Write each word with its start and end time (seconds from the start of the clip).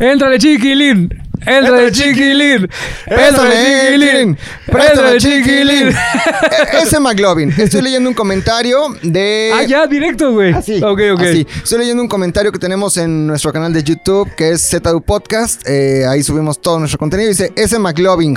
Éntrale, 0.00 0.38
chiquilín. 0.38 1.08
Éntrale, 1.46 1.92
chiquilín. 1.92 2.68
Éntrale, 3.06 3.54
chiquilín. 3.54 4.38
Éntrale, 4.66 5.18
chiquilín. 5.18 5.88
E- 5.88 6.82
Ese 6.82 7.00
McLovin. 7.00 7.52
Estoy 7.56 7.82
leyendo 7.82 8.08
un 8.10 8.14
comentario 8.14 8.86
de. 9.02 9.52
Ah, 9.58 9.62
ya, 9.64 9.86
directo, 9.86 10.32
güey. 10.32 10.52
Así. 10.52 10.76
Ok, 10.82 11.00
ok. 11.14 11.20
así. 11.20 11.46
Estoy 11.62 11.78
leyendo 11.78 12.02
un 12.02 12.08
comentario 12.08 12.52
que 12.52 12.58
tenemos 12.58 12.96
en 12.96 13.26
nuestro 13.26 13.52
canal 13.52 13.72
de 13.72 13.82
YouTube, 13.82 14.28
que 14.36 14.50
es 14.52 14.68
ZDU 14.68 15.00
Podcast. 15.02 15.62
Eh, 15.66 16.06
ahí 16.06 16.22
subimos 16.22 16.60
todo 16.60 16.78
nuestro 16.78 16.98
contenido. 16.98 17.28
Dice, 17.28 17.52
ese 17.56 17.78
McLovin. 17.78 18.36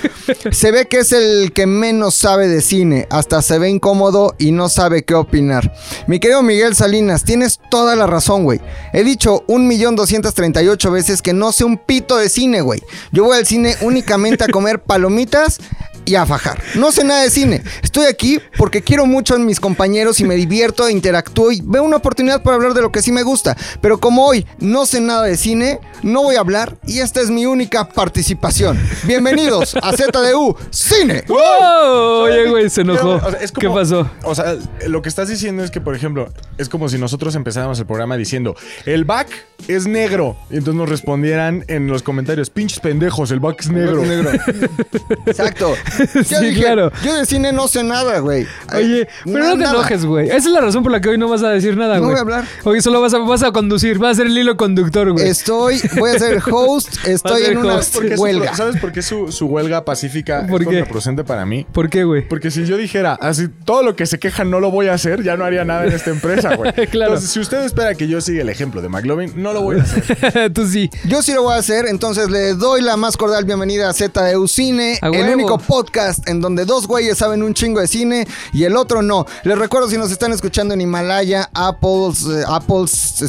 se 0.50 0.70
ve 0.70 0.86
que 0.86 0.98
es 1.00 1.12
el 1.12 1.52
que 1.52 1.66
menos 1.66 2.14
sabe 2.14 2.48
de 2.48 2.60
cine. 2.62 3.06
Hasta 3.10 3.42
se 3.42 3.58
ve 3.58 3.68
incómodo 3.68 4.34
y 4.38 4.52
no 4.52 4.68
sabe 4.68 5.02
qué 5.04 5.14
opinar. 5.14 5.72
Mi 6.06 6.20
querido 6.20 6.42
Miguel 6.42 6.74
Salinas, 6.74 7.24
tienes 7.24 7.58
toda 7.70 7.96
la 7.96 8.06
razón, 8.06 8.44
güey. 8.44 8.60
He 8.92 9.02
dicho 9.04 9.44
un 9.48 9.66
millón 9.66 9.96
doscientas 9.96 10.34
treinta 10.34 10.62
y 10.62 10.68
ocho 10.68 10.90
veces 10.90 11.20
que 11.22 11.32
no 11.32 11.52
sé 11.52 11.64
un 11.64 11.76
pito 11.78 12.16
de 12.16 12.28
cine, 12.28 12.41
güey. 12.60 12.82
Yo 13.12 13.24
voy 13.24 13.38
al 13.38 13.46
cine 13.46 13.76
únicamente 13.80 14.44
a 14.44 14.48
comer 14.48 14.82
palomitas 14.82 15.60
y 16.04 16.14
a 16.14 16.26
fajar. 16.26 16.62
No 16.74 16.92
sé 16.92 17.04
nada 17.04 17.22
de 17.22 17.30
cine. 17.30 17.62
Estoy 17.82 18.06
aquí 18.06 18.40
porque 18.56 18.82
quiero 18.82 19.06
mucho 19.06 19.34
a 19.34 19.38
mis 19.38 19.60
compañeros 19.60 20.20
y 20.20 20.24
me 20.24 20.34
divierto, 20.34 20.88
interactúo 20.88 21.52
y 21.52 21.60
veo 21.64 21.82
una 21.82 21.96
oportunidad 21.96 22.42
para 22.42 22.56
hablar 22.56 22.74
de 22.74 22.82
lo 22.82 22.92
que 22.92 23.02
sí 23.02 23.12
me 23.12 23.22
gusta. 23.22 23.56
Pero 23.80 23.98
como 23.98 24.26
hoy 24.26 24.46
no 24.58 24.86
sé 24.86 25.00
nada 25.00 25.24
de 25.24 25.36
cine, 25.36 25.80
no 26.02 26.22
voy 26.22 26.36
a 26.36 26.40
hablar 26.40 26.76
y 26.86 27.00
esta 27.00 27.20
es 27.20 27.30
mi 27.30 27.46
única 27.46 27.88
participación. 27.88 28.80
Bienvenidos 29.04 29.76
a 29.80 29.92
ZDU 29.92 30.56
Cine. 30.70 31.24
¡Wow! 31.28 32.22
Oye, 32.24 32.48
güey, 32.50 32.70
se 32.70 32.82
enojó. 32.82 33.16
O 33.16 33.30
sea, 33.30 33.40
es 33.40 33.52
¿Qué 33.52 33.68
pasó? 33.68 34.10
O 34.24 34.34
sea, 34.34 34.56
lo 34.86 35.02
que 35.02 35.08
estás 35.08 35.28
diciendo 35.28 35.62
es 35.62 35.70
que, 35.70 35.80
por 35.80 35.94
ejemplo, 35.94 36.32
es 36.58 36.68
como 36.68 36.88
si 36.88 36.98
nosotros 36.98 37.34
empezáramos 37.34 37.78
el 37.78 37.86
programa 37.86 38.16
diciendo, 38.16 38.56
el 38.86 39.04
back 39.04 39.28
es 39.68 39.86
negro. 39.86 40.36
Y 40.50 40.56
entonces 40.56 40.74
nos 40.74 40.88
respondieran 40.88 41.64
en 41.68 41.86
los 41.86 42.02
comentarios, 42.02 42.50
pinches 42.50 42.80
pendejos, 42.80 43.30
el 43.30 43.40
back 43.40 43.60
es 43.60 43.70
negro. 43.70 44.02
Exacto. 45.26 45.74
Yo 46.14 46.22
Sí, 46.24 46.44
dije, 46.46 46.60
claro. 46.62 46.90
Yo 47.04 47.14
de 47.14 47.26
cine 47.26 47.52
no 47.52 47.68
sé 47.68 47.82
nada, 47.82 48.18
güey. 48.20 48.46
Oye, 48.74 49.08
pero 49.24 49.38
no 49.46 49.52
te 49.52 49.58
nada. 49.58 49.70
enojes, 49.74 50.04
güey. 50.04 50.28
Esa 50.28 50.36
es 50.38 50.46
la 50.46 50.60
razón 50.60 50.82
por 50.82 50.92
la 50.92 51.00
que 51.00 51.08
hoy 51.10 51.18
no 51.18 51.28
vas 51.28 51.42
a 51.42 51.50
decir 51.50 51.76
nada, 51.76 51.96
No 51.96 52.02
güey. 52.02 52.10
voy 52.12 52.18
a 52.18 52.22
hablar. 52.22 52.44
Hoy 52.64 52.80
solo 52.80 53.00
vas 53.00 53.14
a, 53.14 53.18
vas 53.18 53.42
a 53.42 53.52
conducir, 53.52 53.98
vas 53.98 54.12
a 54.12 54.14
ser 54.16 54.26
el 54.26 54.36
hilo 54.38 54.56
conductor, 54.56 55.10
güey. 55.12 55.28
Estoy, 55.28 55.80
voy 55.98 56.10
a 56.10 56.18
ser 56.18 56.42
host, 56.50 56.96
estoy 57.06 57.42
ser 57.42 57.52
en 57.52 57.58
una 57.58 57.76
host. 57.76 57.94
¿Por 57.94 58.08
qué 58.08 58.16
su- 58.16 58.22
huelga. 58.22 58.54
¿Sabes 58.54 58.80
por 58.80 58.92
qué 58.92 59.02
su, 59.02 59.30
su 59.32 59.46
huelga 59.46 59.84
pacífica 59.84 60.46
¿Por 60.46 60.62
es 60.62 60.68
qué? 60.68 60.74
contraproducente 60.74 61.24
para 61.24 61.44
mí? 61.46 61.66
¿Por 61.72 61.88
qué, 61.90 62.04
güey? 62.04 62.26
Porque 62.28 62.50
si 62.50 62.64
yo 62.64 62.76
dijera, 62.76 63.14
así, 63.20 63.48
todo 63.64 63.82
lo 63.82 63.96
que 63.96 64.06
se 64.06 64.18
quejan 64.18 64.50
no 64.50 64.60
lo 64.60 64.70
voy 64.70 64.88
a 64.88 64.94
hacer, 64.94 65.22
ya 65.22 65.36
no 65.36 65.44
haría 65.44 65.64
nada 65.64 65.84
en 65.86 65.92
esta 65.92 66.10
empresa, 66.10 66.56
güey. 66.56 66.72
Claro. 66.92 67.12
Entonces, 67.14 67.30
si 67.30 67.40
usted 67.40 67.64
espera 67.64 67.94
que 67.94 68.06
yo 68.08 68.20
siga 68.20 68.42
el 68.42 68.48
ejemplo 68.48 68.82
de 68.82 68.88
McLovin, 68.88 69.32
no 69.36 69.52
lo 69.52 69.62
voy 69.62 69.78
a 69.78 69.82
hacer. 69.82 70.52
Tú 70.52 70.66
sí. 70.66 70.90
Yo 71.06 71.22
sí 71.22 71.32
lo 71.32 71.42
voy 71.44 71.54
a 71.54 71.58
hacer, 71.58 71.86
entonces 71.86 72.28
le 72.28 72.54
doy 72.54 72.82
la 72.82 72.96
más 72.96 73.16
cordial 73.16 73.44
bienvenida 73.44 73.88
a 73.88 73.92
ZDU 73.92 74.46
Cine, 74.48 74.98
A 75.00 75.08
el 75.08 75.28
único 75.34 75.58
podcast 75.58 75.81
en 76.26 76.40
donde 76.40 76.64
dos 76.64 76.86
güeyes 76.86 77.18
saben 77.18 77.42
un 77.42 77.54
chingo 77.54 77.80
de 77.80 77.86
cine 77.86 78.26
y 78.52 78.64
el 78.64 78.76
otro 78.76 79.02
no. 79.02 79.26
Les 79.44 79.58
recuerdo 79.58 79.88
si 79.88 79.96
nos 79.98 80.10
están 80.12 80.32
escuchando 80.32 80.74
en 80.74 80.80
Himalaya, 80.80 81.50
Apples, 81.54 82.24
eh, 82.26 82.44
Apples, 82.46 83.24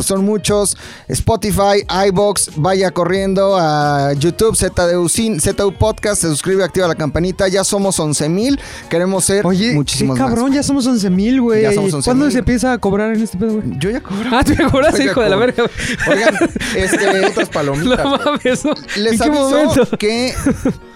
son- 0.00 0.24
muchos, 0.24 0.76
Spotify, 1.08 1.84
iBox, 2.08 2.50
vaya 2.56 2.90
corriendo 2.90 3.56
a 3.58 4.12
YouTube, 4.14 4.56
ZDU 4.56 5.08
ZDU 5.08 5.72
Podcast, 5.78 6.22
se 6.22 6.28
suscribe, 6.28 6.64
activa 6.64 6.88
la 6.88 6.94
campanita, 6.94 7.48
ya 7.48 7.64
somos 7.64 7.98
11 7.98 8.28
mil, 8.28 8.58
queremos 8.88 9.24
ser 9.24 9.46
Oye, 9.46 9.72
muchísimos 9.72 10.16
qué 10.16 10.24
cabrón, 10.24 10.52
ya 10.52 10.62
somos 10.62 10.86
11 10.86 11.10
mil, 11.10 11.40
güey. 11.40 11.62
Ya 11.62 11.72
somos 11.72 11.92
11,000. 11.92 12.04
¿Cuándo 12.04 12.30
se 12.30 12.38
empieza 12.38 12.72
a 12.72 12.78
cobrar 12.78 13.14
en 13.14 13.22
este 13.22 13.36
pedo, 13.38 13.54
güey? 13.54 13.78
Yo 13.78 13.90
ya 13.90 14.00
cobro. 14.00 14.30
Ah, 14.32 14.42
tú 14.44 14.52
ya 14.54 14.70
cobraste, 14.70 15.04
hijo 15.04 15.20
de 15.20 15.28
la 15.30 15.36
verga. 15.36 15.64
Oigan, 16.10 16.34
este, 16.76 17.26
Otras 17.26 17.48
palomitas. 17.48 18.04
No 18.04 18.18
mames, 18.18 18.64
¿no? 18.64 18.74
Les 18.96 19.12
¿En 19.12 19.18
qué 19.18 19.24
aviso 19.24 19.48
momento? 19.50 19.88
que 19.98 20.34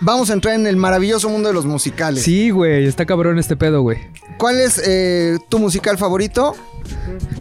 vamos 0.01 0.31
a 0.31 0.33
entrar 0.35 0.55
en 0.55 0.67
el 0.67 0.77
maravilloso 0.77 1.29
mundo 1.29 1.49
de 1.49 1.55
los 1.55 1.67
musicales. 1.67 2.23
Sí, 2.23 2.51
güey, 2.51 2.87
está 2.87 3.07
cabrón 3.07 3.39
este 3.39 3.57
pedo, 3.57 3.83
güey. 3.83 3.99
¿Cuál 4.39 4.61
es 4.61 4.81
eh, 4.84 5.39
tu 5.49 5.59
musical 5.59 5.99
favorito? 5.99 6.55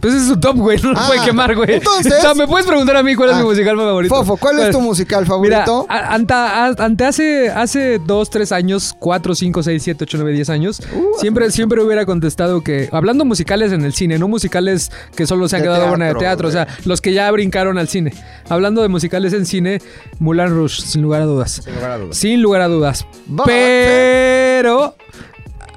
Pues 0.00 0.12
es 0.14 0.26
su 0.26 0.38
top, 0.38 0.56
güey. 0.56 0.78
No 0.82 0.92
lo 0.92 0.98
Ah, 0.98 1.04
puede 1.06 1.22
quemar, 1.24 1.54
güey. 1.56 1.74
entonces- 1.74 2.12
O 2.18 2.20
sea, 2.20 2.34
me 2.34 2.46
puedes 2.46 2.66
preguntar 2.66 2.96
a 2.96 3.02
mí 3.02 3.14
cuál 3.14 3.30
es 3.30 3.36
Ah, 3.36 3.38
mi 3.38 3.44
musical 3.46 3.76
favorito. 3.76 4.14
Fofo, 4.14 4.36
¿cuál 4.36 4.58
es 4.60 4.70
tu 4.70 4.80
musical 4.80 5.24
favorito? 5.26 5.86
anta- 5.88 6.66
ante 6.78 7.04
hace, 7.04 7.48
hace 7.50 7.98
dos, 7.98 8.28
tres 8.30 8.52
años, 8.52 8.94
cuatro, 8.98 9.34
cinco, 9.34 9.62
seis, 9.62 9.82
siete, 9.82 10.04
ocho, 10.04 10.18
nueve, 10.18 10.32
diez 10.32 10.50
años, 10.50 10.80
Uh, 10.94 11.18
siempre, 11.20 11.50
siempre 11.50 11.82
hubiera 11.82 12.04
contestado 12.04 12.62
que, 12.62 12.88
hablando 12.92 13.24
musicales 13.24 13.72
en 13.72 13.84
el 13.84 13.94
cine, 13.94 14.18
no 14.18 14.28
musicales 14.28 14.90
que 15.16 15.26
solo 15.26 15.48
se 15.48 15.56
han 15.56 15.62
quedado 15.62 15.88
buena 15.88 16.06
de 16.06 16.14
teatro, 16.16 16.48
o 16.48 16.50
sea, 16.52 16.66
los 16.84 17.00
que 17.00 17.12
ya 17.14 17.30
brincaron 17.30 17.78
al 17.78 17.88
cine. 17.88 18.12
Hablando 18.48 18.82
de 18.82 18.88
musicales 18.88 19.32
en 19.32 19.46
cine, 19.46 19.80
Mulan 20.18 20.50
Rush, 20.50 20.80
sin 20.82 21.00
lugar 21.02 21.22
a 21.22 21.26
dudas. 21.26 21.60
Sin 21.64 21.74
lugar 21.74 21.90
a 21.92 21.98
dudas. 21.98 22.16
Sin 22.16 22.42
lugar 22.42 22.47
a 22.56 22.68
dudas. 22.68 23.06
Pero 23.44 24.94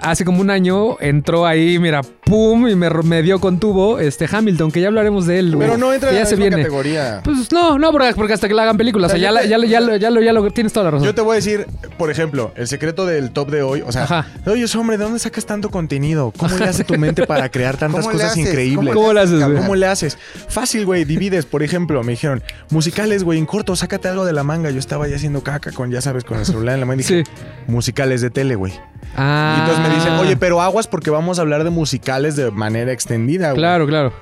hace 0.01 0.25
como 0.25 0.41
un 0.41 0.49
año 0.49 0.99
entró 0.99 1.45
ahí, 1.45 1.79
mira, 1.79 2.01
pum, 2.03 2.67
y 2.67 2.75
me, 2.75 2.89
me 2.89 3.21
dio 3.21 3.39
con 3.39 3.59
tubo 3.59 3.99
este 3.99 4.27
Hamilton, 4.31 4.71
que 4.71 4.81
ya 4.81 4.87
hablaremos 4.87 5.25
de 5.27 5.39
él, 5.39 5.55
güey. 5.55 5.67
Pero 5.67 5.77
no 5.77 5.93
entra 5.93 6.09
en 6.09 6.15
la 6.15 6.25
se 6.25 6.35
misma 6.35 6.47
viene. 6.49 6.63
categoría. 6.63 7.21
Pues 7.23 7.51
no, 7.51 7.77
no, 7.79 7.91
porque, 7.91 8.13
porque 8.15 8.33
hasta 8.33 8.47
que 8.47 8.53
la 8.53 8.63
hagan 8.63 8.77
películas. 8.77 9.11
O 9.11 9.15
sea, 9.15 9.21
ya, 9.21 9.31
la- 9.31 9.45
ya, 9.45 9.57
lo- 9.57 9.65
ya, 9.65 9.79
lo- 9.79 9.95
ya, 9.95 10.09
lo- 10.09 10.21
ya 10.21 10.33
lo 10.33 10.49
tienes 10.51 10.73
toda 10.73 10.85
la 10.85 10.91
razón. 10.91 11.05
Yo 11.05 11.15
te 11.15 11.21
voy 11.21 11.33
a 11.33 11.35
decir, 11.35 11.67
por 11.97 12.09
ejemplo, 12.11 12.51
el 12.55 12.67
secreto 12.67 13.05
del 13.05 13.31
top 13.31 13.51
de 13.51 13.61
hoy. 13.63 13.83
O 13.85 13.91
sea, 13.91 14.03
Ajá. 14.03 14.27
oye, 14.45 14.65
hombre, 14.77 14.97
¿de 14.97 15.03
dónde 15.03 15.19
sacas 15.19 15.45
tanto 15.45 15.69
contenido? 15.69 16.33
¿Cómo 16.37 16.57
le 16.57 16.65
hace 16.65 16.83
tu 16.83 16.97
mente 16.97 17.25
para 17.27 17.49
crear 17.49 17.77
tantas 17.77 18.01
¿Cómo 18.01 18.11
le 18.11 18.17
cosas 18.17 18.31
haces? 18.33 18.47
increíbles? 18.47 18.93
¿Cómo 18.93 19.13
le 19.13 19.19
haces, 19.21 19.43
güey? 19.43 19.57
¿Cómo 19.57 19.75
le 19.75 19.85
haces? 19.87 20.17
Fácil, 20.47 20.85
güey, 20.85 21.05
divides. 21.05 21.45
Por 21.45 21.63
ejemplo, 21.63 22.03
me 22.03 22.13
dijeron, 22.13 22.41
musicales, 22.69 23.23
güey, 23.23 23.39
en 23.39 23.45
corto, 23.45 23.75
sácate 23.75 24.07
algo 24.07 24.25
de 24.25 24.33
la 24.33 24.43
manga. 24.43 24.69
Yo 24.71 24.79
estaba 24.79 25.07
ya 25.07 25.15
haciendo 25.17 25.43
caca 25.43 25.71
con, 25.71 25.91
ya 25.91 26.01
sabes, 26.01 26.23
con 26.23 26.39
el 26.39 26.45
celular 26.45 26.73
en 26.75 26.79
la 26.79 26.85
mano. 26.85 27.01
Y 27.01 27.03
dije, 27.03 27.23
Sí. 27.25 27.31
musicales 27.67 28.21
de 28.21 28.29
tele, 28.29 28.55
güey. 28.55 28.73
Ah. 29.15 29.55
Y 29.57 29.59
entonces 29.61 29.87
me 29.87 29.95
dicen, 29.95 30.13
oye, 30.13 30.37
pero 30.37 30.61
aguas 30.61 30.87
porque 30.87 31.09
vamos 31.09 31.39
a 31.39 31.41
hablar 31.41 31.63
de 31.63 31.69
musicales 31.69 32.35
de 32.35 32.51
manera 32.51 32.91
extendida, 32.91 33.49
güey. 33.51 33.61
Claro, 33.61 33.87
claro. 33.87 34.13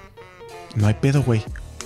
No 0.76 0.88
hay 0.88 0.96
pedo, 0.96 1.24
güey. 1.24 1.44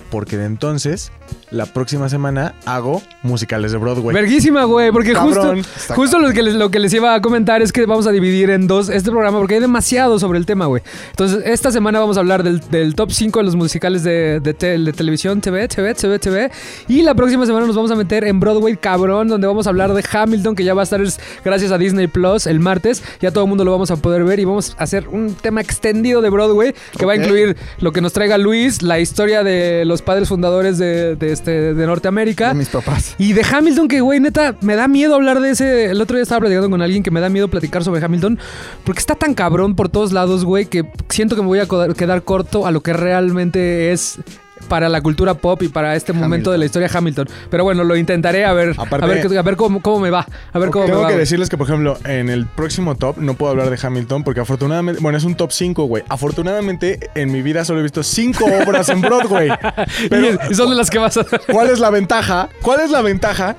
Porque 0.09 0.37
de 0.37 0.45
entonces, 0.45 1.11
la 1.51 1.65
próxima 1.67 2.09
semana 2.09 2.55
hago 2.65 3.01
musicales 3.21 3.71
de 3.71 3.77
Broadway. 3.77 4.13
Verguísima, 4.13 4.63
güey, 4.63 4.91
porque 4.91 5.13
Cabrón. 5.13 5.63
justo, 5.63 5.93
justo 5.93 6.19
lo, 6.19 6.31
que 6.31 6.41
les, 6.41 6.55
lo 6.55 6.71
que 6.71 6.79
les 6.79 6.91
iba 6.93 7.13
a 7.13 7.21
comentar 7.21 7.61
es 7.61 7.71
que 7.71 7.85
vamos 7.85 8.07
a 8.07 8.11
dividir 8.11 8.49
en 8.49 8.65
dos 8.65 8.89
este 8.89 9.11
programa 9.11 9.37
porque 9.37 9.55
hay 9.55 9.59
demasiado 9.61 10.17
sobre 10.17 10.39
el 10.39 10.45
tema, 10.47 10.65
güey. 10.65 10.81
Entonces, 11.11 11.43
esta 11.45 11.71
semana 11.71 11.99
vamos 11.99 12.17
a 12.17 12.21
hablar 12.21 12.41
del, 12.43 12.59
del 12.71 12.95
top 12.95 13.11
5 13.11 13.39
de 13.39 13.45
los 13.45 13.55
musicales 13.55 14.03
de, 14.03 14.39
de 14.39 14.53
te- 14.55 14.77
de 14.79 14.93
televisión, 14.93 15.41
TV, 15.41 15.67
TV, 15.67 15.93
TV, 15.93 16.17
TV. 16.19 16.51
Y 16.87 17.03
la 17.03 17.13
próxima 17.13 17.45
semana 17.45 17.67
nos 17.67 17.75
vamos 17.75 17.91
a 17.91 17.95
meter 17.95 18.23
en 18.23 18.39
Broadway, 18.39 18.75
cabrón, 18.75 19.27
donde 19.27 19.45
vamos 19.45 19.67
a 19.67 19.69
hablar 19.69 19.93
de 19.93 20.03
Hamilton, 20.11 20.55
que 20.55 20.63
ya 20.63 20.73
va 20.73 20.81
a 20.81 20.85
estar 20.85 21.01
es- 21.01 21.19
gracias 21.45 21.71
a 21.71 21.77
Disney 21.77 22.07
Plus 22.07 22.47
el 22.47 22.59
martes. 22.59 23.03
Ya 23.21 23.29
todo 23.31 23.43
el 23.43 23.49
mundo 23.49 23.63
lo 23.63 23.71
vamos 23.71 23.91
a 23.91 23.97
poder 23.97 24.23
ver 24.23 24.39
y 24.39 24.45
vamos 24.45 24.75
a 24.79 24.83
hacer 24.83 25.07
un 25.07 25.35
tema 25.35 25.61
extendido 25.61 26.21
de 26.21 26.29
Broadway 26.31 26.73
que 26.97 27.05
va 27.05 27.13
a 27.13 27.15
incluir 27.15 27.55
lo 27.79 27.91
que 27.91 28.01
nos 28.01 28.11
traiga 28.13 28.37
Luis, 28.39 28.81
la 28.81 28.99
historia 28.99 29.43
de 29.43 29.85
los 29.85 30.01
padres 30.01 30.29
fundadores 30.29 30.77
de, 30.79 31.12
de 31.15 31.31
este, 31.31 31.73
de 31.73 31.85
Norteamérica. 31.85 32.49
De 32.49 32.55
mis 32.55 32.69
papás. 32.69 33.15
Y 33.17 33.33
de 33.33 33.43
Hamilton, 33.43 33.87
que 33.87 34.01
güey, 34.01 34.19
neta, 34.19 34.55
me 34.61 34.75
da 34.75 34.87
miedo 34.87 35.15
hablar 35.15 35.39
de 35.39 35.51
ese. 35.51 35.85
El 35.85 36.01
otro 36.01 36.15
día 36.15 36.23
estaba 36.23 36.41
platicando 36.41 36.69
con 36.69 36.81
alguien 36.81 37.03
que 37.03 37.11
me 37.11 37.19
da 37.19 37.29
miedo 37.29 37.47
platicar 37.47 37.83
sobre 37.83 38.03
Hamilton. 38.03 38.39
Porque 38.83 38.99
está 38.99 39.15
tan 39.15 39.33
cabrón 39.33 39.75
por 39.75 39.89
todos 39.89 40.11
lados, 40.11 40.45
güey, 40.45 40.65
que 40.65 40.85
siento 41.09 41.35
que 41.35 41.41
me 41.41 41.47
voy 41.47 41.59
a 41.59 41.67
quedar 41.95 42.23
corto 42.23 42.67
a 42.67 42.71
lo 42.71 42.81
que 42.81 42.93
realmente 42.93 43.91
es 43.91 44.19
para 44.63 44.89
la 44.89 45.01
cultura 45.01 45.33
pop 45.35 45.61
y 45.63 45.67
para 45.67 45.95
este 45.95 46.13
momento 46.13 46.51
de 46.51 46.57
la 46.57 46.65
historia 46.65 46.89
Hamilton. 46.93 47.27
Pero 47.49 47.63
bueno, 47.63 47.83
lo 47.83 47.95
intentaré 47.95 48.45
a 48.45 48.53
ver, 48.53 48.73
Aparte- 48.77 49.05
a 49.05 49.07
ver, 49.07 49.37
a 49.37 49.41
ver 49.41 49.55
cómo, 49.55 49.81
cómo 49.81 49.99
me 49.99 50.09
va. 50.09 50.25
A 50.51 50.59
ver 50.59 50.69
cómo 50.69 50.85
me 50.85 50.91
Tengo 50.91 51.03
va. 51.03 51.09
que 51.09 51.17
decirles 51.17 51.49
que, 51.49 51.57
por 51.57 51.67
ejemplo, 51.67 51.97
en 52.05 52.29
el 52.29 52.45
próximo 52.47 52.95
top 52.95 53.17
no 53.17 53.33
puedo 53.35 53.51
hablar 53.51 53.69
de 53.69 53.77
Hamilton 53.81 54.23
porque 54.23 54.39
afortunadamente, 54.39 55.01
bueno, 55.01 55.17
es 55.17 55.23
un 55.23 55.35
top 55.35 55.51
5, 55.51 55.83
güey. 55.85 56.03
Afortunadamente, 56.09 56.99
en 57.15 57.31
mi 57.31 57.41
vida 57.41 57.63
solo 57.65 57.79
he 57.79 57.83
visto 57.83 58.03
5 58.03 58.45
obras 58.65 58.89
en 58.89 59.01
Broadway. 59.01 59.49
Pero, 60.09 60.27
y, 60.49 60.53
son 60.55 60.69
de 60.69 60.75
las 60.75 60.89
que 60.89 60.97
vas 60.99 61.17
a. 61.17 61.25
¿cuál 61.51 61.69
es 61.69 61.79
la 61.79 61.89
ventaja? 61.89 62.49
¿Cuál 62.61 62.81
es 62.81 62.91
la 62.91 63.01
ventaja? 63.01 63.55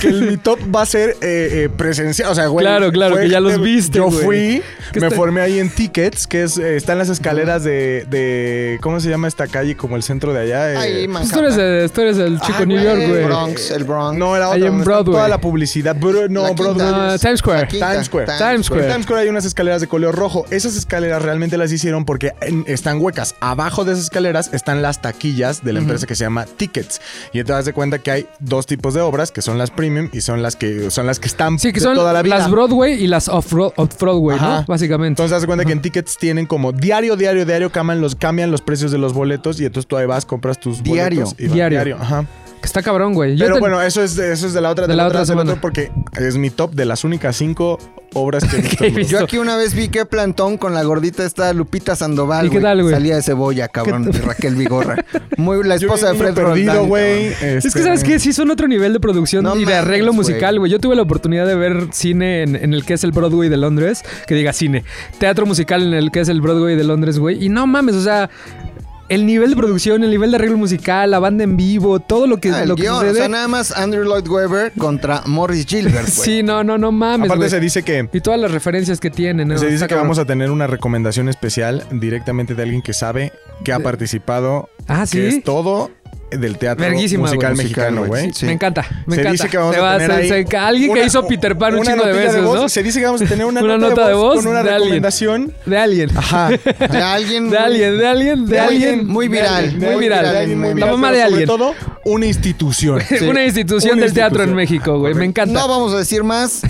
Que 0.00 0.08
el- 0.08 0.22
mi 0.30 0.36
top 0.36 0.58
va 0.74 0.82
a 0.82 0.86
ser 0.86 1.10
eh, 1.20 1.64
eh, 1.64 1.68
presencial. 1.74 2.30
O 2.30 2.34
sea, 2.34 2.46
güey. 2.48 2.64
Claro, 2.64 2.90
claro, 2.92 3.16
que 3.16 3.28
ya 3.28 3.40
los 3.40 3.60
viste, 3.60 3.98
Yo 3.98 4.10
fui, 4.10 4.62
me 4.94 5.06
está- 5.06 5.10
formé 5.16 5.40
ahí 5.40 5.58
en 5.58 5.70
Tickets, 5.70 6.26
que 6.26 6.42
es, 6.42 6.58
eh, 6.58 6.76
está 6.76 6.92
en 6.92 6.98
las 6.98 7.08
escaleras 7.08 7.64
de, 7.64 8.06
de- 8.10 8.78
¿Cómo 8.80 9.00
se 9.00 9.08
llama 9.10 9.28
esta 9.28 9.46
calle? 9.46 9.76
Como 9.76 9.96
el 9.96 10.02
centro 10.02 10.32
de 10.32 10.37
allá. 10.40 10.72
eh, 10.72 10.76
Ahí, 10.76 11.08
Pues 11.08 11.30
tú, 11.30 11.38
eres, 11.40 11.56
el- 11.56 11.90
tú 11.90 12.00
eres 12.00 12.18
el 12.18 12.40
chico 12.40 12.58
Ay, 12.60 12.66
New 12.66 12.82
York, 12.82 12.98
El 13.00 13.08
güey. 13.10 13.24
Bronx, 13.24 13.70
el 13.70 13.84
Bronx. 13.84 14.18
No, 14.18 14.36
era 14.36 14.50
Ahí 14.52 14.62
otra. 14.62 14.74
en 14.74 14.84
Broadway. 14.84 15.14
Toda 15.16 15.28
la 15.28 15.40
publicidad. 15.40 15.96
Bro- 15.96 16.28
no, 16.28 16.42
La. 16.44 16.52
Broadway. 16.52 16.86
Ah, 16.90 17.16
Times 17.20 17.38
Square. 17.40 17.66
Times 17.66 18.06
Square. 18.06 18.26
Times 18.38 18.66
Square. 18.66 18.84
En 18.84 18.88
Times 18.90 19.04
Square 19.04 19.22
hay 19.22 19.28
unas 19.28 19.44
escaleras 19.44 19.80
de 19.80 19.86
color 19.86 20.14
rojo. 20.14 20.44
Esas 20.50 20.76
escaleras 20.76 21.22
realmente 21.22 21.56
las 21.58 21.72
hicieron 21.72 22.04
porque 22.04 22.32
en- 22.40 22.64
están 22.66 23.00
huecas. 23.00 23.34
Abajo 23.40 23.84
de 23.84 23.92
esas 23.92 24.04
escaleras 24.04 24.50
están 24.52 24.82
las 24.82 25.00
taquillas 25.02 25.62
de 25.64 25.72
la 25.72 25.80
empresa 25.80 26.06
que 26.06 26.14
se 26.14 26.24
llama 26.24 26.44
Tickets. 26.46 27.00
Y 27.32 27.42
te 27.44 27.52
das 27.52 27.64
de 27.64 27.72
cuenta 27.72 27.98
que 27.98 28.10
hay 28.10 28.26
dos 28.38 28.66
tipos 28.66 28.94
de 28.94 29.00
obras, 29.00 29.30
que 29.32 29.42
son 29.42 29.58
las 29.58 29.70
premium 29.70 30.08
y 30.12 30.20
son 30.20 30.42
las 30.42 30.56
que 30.56 30.90
son 30.90 31.06
las 31.06 31.18
que 31.20 31.28
están 31.28 31.58
Sí, 31.58 31.72
que 31.72 31.80
de 31.80 31.84
son 31.86 31.94
toda 31.94 32.12
la 32.12 32.22
vida. 32.22 32.38
las 32.38 32.50
Broadway 32.50 32.94
y 33.02 33.06
las 33.06 33.28
off-Broad- 33.28 33.72
off-Broadway, 33.76 34.38
¿no? 34.40 34.64
Básicamente. 34.66 35.08
Entonces, 35.22 35.30
te 35.30 35.34
das 35.40 35.46
cuenta 35.46 35.64
que 35.64 35.72
en 35.72 35.82
Tickets 35.82 36.16
tienen 36.18 36.46
como 36.46 36.72
diario, 36.72 37.16
diario, 37.16 37.44
diario 37.46 37.70
cambian 37.70 38.00
los, 38.00 38.14
cambian 38.14 38.50
los 38.50 38.62
precios 38.62 38.90
de 38.90 38.98
los 38.98 39.12
boletos 39.12 39.60
y 39.60 39.64
entonces 39.66 39.86
tú 39.88 39.96
ahí 39.96 40.06
vas, 40.06 40.24
compras 40.28 40.60
tus 40.60 40.80
Diario. 40.84 41.24
boletos. 41.24 41.40
y 41.40 41.48
Diario. 41.48 41.78
diario. 41.78 41.96
Ajá. 42.00 42.24
Que 42.60 42.66
está 42.66 42.82
cabrón, 42.82 43.14
güey. 43.14 43.36
Yo 43.36 43.44
Pero 43.44 43.54
ten- 43.54 43.60
bueno, 43.60 43.80
eso 43.80 44.02
es, 44.02 44.16
de- 44.16 44.32
eso 44.32 44.46
es 44.48 44.52
de 44.52 44.60
la 44.60 44.70
otra, 44.70 44.88
De 44.88 44.96
la 44.96 45.06
otra 45.06 45.20
del 45.20 45.26
semana. 45.28 45.50
otro, 45.52 45.60
porque 45.60 45.92
es 46.18 46.36
mi 46.36 46.50
top 46.50 46.74
de 46.74 46.86
las 46.86 47.04
únicas 47.04 47.36
cinco 47.36 47.78
obras 48.14 48.42
que. 48.44 48.60
Que 48.78 48.86
he 48.88 48.90
visto. 48.90 49.12
Yo 49.12 49.24
aquí 49.24 49.38
una 49.38 49.56
vez 49.56 49.74
vi 49.74 49.86
que 49.88 50.04
plantón 50.06 50.58
con 50.58 50.74
la 50.74 50.82
gordita 50.82 51.24
esta 51.24 51.52
Lupita 51.52 51.94
Sandoval. 51.94 52.46
¿Y 52.48 52.50
qué 52.50 52.58
tal, 52.60 52.82
güey? 52.82 52.92
Salía 52.92 53.14
de 53.14 53.22
cebolla, 53.22 53.68
cabrón, 53.68 54.06
¿Qué 54.10 54.18
de 54.18 54.24
Raquel 54.24 54.56
Vigorra. 54.56 55.04
Muy 55.36 55.62
la 55.62 55.76
Yo 55.76 55.86
esposa 55.86 56.10
de 56.12 56.18
Fred 56.18 56.34
perdido, 56.34 56.84
güey. 56.86 57.30
cabrón. 57.32 57.48
Es 57.58 57.62
que, 57.62 57.68
este, 57.68 57.82
¿sabes 57.84 58.02
qué? 58.02 58.18
Sí 58.18 58.32
son 58.32 58.50
otro 58.50 58.66
nivel 58.66 58.92
de 58.92 58.98
producción 58.98 59.44
No 59.44 59.54
y 59.54 59.64
de 59.64 59.74
arreglo 59.74 60.12
mames, 60.12 60.26
musical, 60.28 60.54
güey. 60.54 60.58
güey. 60.58 60.72
Yo 60.72 60.80
tuve 60.80 60.96
la 60.96 61.02
oportunidad 61.02 61.46
de 61.46 61.54
ver 61.54 61.86
cine 61.92 62.42
en, 62.42 62.56
en 62.56 62.74
el 62.74 62.84
que 62.84 62.94
es 62.94 63.04
el 63.04 63.12
Broadway 63.12 63.48
de 63.48 63.56
Londres, 63.56 64.02
que 64.26 64.34
diga 64.34 64.52
cine. 64.52 64.82
Teatro 65.20 65.46
musical 65.46 65.84
en 65.84 65.94
el 65.94 66.10
que 66.10 66.18
es 66.20 66.28
el 66.28 66.40
Broadway 66.40 66.74
de 66.74 66.82
Londres, 66.82 67.20
güey. 67.20 67.44
Y 67.44 67.48
no 67.50 67.68
mames, 67.68 67.94
o 67.94 68.02
sea, 68.02 68.30
el 69.08 69.24
nivel 69.26 69.50
de 69.50 69.56
producción, 69.56 70.04
el 70.04 70.10
nivel 70.10 70.30
de 70.30 70.36
arreglo 70.36 70.56
musical, 70.58 71.10
la 71.10 71.18
banda 71.18 71.44
en 71.44 71.56
vivo, 71.56 71.98
todo 72.00 72.26
lo 72.26 72.38
que, 72.38 72.50
Ah, 72.50 72.64
lo 72.66 72.76
que 72.76 72.82
guion, 72.82 72.96
sucede. 72.96 73.10
o 73.10 73.14
sea, 73.14 73.28
nada 73.28 73.48
más 73.48 73.72
Andrew 73.72 74.04
Lloyd 74.04 74.28
Webber 74.28 74.72
contra 74.72 75.22
Morris 75.26 75.66
Gilbert, 75.66 76.08
sí, 76.08 76.42
no, 76.42 76.62
no, 76.64 76.76
no 76.78 76.92
mames, 76.92 77.30
Aparte 77.30 77.48
se 77.50 77.60
dice 77.60 77.82
que 77.82 78.08
Y 78.12 78.20
todas 78.20 78.38
las 78.40 78.50
referencias 78.50 79.00
que 79.00 79.10
tienen, 79.10 79.48
¿no? 79.48 79.58
se 79.58 79.66
dice 79.66 79.84
que 79.84 79.88
cabrón. 79.88 80.04
vamos 80.08 80.18
a 80.18 80.24
tener 80.24 80.50
una 80.50 80.66
recomendación 80.66 81.28
especial 81.28 81.84
directamente 81.90 82.54
de 82.54 82.62
alguien 82.62 82.82
que 82.82 82.92
sabe, 82.92 83.32
que 83.64 83.72
ha 83.72 83.80
participado, 83.80 84.68
Ah, 84.86 85.06
¿sí? 85.06 85.18
que 85.18 85.28
es 85.28 85.42
todo 85.44 85.90
del 86.30 86.58
teatro 86.58 86.84
Verguísima, 86.84 87.22
musical 87.26 87.54
güey. 87.54 87.64
mexicano, 87.64 87.90
Musical, 88.02 88.08
güey. 88.08 88.22
güey. 88.22 88.34
Sí. 88.34 88.46
Me 88.46 88.52
encanta, 88.52 88.86
me 89.06 89.14
se 89.14 89.20
encanta. 89.22 89.30
dice 89.32 89.48
que 89.48 89.56
vamos 89.56 89.74
Se 89.74 89.80
a 89.80 89.84
va 89.84 89.98
tener 89.98 90.10
se- 90.26 90.34
ahí 90.34 90.46
se- 90.48 90.56
alguien 90.56 90.92
que 90.92 90.98
una- 90.98 91.06
hizo 91.06 91.26
Peter 91.26 91.56
Pan 91.58 91.74
un 91.74 91.84
chingo 91.84 92.04
de 92.04 92.12
veces, 92.12 92.42
voz. 92.42 92.60
¿no? 92.60 92.68
Se 92.68 92.82
dice 92.82 92.98
que 93.00 93.06
vamos 93.06 93.22
a 93.22 93.24
tener 93.26 93.46
una, 93.46 93.60
Una 93.62 93.78
nota, 93.78 93.88
nota 93.90 94.08
de 94.08 94.14
voz 94.14 94.36
con 94.36 94.46
una 94.46 94.62
de 94.62 94.70
alguien. 94.70 94.78
recomendación. 94.80 95.52
De 95.66 95.78
alguien. 95.78 96.10
Ajá. 96.16 96.48
De 96.90 97.02
alguien. 97.02 97.50
De 97.50 97.58
alguien, 97.58 97.98
de 97.98 98.06
alguien, 98.08 98.46
de 98.46 98.52
De 98.52 98.60
alguien 98.60 99.06
muy 99.06 99.28
viral, 99.28 99.76
Muy 99.76 99.96
viral. 99.96 100.24
La 100.78 100.86
mamá 100.86 101.10
de 101.12 101.16
sobre 101.18 101.22
alguien. 101.22 101.46
todo, 101.46 101.74
una 102.04 102.26
institución. 102.26 103.00
Una 103.28 103.44
institución 103.44 103.94
Una 103.94 104.02
del 104.04 104.12
teatro 104.14 104.42
en. 104.42 104.54
México, 104.54 104.98
güey. 104.98 105.14
Me 105.14 105.24
encanta. 105.24 105.52
No 105.52 105.68
vamos 105.68 105.92
a 105.94 105.98
decir 105.98 106.24
más, 106.24 106.62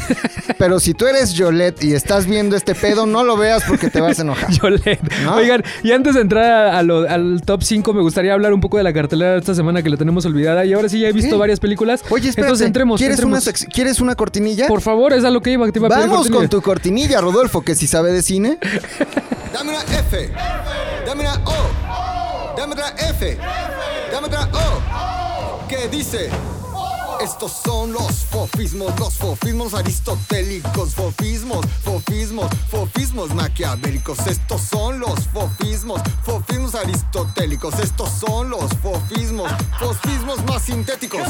pero 0.58 0.78
si 0.80 0.94
tú 0.94 1.06
eres 1.06 1.32
Yolette 1.34 1.84
y 1.84 1.94
estás 1.94 2.26
viendo 2.26 2.56
este 2.56 2.74
pedo, 2.74 3.06
no 3.06 3.24
lo 3.24 3.36
veas 3.36 3.62
porque 3.66 3.88
te 3.90 4.00
vas 4.00 4.18
a 4.18 4.22
enojar. 4.22 4.50
Yolette. 4.62 5.00
¿No? 5.24 5.36
Oigan, 5.36 5.62
y 5.82 5.92
antes 5.92 6.14
de 6.14 6.20
entrar 6.20 6.44
a- 6.44 6.78
a 6.78 6.82
lo- 6.82 7.08
al 7.08 7.40
top 7.44 7.62
5, 7.62 7.92
me 7.94 8.02
gustaría 8.02 8.32
hablar 8.34 8.52
un 8.52 8.60
poco 8.60 8.76
de 8.76 8.82
la 8.82 8.92
cartelera 8.92 9.32
de 9.32 9.38
esta 9.48 9.60
semana 9.60 9.82
que 9.82 9.88
la 9.88 9.96
tenemos 9.96 10.26
olvidada. 10.26 10.64
Y 10.64 10.74
ahora 10.74 10.88
sí 10.88 11.00
ya 11.00 11.08
he 11.08 11.12
visto 11.12 11.30
¿Qué? 11.30 11.36
varias 11.36 11.58
películas. 11.58 12.02
Oye, 12.10 12.28
espérate, 12.28 12.48
Entonces 12.48 12.66
entremos. 12.66 12.98
¿quieres, 12.98 13.18
entremos. 13.18 13.46
Una 13.46 13.52
¿quieres 13.72 14.00
una 14.00 14.14
cortinilla? 14.14 14.66
Por 14.66 14.82
favor, 14.82 15.12
es 15.14 15.24
a 15.24 15.30
lo 15.30 15.40
que 15.40 15.52
iba. 15.52 15.70
Te 15.70 15.78
iba 15.78 15.88
Vamos 15.88 16.28
con 16.28 16.48
tu 16.48 16.60
cortinilla, 16.60 17.20
Rodolfo, 17.20 17.62
que 17.62 17.74
si 17.74 17.86
sabe 17.86 18.12
de 18.12 18.22
cine. 18.22 18.58
Dame 19.52 19.70
una 19.70 19.82
F. 19.82 20.30
Dame 21.06 21.20
una 21.22 21.40
O. 21.46 22.54
Dame 22.56 22.72
otra 22.74 22.94
F. 23.10 23.38
Dame 24.12 24.26
otra 24.26 24.48
O. 24.52 25.66
¿Qué 25.68 25.88
dice? 25.88 26.28
Estos 27.20 27.52
son 27.64 27.92
los 27.92 28.24
fofismos, 28.26 28.98
los 29.00 29.14
fofismos 29.14 29.74
aristotélicos, 29.74 30.94
fofismos, 30.94 31.66
fofismos, 31.82 32.46
fofismos 32.70 33.34
maquiavélicos. 33.34 34.18
Estos 34.26 34.60
son 34.62 35.00
los 35.00 35.26
fofismos, 35.32 36.00
fofismos 36.22 36.76
aristotélicos. 36.76 37.78
Estos 37.80 38.10
son 38.10 38.50
los 38.50 38.70
fofismos, 38.82 39.50
fofismos 39.80 40.44
más 40.44 40.62
sintéticos. 40.62 41.22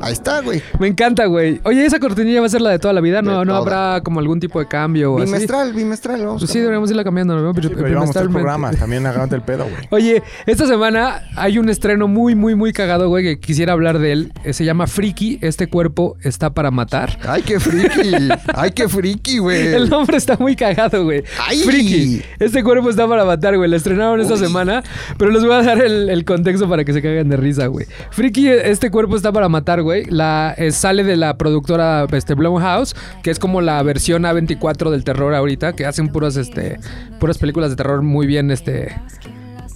Ahí 0.00 0.12
está, 0.12 0.40
güey. 0.40 0.62
Me 0.78 0.86
encanta, 0.88 1.26
güey. 1.26 1.60
Oye, 1.64 1.84
esa 1.84 1.98
cortinilla 2.00 2.40
va 2.40 2.46
a 2.46 2.50
ser 2.50 2.60
la 2.60 2.70
de 2.70 2.78
toda 2.78 2.92
la 2.94 3.00
vida. 3.00 3.22
No, 3.22 3.40
De 3.40 3.46
no 3.46 3.52
toda. 3.58 3.58
habrá 3.92 4.02
como 4.02 4.20
algún 4.20 4.40
tipo 4.40 4.58
de 4.58 4.66
cambio 4.66 5.12
o 5.14 5.18
así. 5.18 5.26
Bimestral, 5.26 5.72
bimestral, 5.72 6.24
vamos. 6.24 6.42
Pues 6.42 6.50
sí, 6.50 6.58
deberíamos 6.58 6.90
irla 6.90 7.04
cambiando, 7.04 7.34
¿no? 7.40 7.52
Pero- 7.54 7.68
Sí, 7.68 7.74
pero 7.74 7.84
tres 7.86 7.96
trimestralmente. 7.96 8.34
programas. 8.38 8.76
También 8.76 9.06
agárrate 9.06 9.34
el 9.36 9.42
pedo, 9.42 9.64
güey. 9.64 9.88
Oye, 9.90 10.22
esta 10.46 10.66
semana 10.66 11.22
hay 11.36 11.58
un 11.58 11.68
estreno 11.68 12.08
muy, 12.08 12.34
muy, 12.34 12.54
muy 12.54 12.72
cagado, 12.72 13.08
güey, 13.08 13.24
que 13.24 13.38
quisiera 13.40 13.72
hablar 13.72 13.98
de 13.98 14.12
él. 14.12 14.32
Eh, 14.44 14.52
Se 14.52 14.64
llama 14.64 14.86
Friki, 14.86 15.38
este 15.42 15.66
cuerpo 15.68 16.16
está 16.22 16.50
para 16.50 16.70
matar. 16.70 17.18
Ay, 17.26 17.42
qué 17.42 17.58
friki. 17.60 18.28
Ay, 18.54 18.70
qué 18.72 18.88
friki, 18.88 19.38
güey. 19.38 19.66
El 19.74 19.88
nombre 19.90 20.16
está 20.16 20.36
muy 20.38 20.54
cagado, 20.56 21.04
güey. 21.04 21.22
¡Ay! 21.46 21.58
Friki. 21.60 22.22
Este 22.38 22.62
cuerpo 22.62 22.90
está 22.90 23.06
para 23.08 23.24
matar, 23.24 23.56
güey. 23.56 23.68
La 23.70 23.76
estrenaron 23.76 24.20
esta 24.20 24.36
semana, 24.36 24.82
pero 25.18 25.30
les 25.30 25.42
voy 25.44 25.54
a 25.54 25.62
dar 25.62 25.82
el, 25.82 26.08
el 26.10 26.24
contexto 26.24 26.68
para 26.68 26.84
que 26.84 26.92
se 26.92 27.00
caguen 27.02 27.28
de 27.28 27.36
risa, 27.36 27.66
güey. 27.66 27.86
Friki, 28.10 28.48
este 28.48 28.90
cuerpo 28.90 29.16
está 29.16 29.32
para 29.32 29.48
matar, 29.48 29.82
güey. 29.84 30.04
La, 30.06 30.54
eh, 30.58 30.72
sale 30.72 31.04
de 31.04 31.16
la 31.16 31.38
productora 31.38 32.06
este, 32.10 32.34
Blumhouse, 32.34 32.96
que 33.22 33.30
es 33.30 33.38
como 33.38 33.60
la 33.60 33.80
versión 33.84 34.24
A24 34.24 34.90
del 34.90 35.04
terror 35.04 35.32
ahorita, 35.34 35.74
que 35.74 35.86
hacen 35.86 36.08
puras, 36.08 36.36
este, 36.36 36.80
puras 37.20 37.38
películas 37.38 37.70
de 37.70 37.76
terror 37.76 38.02
muy 38.02 38.26
bien, 38.26 38.50
este... 38.50 38.92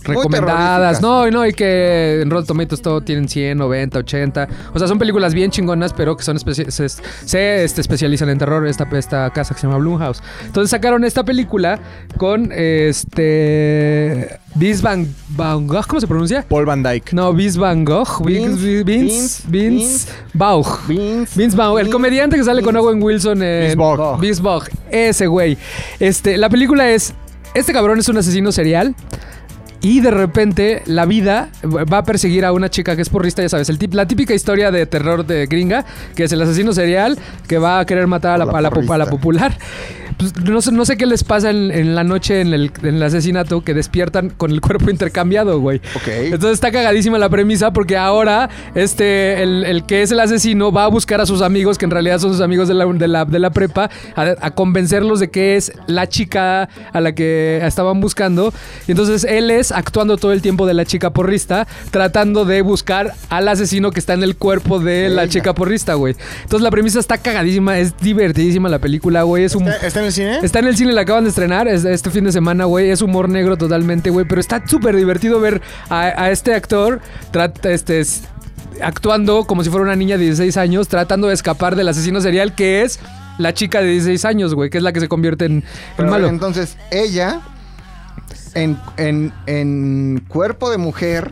Recomendadas, 0.08 1.00
no, 1.00 1.26
y 1.26 1.30
no, 1.30 1.46
y 1.46 1.52
que 1.52 2.22
en 2.22 2.30
Rotten 2.30 2.46
Tomatoes 2.46 2.82
todo 2.82 3.00
tienen 3.00 3.28
100, 3.28 3.58
90, 3.58 3.98
80. 3.98 4.48
O 4.74 4.78
sea, 4.78 4.88
son 4.88 4.98
películas 4.98 5.34
bien 5.34 5.50
chingonas, 5.50 5.92
pero 5.92 6.16
que 6.16 6.22
son 6.22 6.38
se, 6.38 6.70
se, 6.70 7.64
este, 7.64 7.80
especializan 7.80 8.28
en 8.28 8.38
terror, 8.38 8.66
esta, 8.66 8.88
esta 8.92 9.30
casa 9.30 9.54
que 9.54 9.60
se 9.60 9.66
llama 9.66 9.78
Blumhouse. 9.78 10.22
Entonces 10.46 10.70
sacaron 10.70 11.04
esta 11.04 11.24
película 11.24 11.78
con 12.16 12.50
este. 12.52 14.38
Vince 14.54 14.82
Van, 14.82 15.06
Van 15.28 15.66
Gogh, 15.66 15.86
¿cómo 15.86 16.00
se 16.00 16.06
pronuncia? 16.06 16.44
Paul 16.48 16.64
Van 16.64 16.82
Dyke. 16.82 17.12
No, 17.12 17.32
Vince 17.32 17.58
Van 17.58 17.84
Gogh. 17.84 18.24
Vince, 18.24 18.48
Vince, 18.48 18.84
Vince, 18.84 18.84
Vince, 18.84 19.42
Vince 19.48 20.12
Vaughn. 20.32 20.64
Vince. 20.88 21.38
Vince 21.38 21.56
Vaughn, 21.56 21.78
el 21.78 21.90
comediante 21.90 22.36
que 22.36 22.44
sale 22.44 22.62
con 22.62 22.74
Owen 22.74 23.02
Wilson 23.02 23.42
en 23.42 23.78
Vince 24.20 24.42
Vaughn, 24.42 24.64
ese 24.90 25.26
güey. 25.26 25.56
Este, 26.00 26.36
la 26.38 26.48
película 26.48 26.90
es 26.90 27.14
este 27.54 27.72
cabrón 27.72 27.98
es 27.98 28.08
un 28.08 28.18
asesino 28.18 28.52
serial 28.52 28.94
y 29.80 30.00
de 30.00 30.10
repente 30.10 30.82
la 30.86 31.04
vida 31.06 31.50
va 31.64 31.98
a 31.98 32.02
perseguir 32.04 32.44
a 32.44 32.52
una 32.52 32.68
chica 32.68 32.96
que 32.96 33.02
es 33.02 33.08
porrista, 33.08 33.42
ya 33.42 33.48
sabes, 33.48 33.68
el 33.68 33.78
tip- 33.78 33.94
la 33.94 34.06
típica 34.06 34.34
historia 34.34 34.70
de 34.70 34.86
terror 34.86 35.24
de 35.26 35.46
gringa, 35.46 35.84
que 36.14 36.24
es 36.24 36.32
el 36.32 36.42
asesino 36.42 36.72
serial 36.72 37.18
que 37.46 37.58
va 37.58 37.78
a 37.80 37.86
querer 37.86 38.06
matar 38.06 38.32
a 38.32 38.38
la, 38.38 38.44
A 38.44 38.46
la 38.46 38.58
a 38.58 38.60
la 38.62 38.70
po- 38.70 38.80
a 38.92 38.98
la 38.98 39.04
porrista. 39.04 39.10
popular. 39.10 39.58
Pues, 40.18 40.36
no, 40.36 40.60
sé, 40.60 40.72
no 40.72 40.84
sé 40.84 40.96
qué 40.96 41.06
les 41.06 41.22
pasa 41.22 41.50
en, 41.50 41.70
en 41.70 41.94
la 41.94 42.02
noche 42.04 42.40
en 42.40 42.52
el, 42.52 42.72
en 42.82 42.96
el 42.96 43.02
asesinato 43.02 43.62
que 43.62 43.72
despiertan 43.72 44.30
con 44.30 44.50
el 44.50 44.60
cuerpo 44.68 44.90
intercambiado, 44.90 45.60
güey. 45.60 45.80
Ok. 45.94 46.08
Entonces 46.08 46.54
está 46.54 46.72
cagadísima 46.72 47.18
la 47.18 47.28
premisa 47.28 47.72
porque 47.72 47.96
ahora 47.96 48.50
este, 48.74 49.42
el, 49.42 49.64
el 49.64 49.84
que 49.86 50.02
es 50.02 50.10
el 50.10 50.20
asesino 50.20 50.72
va 50.72 50.84
a 50.84 50.88
buscar 50.88 51.20
a 51.20 51.26
sus 51.26 51.40
amigos, 51.40 51.78
que 51.78 51.84
en 51.84 51.92
realidad 51.92 52.18
son 52.18 52.32
sus 52.32 52.40
amigos 52.40 52.66
de 52.68 52.74
la, 52.74 52.86
de 52.86 53.08
la, 53.08 53.24
de 53.24 53.38
la 53.38 53.50
prepa, 53.50 53.90
a, 54.16 54.34
a 54.40 54.50
convencerlos 54.50 55.20
de 55.20 55.30
que 55.30 55.56
es 55.56 55.72
la 55.86 56.08
chica 56.08 56.68
a 56.92 57.00
la 57.00 57.14
que 57.14 57.60
estaban 57.64 58.00
buscando. 58.00 58.52
Y 58.86 58.92
entonces 58.92 59.24
él 59.24 59.50
es 59.50 59.70
actuando 59.72 60.16
todo 60.16 60.32
el 60.32 60.42
tiempo 60.42 60.66
de 60.66 60.74
la 60.74 60.84
chica 60.84 61.10
porrista, 61.10 61.66
tratando 61.90 62.44
de 62.44 62.62
buscar 62.62 63.14
al 63.30 63.46
asesino 63.48 63.92
que 63.92 64.00
está 64.00 64.14
en 64.14 64.22
el 64.22 64.36
cuerpo 64.36 64.80
de 64.80 65.08
la 65.08 65.28
chica 65.28 65.54
porrista, 65.54 65.94
güey. 65.94 66.16
Entonces 66.42 66.62
la 66.62 66.70
premisa 66.70 66.98
está 66.98 67.18
cagadísima, 67.18 67.78
es 67.78 67.96
divertidísima 67.98 68.68
la 68.68 68.78
película, 68.78 69.22
güey. 69.22 69.44
Es 69.44 69.54
un... 69.54 69.68
¿Está, 69.68 69.86
está 69.86 70.00
en 70.00 70.07
el 70.08 70.12
cine? 70.12 70.38
Está 70.42 70.58
en 70.58 70.66
el 70.66 70.76
cine, 70.76 70.92
la 70.92 71.02
acaban 71.02 71.24
de 71.24 71.30
estrenar 71.30 71.68
es- 71.68 71.84
este 71.84 72.10
fin 72.10 72.24
de 72.24 72.32
semana, 72.32 72.64
güey. 72.64 72.90
Es 72.90 73.00
humor 73.02 73.28
negro 73.28 73.56
totalmente, 73.56 74.10
güey. 74.10 74.26
Pero 74.26 74.40
está 74.40 74.62
súper 74.66 74.96
divertido 74.96 75.40
ver 75.40 75.62
a, 75.88 76.00
a 76.00 76.30
este 76.30 76.54
actor 76.54 77.00
trata, 77.30 77.70
este, 77.70 78.02
actuando 78.82 79.44
como 79.44 79.64
si 79.64 79.70
fuera 79.70 79.84
una 79.84 79.96
niña 79.96 80.16
de 80.18 80.24
16 80.24 80.56
años, 80.56 80.88
tratando 80.88 81.28
de 81.28 81.34
escapar 81.34 81.76
del 81.76 81.88
asesino 81.88 82.20
serial 82.20 82.54
que 82.54 82.82
es 82.82 82.98
la 83.38 83.54
chica 83.54 83.80
de 83.80 83.88
16 83.92 84.24
años, 84.24 84.54
güey, 84.54 84.68
que 84.70 84.78
es 84.78 84.84
la 84.84 84.92
que 84.92 85.00
se 85.00 85.08
convierte 85.08 85.44
en 85.44 85.64
Pero, 85.96 86.10
malo. 86.10 86.26
Entonces, 86.28 86.76
ella, 86.90 87.40
en, 88.54 88.76
en, 88.96 89.32
en 89.46 90.24
cuerpo 90.28 90.70
de 90.70 90.78
mujer, 90.78 91.30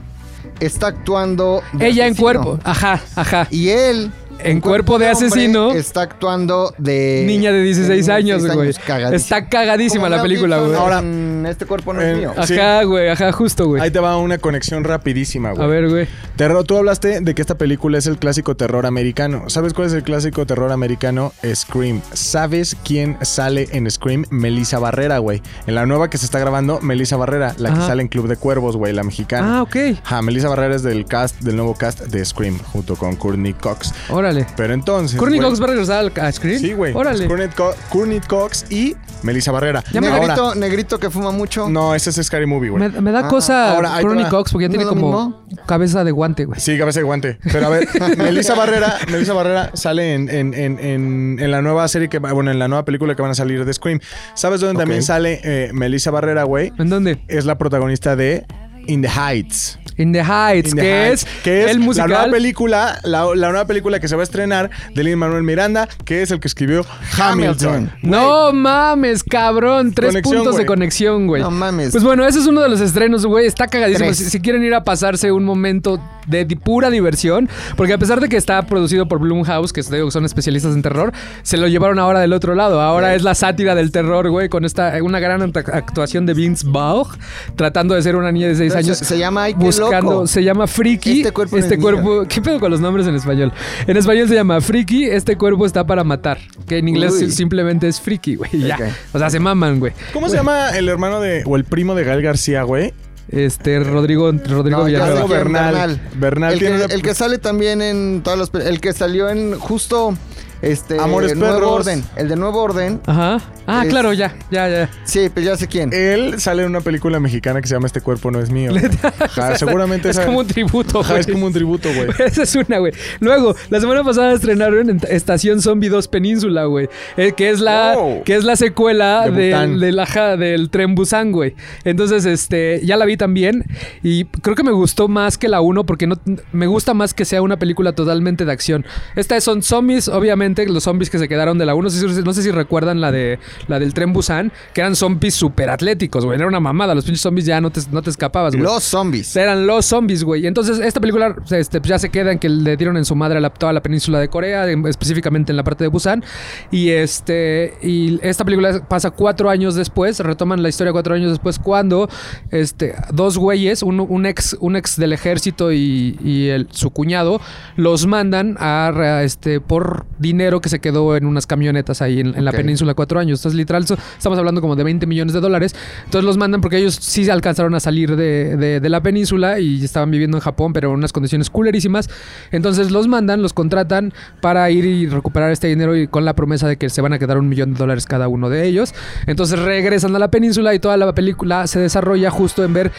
está 0.60 0.88
actuando. 0.88 1.62
de 1.72 1.88
Ella 1.88 2.06
en 2.06 2.14
cuerpo. 2.14 2.58
Ajá, 2.64 3.00
ajá. 3.16 3.48
Y 3.50 3.70
él. 3.70 4.12
En 4.38 4.60
cuerpo 4.60 4.98
de 4.98 5.08
asesino. 5.08 5.72
Está 5.72 6.02
actuando 6.02 6.74
de. 6.78 7.24
Niña 7.26 7.52
de 7.52 7.62
16 7.62 8.08
años, 8.08 8.46
güey. 8.46 8.70
Está 9.12 9.48
cagadísima 9.48 10.08
la 10.08 10.22
película, 10.22 10.58
güey. 10.58 10.74
Ahora- 10.74 10.98
en 11.00 11.44
este 11.46 11.66
cuerpo 11.66 11.92
no 11.92 12.00
es 12.00 12.08
en- 12.12 12.18
mío. 12.18 12.32
Ajá, 12.36 12.82
güey, 12.84 13.08
ajá, 13.08 13.32
justo, 13.32 13.66
güey. 13.66 13.82
Ahí 13.82 13.90
te 13.90 14.00
va 14.00 14.16
una 14.18 14.38
conexión 14.38 14.84
rapidísima, 14.84 15.52
güey. 15.52 15.62
A 15.62 15.66
ver, 15.66 15.88
güey. 15.88 16.06
Terror, 16.36 16.64
tú 16.64 16.76
hablaste 16.76 17.20
de 17.20 17.34
que 17.34 17.42
esta 17.42 17.56
película 17.56 17.98
es 17.98 18.06
el 18.06 18.18
clásico 18.18 18.56
terror 18.56 18.86
americano. 18.86 19.44
¿Sabes 19.48 19.72
cuál 19.72 19.86
es 19.88 19.92
el 19.94 20.02
clásico 20.02 20.46
terror 20.46 20.72
americano? 20.72 21.32
Scream. 21.54 22.00
¿Sabes 22.12 22.76
quién 22.84 23.16
sale 23.22 23.68
en 23.72 23.90
Scream? 23.90 24.24
Melissa 24.30 24.78
Barrera, 24.78 25.18
güey. 25.18 25.42
En 25.66 25.74
la 25.74 25.86
nueva 25.86 26.10
que 26.10 26.18
se 26.18 26.24
está 26.26 26.38
grabando, 26.38 26.80
Melissa 26.80 27.16
Barrera, 27.16 27.54
la 27.58 27.70
que 27.70 27.80
sale 27.80 28.02
en 28.02 28.08
Club 28.08 28.28
de 28.28 28.36
Cuervos, 28.36 28.76
güey, 28.76 28.92
la 28.92 29.02
mexicana. 29.02 29.58
Ah, 29.58 29.62
ok. 29.62 29.76
Ajá, 30.04 30.22
Melissa 30.22 30.48
Barrera 30.48 30.74
es 30.74 30.82
del 30.82 31.04
cast, 31.06 31.40
del 31.40 31.56
nuevo 31.56 31.74
cast 31.74 32.00
de 32.02 32.24
Scream, 32.24 32.58
junto 32.58 32.96
con 32.96 33.16
Courtney 33.16 33.52
Cox. 33.54 33.92
Órale. 34.26 34.46
Pero 34.56 34.74
entonces. 34.74 35.18
¿Courtney 35.18 35.40
Cox 35.40 35.60
va 35.60 35.64
a 35.64 35.68
regresar 35.68 35.98
al 35.98 36.12
a 36.20 36.32
Scream? 36.32 36.58
Sí, 36.60 36.72
güey. 36.72 36.92
Órale. 36.94 37.24
Es 37.24 37.28
Courtney, 37.28 37.48
Co- 37.56 37.74
Courtney 37.90 38.20
Cox 38.20 38.66
y 38.70 38.96
Melissa 39.22 39.52
Barrera. 39.52 39.82
Ya 39.92 40.00
me- 40.00 40.08
Ahora- 40.08 40.20
negrito, 40.26 40.54
negrito 40.54 40.98
que 40.98 41.10
fuma 41.10 41.30
mucho. 41.30 41.68
no, 41.68 41.94
ese 41.94 42.10
es 42.10 42.16
Scary 42.26 42.46
Movie, 42.46 42.70
güey. 42.70 42.82
Me, 42.90 43.00
me 43.00 43.12
da 43.12 43.20
Ah, 43.20 43.28
cosa 43.28 43.76
te 43.80 44.02
Courtney. 44.02 44.24
Cox 44.26 44.52
porque 44.52 44.64
ya 44.64 44.68
¿No 44.68 44.74
tiene 44.74 44.86
como 44.86 45.44
cabeza 45.66 46.02
de 46.04 46.10
guante, 46.10 46.44
güey. 46.44 46.58
Sí, 46.60 46.76
cabeza 46.78 47.00
de 47.00 47.04
guante. 47.04 47.38
Pero 47.52 47.66
a 47.66 47.70
ver, 47.70 47.88
Melissa 48.18 48.54
Barrera, 48.54 48.96
Melissa 49.10 49.32
Barrera 49.32 49.70
sale 49.74 50.14
en, 50.14 50.28
en, 50.28 50.54
en, 50.54 50.78
en, 50.78 51.36
en 51.40 51.50
la 51.50 51.62
nueva 51.62 51.86
serie 51.88 52.08
que 52.08 52.18
va- 52.18 52.32
bueno, 52.32 52.50
en 52.50 52.58
la 52.58 52.68
nueva 52.68 52.84
película 52.84 53.14
que 53.14 53.22
van 53.22 53.30
a 53.30 53.34
salir 53.34 53.64
de 53.64 53.72
Scream. 53.72 54.00
¿Sabes 54.34 54.60
dónde 54.60 54.80
también 54.80 55.02
sale 55.02 55.40
eh, 55.44 55.70
Melissa 55.72 56.10
Barrera, 56.10 56.42
güey? 56.44 56.72
¿En 56.78 56.88
dónde? 56.90 57.18
Es 57.28 57.44
la 57.44 57.58
protagonista 57.58 58.16
de 58.16 58.44
In 58.86 59.02
the 59.02 59.08
Heights. 59.08 59.78
In 59.98 60.12
the 60.12 60.22
Heights, 60.22 60.70
In 60.70 60.76
the 60.76 60.82
que, 60.82 61.06
Heights, 61.06 61.22
es 61.24 61.42
que 61.42 61.64
es 61.64 61.70
el 61.70 61.78
la 61.80 61.84
nueva 61.86 61.86
musical. 61.86 62.30
película, 62.30 63.00
la, 63.04 63.24
la 63.34 63.48
nueva 63.50 63.66
película 63.66 63.98
que 64.00 64.08
se 64.08 64.16
va 64.16 64.22
a 64.22 64.24
estrenar 64.24 64.70
de 64.94 65.04
Lin 65.04 65.18
Manuel 65.18 65.42
Miranda, 65.42 65.88
que 66.04 66.22
es 66.22 66.30
el 66.30 66.40
que 66.40 66.48
escribió 66.48 66.84
Hamilton. 67.18 67.68
Hamilton. 67.74 67.92
No 68.02 68.52
mames, 68.52 69.24
cabrón. 69.24 69.92
Tres 69.92 70.10
Conexión, 70.10 70.36
puntos 70.36 70.56
de 70.56 70.66
conexión, 70.66 71.26
güey. 71.26 71.42
No 71.42 71.50
mames. 71.50 71.92
Pues 71.92 72.04
bueno, 72.04 72.26
ese 72.26 72.38
es 72.40 72.46
uno 72.46 72.60
de 72.60 72.68
los 72.68 72.80
estrenos, 72.80 73.24
güey. 73.26 73.46
Está 73.46 73.66
cagadísimo. 73.68 74.12
Si, 74.14 74.24
si 74.24 74.40
quieren 74.40 74.62
ir 74.64 74.74
a 74.74 74.84
pasarse 74.84 75.32
un 75.32 75.44
momento 75.44 76.00
de 76.26 76.44
di- 76.44 76.56
pura 76.56 76.90
diversión, 76.90 77.48
porque 77.76 77.92
a 77.92 77.98
pesar 77.98 78.20
de 78.20 78.28
que 78.28 78.36
está 78.36 78.60
producido 78.66 79.06
por 79.06 79.20
Blumhouse, 79.20 79.72
que 79.72 79.82
son 79.82 80.24
especialistas 80.24 80.74
en 80.74 80.82
terror, 80.82 81.12
se 81.42 81.56
lo 81.56 81.68
llevaron 81.68 81.98
ahora 81.98 82.20
del 82.20 82.32
otro 82.32 82.54
lado. 82.54 82.80
Ahora 82.80 83.14
es 83.14 83.22
la 83.22 83.34
sátira 83.34 83.74
del 83.74 83.92
terror, 83.92 84.28
güey, 84.30 84.48
con 84.48 84.64
esta 84.64 84.92
una 85.02 85.20
gran 85.20 85.40
actuación 85.42 86.26
de 86.26 86.34
Vince 86.34 86.64
Vaughn, 86.68 87.08
tratando 87.54 87.94
de 87.94 88.02
ser 88.02 88.16
una 88.16 88.32
niña 88.32 88.48
de 88.48 88.56
6 88.56 88.72
Pero 88.72 88.84
años. 88.86 88.98
se- 88.98 89.04
se 89.04 89.18
llama 89.18 89.44
Ay, 89.44 89.54
qué 89.54 89.60
buscando, 89.86 90.12
loco. 90.12 90.26
se 90.26 90.44
llama 90.44 90.66
Friki. 90.66 91.18
Este 91.20 91.32
cuerpo 91.32 91.56
no 91.56 91.62
es 91.64 91.70
mío. 91.70 91.80
cuerpo, 91.80 92.24
¿qué 92.28 92.40
pedo 92.42 92.60
con 92.60 92.70
los 92.70 92.80
nombres 92.80 93.06
en 93.06 93.14
español? 93.14 93.52
En 93.86 93.96
español 93.96 94.28
se 94.28 94.34
llama 94.34 94.60
Friki, 94.60 95.04
este 95.06 95.36
cuerpo 95.36 95.66
está 95.66 95.86
para 95.86 96.04
matar, 96.04 96.38
que 96.66 96.78
en 96.78 96.88
inglés 96.88 97.14
Uy. 97.20 97.30
simplemente 97.30 97.88
es 97.88 98.00
Friki, 98.00 98.36
güey, 98.36 98.50
ya. 98.58 98.78
O 99.12 99.18
sea, 99.18 99.30
se 99.30 99.38
maman, 99.40 99.78
güey. 99.80 99.92
¿Cómo 100.12 100.28
se 100.28 100.36
llama 100.36 100.70
el 100.76 100.88
hermano 100.88 101.20
de 101.20 101.42
o 101.46 101.56
el 101.56 101.64
primo 101.64 101.94
de 101.94 102.04
Gael 102.04 102.22
García, 102.22 102.62
güey? 102.62 102.92
Este 103.28 103.80
Rodrigo 103.80 104.30
Rodrigo 104.30 104.78
No, 104.80 104.84
quién, 104.84 105.28
Bernal. 105.28 106.00
Bernal 106.14 106.52
el, 106.52 106.58
que, 106.60 106.64
tiene 106.66 106.84
una- 106.84 106.94
el 106.94 107.02
que 107.02 107.14
sale 107.14 107.38
también 107.38 107.82
en 107.82 108.20
todas 108.22 108.38
las... 108.38 108.64
El 108.64 108.80
que 108.80 108.92
salió 108.92 109.28
en 109.28 109.58
justo... 109.58 110.16
Este... 110.62 110.98
Amores 110.98 111.36
Nuevo 111.36 111.54
Perros. 111.54 111.72
Orden. 111.72 112.04
El 112.16 112.28
de 112.28 112.36
Nuevo 112.36 112.62
Orden. 112.62 113.00
Ajá. 113.06 113.40
Ah, 113.66 113.82
Es- 113.84 113.90
claro, 113.90 114.12
ya, 114.12 114.34
ya, 114.50 114.68
ya. 114.68 114.90
Sí, 115.04 115.28
pues 115.32 115.44
ya 115.44 115.56
sé 115.56 115.66
quién. 115.66 115.92
Él 115.92 116.40
sale 116.40 116.62
en 116.62 116.68
una 116.70 116.80
película 116.80 117.18
mexicana 117.20 117.60
que 117.60 117.68
se 117.68 117.74
llama 117.74 117.86
Este 117.86 118.00
cuerpo 118.00 118.30
no 118.30 118.40
es 118.40 118.50
mío. 118.50 118.72
Ajá, 119.20 119.56
seguramente 119.56 120.08
es 120.10 120.16
esa- 120.16 120.26
como 120.26 120.38
un 120.40 120.46
tributo, 120.46 121.02
güey. 121.02 121.20
es 121.20 121.26
como 121.26 121.46
un 121.46 121.52
tributo, 121.52 121.88
güey. 121.94 122.08
Esa 122.26 122.42
es 122.44 122.54
una, 122.54 122.78
güey. 122.78 122.92
Luego, 123.20 123.54
la 123.70 123.80
semana 123.80 124.02
pasada 124.04 124.32
estrenaron 124.32 124.88
en 124.90 125.00
Estación 125.08 125.60
Zombie 125.60 125.88
2 125.88 126.08
Península, 126.08 126.64
güey. 126.64 126.88
Eh, 127.16 127.32
que 127.36 127.50
es 127.50 127.60
la 127.60 127.94
Wow. 127.96 128.22
que 128.24 128.34
es 128.36 128.44
la 128.44 128.56
secuela 128.56 129.28
De 129.30 129.50
del, 129.54 129.80
del, 129.80 130.70
Tren 130.70 130.94
Busan, 130.94 131.32
güey. 131.32 131.54
Entonces, 131.84 132.24
este, 132.24 132.80
ya 132.84 132.96
la 132.96 133.04
vi 133.04 133.16
también 133.16 133.64
y 134.02 134.24
creo 134.24 134.54
que 134.56 134.62
me 134.62 134.72
gustó 134.72 135.08
más 135.08 135.38
que 135.38 135.48
la 135.48 135.60
1 135.60 135.84
porque 135.86 136.06
no 136.06 136.16
me 136.52 136.66
gusta 136.66 136.94
más 136.94 137.14
que 137.14 137.24
sea 137.24 137.42
una 137.42 137.58
película 137.58 137.92
totalmente 137.92 138.44
de 138.44 138.52
acción. 138.52 138.86
Estas 139.16 139.42
son 139.44 139.62
zombies, 139.62 140.08
obviamente, 140.08 140.45
los 140.54 140.84
zombies 140.84 141.10
que 141.10 141.18
se 141.18 141.28
quedaron 141.28 141.58
de 141.58 141.66
la 141.66 141.74
1. 141.74 141.82
No 141.84 141.90
sé 141.90 142.08
si, 142.08 142.22
no 142.22 142.32
sé 142.32 142.42
si 142.42 142.50
recuerdan 142.50 143.00
la 143.00 143.10
de 143.12 143.38
la 143.68 143.78
del 143.78 143.94
Tren 143.94 144.12
Busan, 144.12 144.52
que 144.72 144.80
eran 144.80 144.94
zombies 144.96 145.34
súper 145.34 145.70
atléticos, 145.70 146.24
güey. 146.24 146.36
Era 146.38 146.46
una 146.46 146.60
mamada. 146.60 146.94
Los 146.94 147.04
pinches 147.04 147.20
zombies 147.22 147.46
ya 147.46 147.60
no 147.60 147.70
te, 147.70 147.80
no 147.90 148.02
te 148.02 148.10
escapabas, 148.10 148.54
güey. 148.54 148.62
Los 148.64 148.84
zombies. 148.84 149.34
Eran 149.36 149.66
los 149.66 149.86
zombies, 149.86 150.22
güey. 150.24 150.46
Entonces, 150.46 150.78
esta 150.78 151.00
película 151.00 151.34
este, 151.50 151.80
pues, 151.80 151.88
ya 151.88 151.98
se 151.98 152.10
queda 152.10 152.32
en 152.32 152.38
que 152.38 152.48
le 152.48 152.76
dieron 152.76 152.96
en 152.96 153.04
su 153.04 153.14
madre 153.16 153.38
a 153.38 153.40
la- 153.40 153.50
toda 153.50 153.72
la 153.72 153.82
península 153.82 154.18
de 154.20 154.28
Corea, 154.28 154.70
en- 154.70 154.86
específicamente 154.86 155.52
en 155.52 155.56
la 155.56 155.64
parte 155.64 155.84
de 155.84 155.88
Busan. 155.88 156.22
Y 156.70 156.90
este 156.90 157.74
y 157.82 158.18
esta 158.22 158.44
película 158.44 158.86
pasa 158.88 159.10
cuatro 159.10 159.50
años 159.50 159.74
después, 159.74 160.20
retoman 160.20 160.62
la 160.62 160.68
historia 160.68 160.92
cuatro 160.92 161.14
años 161.14 161.30
después, 161.30 161.58
cuando 161.58 162.08
este, 162.50 162.94
dos 163.12 163.38
güeyes, 163.38 163.82
un, 163.82 164.00
un 164.00 164.26
ex, 164.26 164.56
un 164.60 164.76
ex 164.76 164.96
del 164.96 165.12
ejército 165.12 165.72
y, 165.72 166.18
y 166.22 166.48
el- 166.48 166.68
su 166.70 166.90
cuñado, 166.90 167.40
los 167.76 168.06
mandan 168.06 168.56
a 168.58 169.22
este, 169.22 169.60
por 169.60 170.06
dinero 170.18 170.35
que 170.60 170.68
se 170.68 170.78
quedó 170.78 171.16
en 171.16 171.26
unas 171.26 171.46
camionetas 171.46 172.02
ahí 172.02 172.20
en, 172.20 172.28
en 172.36 172.44
la 172.44 172.50
península 172.58 172.94
cuatro 172.94 173.18
años. 173.20 173.40
Entonces, 173.40 173.56
literal, 173.56 173.86
so- 173.86 173.96
estamos 174.16 174.38
hablando 174.38 174.60
como 174.60 174.76
de 174.76 174.84
20 174.84 175.06
millones 175.06 175.34
de 175.34 175.40
dólares. 175.40 175.74
Entonces 176.04 176.24
los 176.24 176.36
mandan 176.36 176.60
porque 176.60 176.78
ellos 176.78 176.94
sí 177.00 177.28
alcanzaron 177.30 177.74
a 177.74 177.80
salir 177.80 178.16
de, 178.16 178.56
de- 178.56 178.80
de 178.80 178.88
la 178.88 179.00
península 179.02 179.58
y 179.60 179.84
estaban 179.84 180.10
viviendo 180.10 180.36
en 180.36 180.40
Japón, 180.42 180.72
pero 180.72 180.88
en 180.90 180.94
unas 180.96 181.12
condiciones 181.12 181.50
culerísimas. 181.50 182.08
Entonces 182.52 182.90
los 182.90 183.08
mandan, 183.08 183.42
los 183.42 183.52
contratan 183.52 184.12
para 184.40 184.70
ir 184.70 184.84
y 184.84 185.06
recuperar 185.06 185.50
este 185.50 185.66
dinero 185.68 185.96
y 185.96 186.06
con 186.08 186.24
la 186.24 186.34
promesa 186.34 186.68
de 186.68 186.76
que 186.76 186.90
se 186.90 187.00
van 187.00 187.12
a 187.12 187.18
quedar 187.18 187.38
un 187.38 187.48
millón 187.48 187.72
de 187.72 187.78
dólares 187.78 188.06
cada 188.06 188.28
uno 188.28 188.48
de 188.50 188.66
ellos. 188.66 188.94
Entonces 189.26 189.58
regresan 189.58 190.14
a 190.14 190.18
la 190.18 190.30
península 190.30 190.74
y 190.74 190.78
toda 190.78 190.96
la 190.96 191.12
película 191.14 191.66
se 191.66 191.80
desarrolla 191.80 192.30
justo 192.30 192.64
en 192.64 192.72
ver 192.72 192.92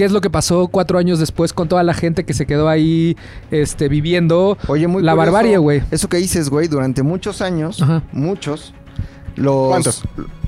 qué 0.00 0.06
es 0.06 0.12
lo 0.12 0.22
que 0.22 0.30
pasó 0.30 0.68
cuatro 0.68 0.96
años 0.96 1.18
después 1.18 1.52
con 1.52 1.68
toda 1.68 1.82
la 1.82 1.92
gente 1.92 2.24
que 2.24 2.32
se 2.32 2.46
quedó 2.46 2.70
ahí 2.70 3.18
este, 3.50 3.86
viviendo 3.90 4.56
Oye, 4.66 4.86
muy 4.86 5.02
la 5.02 5.12
curioso, 5.12 5.32
barbarie, 5.32 5.58
güey. 5.58 5.82
Eso 5.90 6.08
que 6.08 6.16
dices, 6.16 6.48
güey, 6.48 6.68
durante 6.68 7.02
muchos 7.02 7.42
años, 7.42 7.82
Ajá. 7.82 8.02
muchos, 8.10 8.72
los... 9.36 9.68
¿Cuántos? 9.68 10.02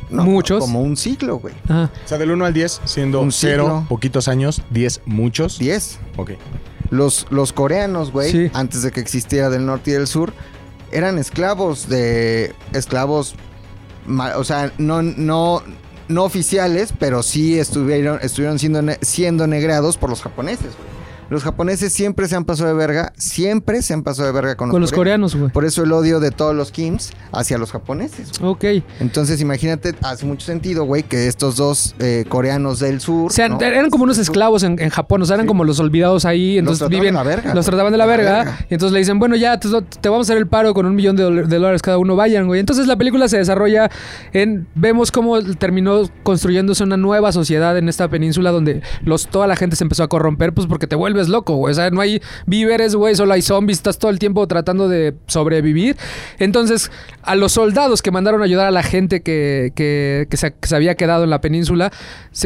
No, 0.09 0.25
Muchos. 0.25 0.61
Como 0.61 0.80
un 0.80 0.97
siglo, 0.97 1.37
güey. 1.38 1.52
Ajá. 1.64 1.90
O 2.02 2.09
sea, 2.09 2.16
del 2.16 2.30
1 2.30 2.47
al 2.47 2.54
10, 2.54 2.80
siendo 2.87 3.21
Un 3.21 3.30
0, 3.30 3.62
siglo. 3.64 3.87
poquitos 3.90 4.26
años, 4.26 4.62
10, 4.71 5.02
muchos. 5.04 5.59
Diez. 5.59 5.99
Ok. 6.16 6.30
Los, 6.88 7.26
los 7.28 7.52
coreanos, 7.52 8.11
güey, 8.11 8.32
Sí. 8.32 8.50
antes 8.54 8.80
de 8.80 8.90
que 8.90 9.00
existiera 9.00 9.50
del 9.50 9.66
norte 9.66 9.90
y 9.90 9.92
del 9.92 10.06
sur, 10.06 10.32
eran 10.92 11.18
esclavos 11.18 11.90
de... 11.90 12.54
Esclavos... 12.73 13.35
O 14.35 14.44
sea, 14.44 14.73
no... 14.78 15.02
no 15.02 15.62
no 16.09 16.25
oficiales, 16.25 16.92
pero 16.99 17.23
sí 17.23 17.59
estuvieron, 17.59 18.18
estuvieron 18.23 18.59
siendo, 18.59 18.80
siendo 19.00 19.47
negrados 19.47 19.97
por 19.97 20.11
los 20.11 20.23
japoneses. 20.23 20.73
Los 21.33 21.45
japoneses 21.45 21.95
siempre 21.95 22.29
se 22.29 22.37
han 22.37 22.45
pasado 22.45 22.69
de 22.69 22.75
verga, 22.75 23.11
siempre 23.17 23.81
se 23.81 23.95
han 23.95 24.03
pasado 24.03 24.27
de 24.29 24.35
verga 24.35 24.55
con, 24.55 24.69
Con 24.69 24.83
los 24.83 24.93
coreanos, 24.93 25.35
güey. 25.35 25.51
Por 25.51 25.65
eso 25.65 25.83
el 25.83 25.91
odio 25.93 26.21
de 26.21 26.31
todos 26.31 26.55
los 26.55 26.71
Kims 26.71 27.11
hacia 27.33 27.57
los 27.57 27.73
japoneses. 27.73 28.39
güey. 28.39 28.53
Ok. 28.53 28.85
Entonces, 29.01 29.41
imagínate, 29.41 29.95
hace 30.03 30.27
mucho 30.27 30.45
sentido, 30.45 30.85
güey, 30.85 31.05
que 31.05 31.29
estos 31.29 31.57
dos 31.57 31.95
eh, 32.01 32.27
coreanos 32.29 32.81
del 32.81 33.01
sur. 33.01 33.29
O 33.29 33.31
sea, 33.31 33.49
¿no? 33.49 33.59
eran 33.62 33.89
como 33.89 34.05
unos 34.05 34.19
esclavos 34.19 34.62
en, 34.62 34.79
en 34.79 34.91
Japón, 34.91 35.23
o 35.23 35.25
sea, 35.25 35.37
eran 35.37 35.47
Sí. 35.47 35.49
como 35.49 35.65
los 35.65 35.81
olvidados 35.81 36.27
ahí, 36.27 36.59
entonces 36.59 36.81
trataban 36.81 37.01
viven, 37.01 37.15
la 37.15 37.23
verga, 37.23 37.55
los 37.55 37.65
trataban 37.65 37.93
de 37.93 37.97
la 37.99 38.05
verga, 38.05 38.39
verga. 38.45 38.67
y 38.69 38.75
entonces 38.75 38.93
le 38.93 38.99
dicen, 38.99 39.19
bueno, 39.19 39.35
ya 39.35 39.59
te, 39.59 39.69
te 40.03 40.09
vamos 40.11 40.29
a 40.29 40.33
hacer 40.33 40.37
el 40.37 40.47
paro 40.49 40.75
con 40.75 40.85
un 40.85 40.95
millón 40.95 41.17
de, 41.17 41.25
de 41.25 41.57
dólares 41.57 41.81
cada 41.81 41.97
uno, 41.97 42.15
vayan, 42.15 42.47
güey. 42.47 42.61
Entonces 42.61 42.87
la 42.87 42.97
película 42.97 43.27
se 43.29 43.39
desarrolla 43.39 43.91
en, 44.35 44.67
vemos 44.75 45.11
cómo 45.11 45.43
terminó 45.43 46.03
construyéndose 46.25 46.85
una 46.85 46.99
nueva 46.99 47.33
sociedad 47.33 47.79
en 47.79 47.89
esta 47.89 48.09
península 48.09 48.51
donde 48.51 48.83
los, 49.05 49.29
toda 49.29 49.47
la 49.47 49.57
gente 49.57 49.77
se 49.77 49.85
empezó 49.85 50.03
a 50.03 50.09
corromper, 50.09 50.53
pues 50.53 50.67
porque 50.67 50.87
te 50.87 50.95
vuelves 51.23 51.29
loco, 51.29 51.57
güey. 51.57 51.73
O 51.73 51.75
sea, 51.75 51.91
no 51.91 52.00
hay 52.00 52.21
víveres, 52.47 52.95
güey, 52.95 53.14
solo 53.14 53.33
hay 53.33 53.43
zombies, 53.43 53.79
estás 53.79 53.99
todo 53.99 54.11
el 54.11 54.19
tiempo 54.19 54.47
tratando 54.47 54.88
de 54.88 55.14
sobrevivir. 55.26 55.97
Entonces, 56.38 56.91
a 57.23 57.35
los 57.35 57.52
soldados 57.52 58.02
que 58.02 58.11
mandaron 58.11 58.43
a 58.43 58.45
ayudar 58.45 58.67
a 58.67 58.71
la 58.71 58.83
gente 58.83 59.23
que, 59.23 59.73
que, 59.75 60.26
que 60.29 60.37
se, 60.37 60.55
había 60.75 60.95
quedado 60.95 61.25
en 61.25 61.31
la 61.31 61.41
península, 61.41 61.93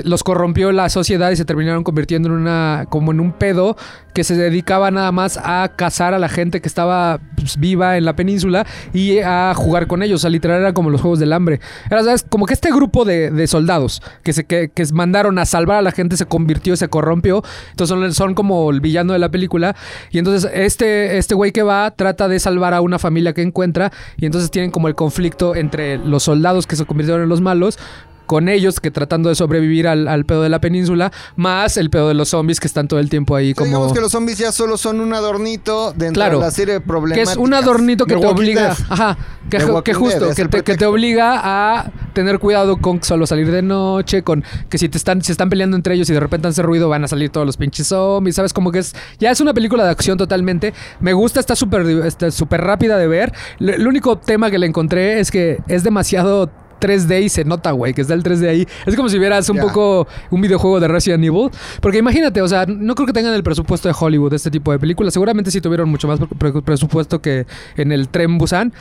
los 0.05 0.23
corrompió 0.23 0.73
la 0.73 0.89
sociedad 0.89 1.31
y 1.31 1.37
se 1.37 1.45
terminaron 1.45 1.85
convirtiendo 1.85 2.29
en 2.29 2.35
una, 2.35 2.87
como 2.89 3.13
en 3.13 3.21
un 3.21 3.33
pedo 3.33 3.77
que 4.15 4.25
se 4.25 4.37
dedicaba 4.37 4.91
nada 4.91 5.13
más 5.13 5.39
a 5.43 5.73
cazar 5.77 6.15
a 6.15 6.19
la 6.19 6.29
gente 6.29 6.61
que 6.61 6.69
estaba 6.69 7.21
viva 7.59 7.97
en 7.97 8.05
la 8.05 8.17
península 8.17 8.67
y 8.93 9.19
a 9.19 9.53
jugar 9.55 9.87
con 9.87 10.03
ellos. 10.03 10.21
O 10.21 10.23
sea, 10.23 10.31
literal 10.31 10.61
era 10.61 10.73
como 10.73 10.91
los 10.91 11.01
juegos 11.01 11.19
del 11.19 11.33
hambre. 11.33 11.61
Era, 11.91 12.03
¿sabes? 12.03 12.25
Como 12.29 12.47
que 12.47 12.55
este 12.55 12.71
grupo 12.71 13.05
de, 13.05 13.31
de 13.31 13.47
soldados 13.47 14.03
que 14.23 14.33
se 14.33 14.45
que, 14.45 14.71
que 14.73 14.85
mandaron 14.93 15.39
a 15.39 15.45
salvar 15.45 15.79
a 15.79 15.83
la 15.83 15.93
gente 15.93 16.17
se 16.17 16.27
convirtió, 16.27 16.77
se 16.77 16.89
corrompió. 16.89 17.43
Entonces 17.71 17.97
son, 17.97 18.15
son 18.15 18.35
como 18.35 18.71
el 18.71 18.81
villano 18.81 19.13
de 19.13 19.19
la 19.19 19.31
película. 19.31 19.77
Y 20.11 20.19
entonces 20.19 20.51
este, 20.53 21.19
este 21.19 21.35
güey 21.35 21.53
que 21.53 21.63
va 21.63 21.91
trata 21.91 22.29
de 22.29 22.39
salvar 22.41 22.75
a 22.75 22.81
una 22.81 22.99
familia 22.99 23.33
que 23.33 23.43
encuentra. 23.43 23.93
Y 24.17 24.27
entonces 24.27 24.51
tienen 24.51 24.71
como 24.71 24.89
el 24.89 24.95
conflicto 24.95 25.55
entre 25.55 25.99
los 25.99 26.23
soldados 26.25 26.67
que 26.67 26.77
se 26.77 26.85
convirtieron 26.85 27.23
en 27.23 27.29
los 27.29 27.41
malos 27.41 27.79
con 28.27 28.49
ellos 28.49 28.81
que 28.81 28.91
tratando 28.91 29.29
de 29.29 29.35
sobrevivir 29.35 29.89
al, 29.89 30.09
al 30.09 30.25
pedo 30.27 30.43
de 30.43 30.49
la 30.49 30.61
península, 30.61 31.13
más 31.37 31.77
el 31.77 31.91
pedo 31.91 32.09
de 32.09 32.15
los 32.15 32.29
zombies 32.31 32.61
que 32.61 32.67
están 32.67 32.89
todo 32.89 33.01
el 33.01 33.09
tiempo 33.09 33.37
ahí 33.37 33.55
como... 33.55 33.67
Digamos 33.67 33.93
que 33.93 34.01
los 34.01 34.13
zombies 34.13 34.39
ya 34.39 34.53
solo 34.53 34.77
son 34.77 35.01
un 35.01 35.15
adornito 35.15 35.93
dentro 35.93 36.15
Claro. 36.21 36.39
de 36.39 36.45
la 36.45 36.51
serie 36.51 36.75
de 36.75 36.81
Que 36.81 36.87
problemas. 36.87 37.31
es 37.31 37.37
un 37.37 37.55
adornito 37.55 38.05
que 38.07 38.15
The 38.15 38.21
te 38.21 38.27
Walking 38.27 38.39
obliga. 38.41 38.77
Ajá. 38.89 39.17
Que, 39.51 39.59
que 39.85 39.95
justo, 39.95 40.31
que 40.35 40.45
te, 40.49 40.63
que 40.65 40.77
te 40.77 40.87
obliga 40.87 41.41
a 41.43 41.93
tener 42.15 42.41
cuidado 42.41 42.79
con 42.79 43.01
solo 43.05 43.27
salir 43.27 43.51
de 43.53 43.63
noche, 43.63 44.23
con 44.23 44.43
que 44.69 44.77
si 44.77 44.89
te 44.89 44.99
están, 44.99 45.23
si 45.23 45.31
están 45.31 45.49
peleando 45.51 45.77
entre 45.77 45.95
ellos 45.95 46.11
y 46.11 46.13
de 46.15 46.19
repente 46.21 46.49
hace 46.49 46.63
ruido, 46.63 46.89
van 46.89 47.05
a 47.05 47.09
salir 47.09 47.31
todos 47.31 47.47
los 47.47 47.57
pinches 47.57 47.87
zombies. 47.87 48.35
¿Sabes? 48.35 48.53
Como 48.53 48.73
que 48.73 48.81
es. 48.81 48.97
Ya 49.21 49.31
es 49.31 49.41
una 49.41 49.55
película 49.55 49.85
de 49.85 49.91
acción 49.91 50.19
totalmente. 50.19 50.75
Me 50.99 51.13
gusta, 51.13 51.39
está 51.39 51.55
súper 51.55 51.83
está 52.07 52.31
súper 52.33 52.63
rápida 52.63 52.99
de 52.99 53.07
ver. 53.07 53.33
L- 53.61 53.75
El 53.77 53.87
único 53.87 54.19
tema 54.19 54.51
que 54.51 54.59
le 54.59 54.67
encontré 54.67 55.21
es 55.21 55.31
que 55.31 55.59
es 55.69 55.85
demasiado. 55.85 56.51
3D 56.81 57.23
y 57.23 57.29
se 57.29 57.45
nota, 57.45 57.71
güey, 57.73 57.95
que 57.95 58.03
está 58.03 58.15
el 58.15 58.23
3D 58.23 58.49
ahí. 58.49 58.67
Es 58.87 58.97
como 58.97 59.09
si 59.09 59.19
vieras 59.19 59.49
un 59.49 59.59
poco 59.59 60.07
un 60.31 60.41
videojuego 60.41 60.81
de 60.81 60.89
Resident 60.89 61.25
Evil. 61.25 61.51
Porque 61.81 61.99
imagínate, 61.99 62.43
o 62.43 62.49
sea, 62.49 62.67
no 62.67 62.95
creo 62.95 63.07
que 63.07 63.13
tengan 63.13 63.35
el 63.35 63.43
presupuesto 63.43 63.89
de 63.89 63.95
Hollywood 63.99 64.33
este 64.35 64.51
tipo 64.51 64.73
de 64.73 64.79
películas. 64.79 65.13
Seguramente 65.13 65.51
sí 65.51 65.61
tuvieron 65.61 65.89
mucho 65.89 66.09
más 66.09 66.19
pre- 66.39 66.63
presupuesto 66.63 67.21
que 67.21 67.47
en 67.77 67.93
el 67.93 68.09
Tren 68.09 68.39
Busan. 68.39 68.73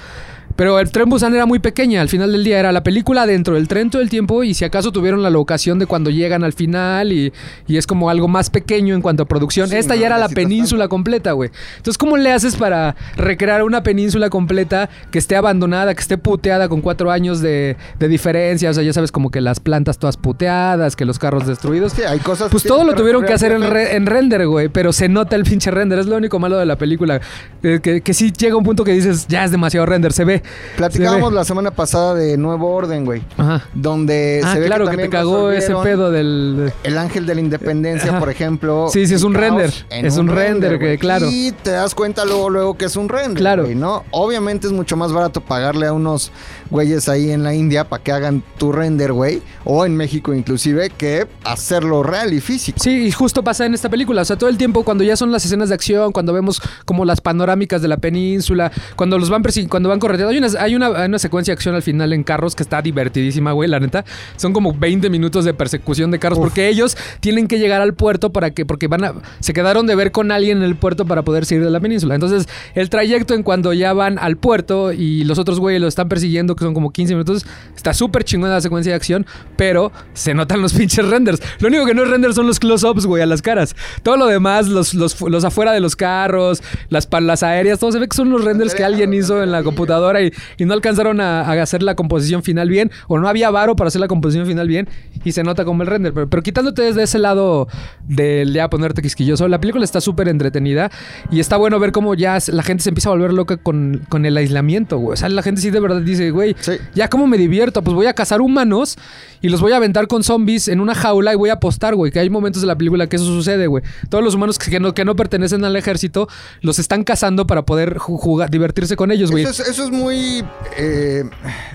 Pero 0.55 0.79
el 0.79 0.89
tren 0.89 1.09
Busan 1.09 1.33
era 1.35 1.45
muy 1.45 1.59
pequeña, 1.59 1.99
al 2.01 2.07
final 2.09 2.31
del 2.31 2.43
día 2.43 2.59
era 2.59 2.71
la 2.71 2.81
película 2.81 3.25
dentro 3.25 3.55
del 3.55 3.67
tren 3.67 3.89
todo 3.89 4.01
el 4.01 4.09
tiempo 4.09 4.43
y 4.43 4.53
si 4.53 4.63
acaso 4.63 4.91
tuvieron 4.91 5.21
la 5.21 5.29
locación 5.29 5.79
de 5.79 5.85
cuando 5.85 6.09
llegan 6.09 6.43
al 6.45 6.53
final 6.53 7.11
y, 7.11 7.33
y 7.67 7.77
es 7.77 7.85
como 7.85 8.09
algo 8.09 8.27
más 8.29 8.49
pequeño 8.49 8.95
en 8.95 9.01
cuanto 9.01 9.23
a 9.23 9.25
producción. 9.25 9.67
Sí, 9.67 9.75
Esta 9.75 9.95
no 9.95 9.99
ya 9.99 10.07
era 10.07 10.17
la 10.17 10.29
península 10.29 10.87
completa, 10.87 11.33
güey. 11.33 11.49
Entonces, 11.77 11.97
¿cómo 11.97 12.15
le 12.15 12.31
haces 12.31 12.55
para 12.55 12.95
recrear 13.17 13.63
una 13.63 13.83
península 13.83 14.29
completa 14.29 14.89
que 15.11 15.19
esté 15.19 15.35
abandonada, 15.35 15.93
que 15.93 16.01
esté 16.01 16.17
puteada 16.17 16.69
con 16.69 16.79
cuatro 16.81 17.11
años 17.11 17.41
de, 17.41 17.75
de 17.99 18.07
diferencia? 18.07 18.69
O 18.69 18.73
sea, 18.73 18.83
ya 18.83 18.93
sabes, 18.93 19.11
como 19.11 19.31
que 19.31 19.41
las 19.41 19.59
plantas 19.59 19.97
todas 19.99 20.15
puteadas, 20.15 20.95
que 20.95 21.03
los 21.03 21.19
carros 21.19 21.45
destruidos. 21.47 21.91
Sí, 21.91 22.03
hay 22.03 22.19
cosas 22.19 22.49
Pues 22.49 22.63
todo 22.63 22.85
lo 22.85 22.93
tuvieron 22.95 23.25
que 23.25 23.33
hacer 23.33 23.51
en, 23.51 23.69
re- 23.69 23.95
en 23.97 24.05
render, 24.05 24.47
güey. 24.47 24.69
Pero 24.69 24.93
se 24.93 25.09
nota 25.09 25.35
el 25.35 25.43
pinche 25.43 25.69
render. 25.69 25.99
Es 25.99 26.05
lo 26.05 26.15
único 26.15 26.39
malo 26.39 26.57
de 26.57 26.65
la 26.65 26.77
película. 26.77 27.19
Eh, 27.61 27.79
que, 27.83 27.99
que 28.01 28.13
sí 28.13 28.31
llega 28.31 28.55
un 28.55 28.63
punto 28.63 28.83
que 28.85 28.93
dices, 28.93 29.27
ya 29.27 29.43
es 29.43 29.51
demasiado 29.51 29.85
render. 29.85 30.13
Se 30.13 30.23
ve. 30.23 30.43
Platicábamos 30.77 31.33
la 31.33 31.43
semana 31.45 31.71
pasada 31.71 32.13
de 32.15 32.37
Nuevo 32.37 32.73
Orden, 32.73 33.05
güey. 33.05 33.23
Ajá. 33.37 33.63
Donde 33.73 34.41
Ah, 34.43 34.53
se 34.53 34.59
ve 34.59 34.65
claro, 34.67 34.87
que, 34.89 34.97
te 34.97 35.09
cagó 35.09 35.51
ese 35.51 35.73
pedo 35.83 36.11
del. 36.11 36.73
El 36.83 36.97
ángel 36.97 37.25
de 37.25 37.35
la 37.35 37.41
independencia, 37.41 38.11
Ajá. 38.11 38.19
por 38.19 38.29
ejemplo. 38.29 38.87
Sí, 38.91 39.07
sí, 39.07 39.13
es 39.13 39.23
un 39.23 39.33
render. 39.33 39.71
en 39.89 40.05
Es 40.05 40.17
un 40.17 40.27
render, 40.27 40.77
que, 40.79 40.85
güey. 40.85 40.97
claro. 40.97 41.27
Y 41.29 41.51
te 41.51 41.71
das 41.71 41.95
cuenta 41.95 42.25
luego, 42.25 42.49
luego 42.49 42.77
que 42.77 42.85
es 42.85 42.95
un 42.95 43.09
render. 43.09 43.37
Claro. 43.37 43.63
güey, 43.63 43.75
¿no? 43.75 44.03
Obviamente 44.11 44.67
es 44.67 44.73
mucho 44.73 44.97
más 44.97 45.11
barato 45.13 45.41
pagarle 45.41 45.87
a 45.87 45.93
unos 45.93 46.31
güeyes 46.69 47.07
ahí 47.09 47.31
en 47.31 47.43
la 47.43 47.53
India 47.53 47.83
para 47.87 48.03
que 48.03 48.11
hagan 48.11 48.43
tu 48.57 48.71
render, 48.71 49.13
güey. 49.13 49.41
O 49.63 49.85
en 49.85 49.95
México 49.95 50.33
inclusive, 50.33 50.89
que 50.89 51.27
hacerlo 51.43 52.03
real 52.03 52.33
y 52.33 52.41
físico. 52.41 52.77
Sí, 52.81 53.07
y 53.07 53.11
justo 53.11 53.43
pasa 53.43 53.65
en 53.65 53.73
esta 53.73 53.89
película. 53.89 54.21
O 54.21 54.25
sea, 54.25 54.37
todo 54.37 54.49
el 54.49 54.57
tiempo 54.57 54.83
cuando 54.83 55.03
ya 55.03 55.15
son 55.15 55.31
las 55.31 55.45
escenas 55.45 55.69
de 55.69 55.75
acción, 55.75 56.11
cuando 56.11 56.33
vemos 56.33 56.61
como 56.85 57.05
las 57.05 57.21
panorámicas 57.21 57.81
de 57.81 57.87
la 57.87 57.97
península, 57.97 58.71
cuando 58.95 59.17
los 59.17 59.29
van 59.29 59.43
persi- 59.43 59.67
cuando 59.67 59.89
van 59.89 59.99
corriendo. 59.99 60.29
Hay 60.29 60.37
una, 60.37 60.47
hay, 60.59 60.75
una, 60.75 60.87
hay 60.87 61.07
una 61.07 61.19
secuencia 61.19 61.51
de 61.51 61.55
acción 61.55 61.75
al 61.75 61.81
final 61.83 62.13
en 62.13 62.23
carros 62.23 62.55
que 62.55 62.63
está 62.63 62.81
divertidísima, 62.81 63.51
güey, 63.51 63.69
la 63.69 63.79
neta. 63.79 64.05
Son 64.37 64.53
como 64.53 64.73
20 64.73 65.09
minutos 65.09 65.45
de 65.45 65.53
persecución 65.53 66.11
de 66.11 66.19
carros 66.19 66.39
porque 66.39 66.67
ellos 66.67 66.97
tienen 67.19 67.47
que 67.47 67.59
llegar 67.59 67.81
al 67.81 67.93
puerto 67.93 68.31
para 68.31 68.51
que, 68.51 68.65
porque 68.65 68.87
van 68.87 69.03
a, 69.03 69.13
se 69.39 69.53
quedaron 69.53 69.85
de 69.87 69.95
ver 69.95 70.11
con 70.11 70.31
alguien 70.31 70.57
en 70.59 70.63
el 70.63 70.75
puerto 70.75 71.05
para 71.05 71.23
poder 71.23 71.45
salir 71.45 71.63
de 71.63 71.71
la 71.71 71.79
península. 71.79 72.15
Entonces, 72.15 72.47
el 72.73 72.89
trayecto 72.89 73.33
en 73.33 73.43
cuando 73.43 73.73
ya 73.73 73.93
van 73.93 74.17
al 74.19 74.37
puerto 74.37 74.91
y 74.93 75.23
los 75.23 75.39
otros 75.39 75.59
güeyes 75.59 75.81
lo 75.81 75.87
están 75.87 76.09
persiguiendo, 76.09 76.54
que 76.55 76.63
son 76.63 76.73
como 76.73 76.91
15 76.91 77.13
minutos, 77.13 77.45
está 77.75 77.93
súper 77.93 78.23
chingona 78.23 78.53
la 78.53 78.61
secuencia 78.61 78.91
de 78.91 78.95
acción, 78.95 79.25
pero 79.55 79.91
se 80.13 80.33
notan 80.33 80.61
los 80.61 80.73
pinches 80.77 81.07
renders. 81.07 81.41
Lo 81.59 81.67
único 81.67 81.85
que 81.85 81.93
no 81.93 82.03
es 82.03 82.09
render 82.09 82.33
son 82.33 82.47
los 82.47 82.59
close-ups, 82.59 83.05
güey, 83.05 83.21
a 83.21 83.25
las 83.25 83.41
caras. 83.41 83.75
Todo 84.03 84.17
lo 84.17 84.27
demás, 84.27 84.67
los, 84.67 84.93
los, 84.93 85.19
los 85.21 85.43
afuera 85.43 85.71
de 85.71 85.79
los 85.79 85.95
carros, 85.95 86.61
las 86.89 87.07
palas 87.07 87.43
aéreas, 87.43 87.79
todo 87.79 87.91
se 87.91 87.99
ve 87.99 88.07
que 88.07 88.15
son 88.15 88.29
los 88.29 88.43
renders 88.43 88.73
que 88.75 88.83
alguien 88.83 89.13
hizo 89.13 89.41
en 89.41 89.51
la 89.51 89.63
computadora 89.63 90.21
y, 90.21 90.33
y 90.57 90.65
no 90.65 90.73
alcanzaron 90.73 91.21
a, 91.21 91.41
a 91.41 91.61
hacer 91.61 91.83
la 91.83 91.95
composición 91.95 92.43
final 92.43 92.69
bien, 92.69 92.91
o 93.07 93.19
no 93.19 93.27
había 93.27 93.49
varo 93.49 93.75
para 93.75 93.87
hacer 93.87 94.01
la 94.01 94.07
composición 94.07 94.45
final 94.45 94.67
bien, 94.67 94.87
y 95.23 95.31
se 95.31 95.43
nota 95.43 95.65
como 95.65 95.83
el 95.83 95.87
render. 95.87 96.13
Pero, 96.13 96.29
pero 96.29 96.43
quitándote 96.43 96.81
desde 96.81 97.03
ese 97.03 97.19
lado 97.19 97.67
del 98.07 98.53
ya 98.53 98.69
ponerte 98.69 99.01
quisquilloso, 99.01 99.47
la 99.47 99.59
película 99.59 99.83
está 99.83 100.01
súper 100.01 100.27
entretenida 100.27 100.91
y 101.31 101.39
está 101.39 101.57
bueno 101.57 101.79
ver 101.79 101.91
cómo 101.91 102.13
ya 102.13 102.37
la 102.47 102.63
gente 102.63 102.83
se 102.83 102.89
empieza 102.89 103.09
a 103.09 103.13
volver 103.13 103.33
loca 103.33 103.57
con, 103.57 104.05
con 104.09 104.25
el 104.25 104.37
aislamiento, 104.37 104.97
güey. 104.97 105.13
O 105.13 105.17
sea, 105.17 105.29
la 105.29 105.41
gente 105.41 105.61
sí 105.61 105.71
de 105.71 105.79
verdad 105.79 106.01
dice, 106.01 106.31
güey, 106.31 106.44
Sí. 106.59 106.73
ya 106.93 107.09
cómo 107.09 107.27
me 107.27 107.37
divierto, 107.37 107.81
pues 107.81 107.95
voy 107.95 108.07
a 108.07 108.13
cazar 108.13 108.41
humanos 108.41 108.97
y 109.41 109.49
los 109.49 109.61
voy 109.61 109.71
a 109.71 109.77
aventar 109.77 110.07
con 110.07 110.23
zombies 110.23 110.67
en 110.67 110.79
una 110.79 110.95
jaula 110.95 111.33
y 111.33 111.35
voy 111.35 111.49
a 111.49 111.53
apostar, 111.53 111.95
güey, 111.95 112.11
que 112.11 112.19
hay 112.19 112.29
momentos 112.29 112.61
de 112.61 112.67
la 112.67 112.77
película 112.77 113.07
que 113.07 113.15
eso 113.15 113.25
sucede, 113.25 113.67
güey. 113.67 113.83
Todos 114.09 114.23
los 114.23 114.35
humanos 114.35 114.59
que, 114.59 114.79
no, 114.79 114.93
que 114.93 115.05
no 115.05 115.15
pertenecen 115.15 115.63
al 115.65 115.75
ejército 115.75 116.27
los 116.61 116.79
están 116.79 117.03
cazando 117.03 117.47
para 117.47 117.63
poder 117.63 117.97
jugar, 117.97 118.49
divertirse 118.49 118.95
con 118.95 119.11
ellos, 119.11 119.31
güey. 119.31 119.43
Eso 119.43 119.63
es, 119.63 119.69
eso 119.69 119.85
es 119.85 119.91
muy, 119.91 120.43
eh, 120.77 121.23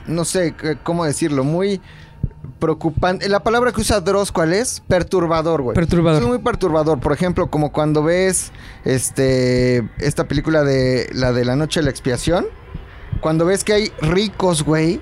no 0.07 0.25
sé 0.25 0.55
cómo 0.83 1.05
decirlo, 1.05 1.45
muy 1.45 1.81
preocupante. 2.61 3.29
La 3.29 3.41
palabra 3.41 3.73
que 3.73 3.81
usa 3.81 4.01
Dross, 4.01 4.31
¿cuál 4.31 4.53
es? 4.53 4.83
Perturbador, 4.87 5.63
güey. 5.63 5.75
Perturbador. 5.75 6.23
Es 6.23 6.29
muy 6.29 6.39
perturbador. 6.39 7.01
Por 7.01 7.13
ejemplo, 7.13 7.51
como 7.51 7.73
cuando 7.73 8.05
ves 8.05 8.53
este 8.85 9.89
esta 9.99 10.29
película 10.29 10.63
de 10.63 11.09
la 11.13 11.33
de 11.33 11.45
la 11.45 11.57
noche 11.57 11.81
de 11.81 11.85
la 11.85 11.91
expiación, 11.91 12.47
cuando 13.21 13.45
ves 13.47 13.65
que 13.65 13.73
hay 13.73 13.93
ricos, 14.03 14.63
güey, 14.65 15.01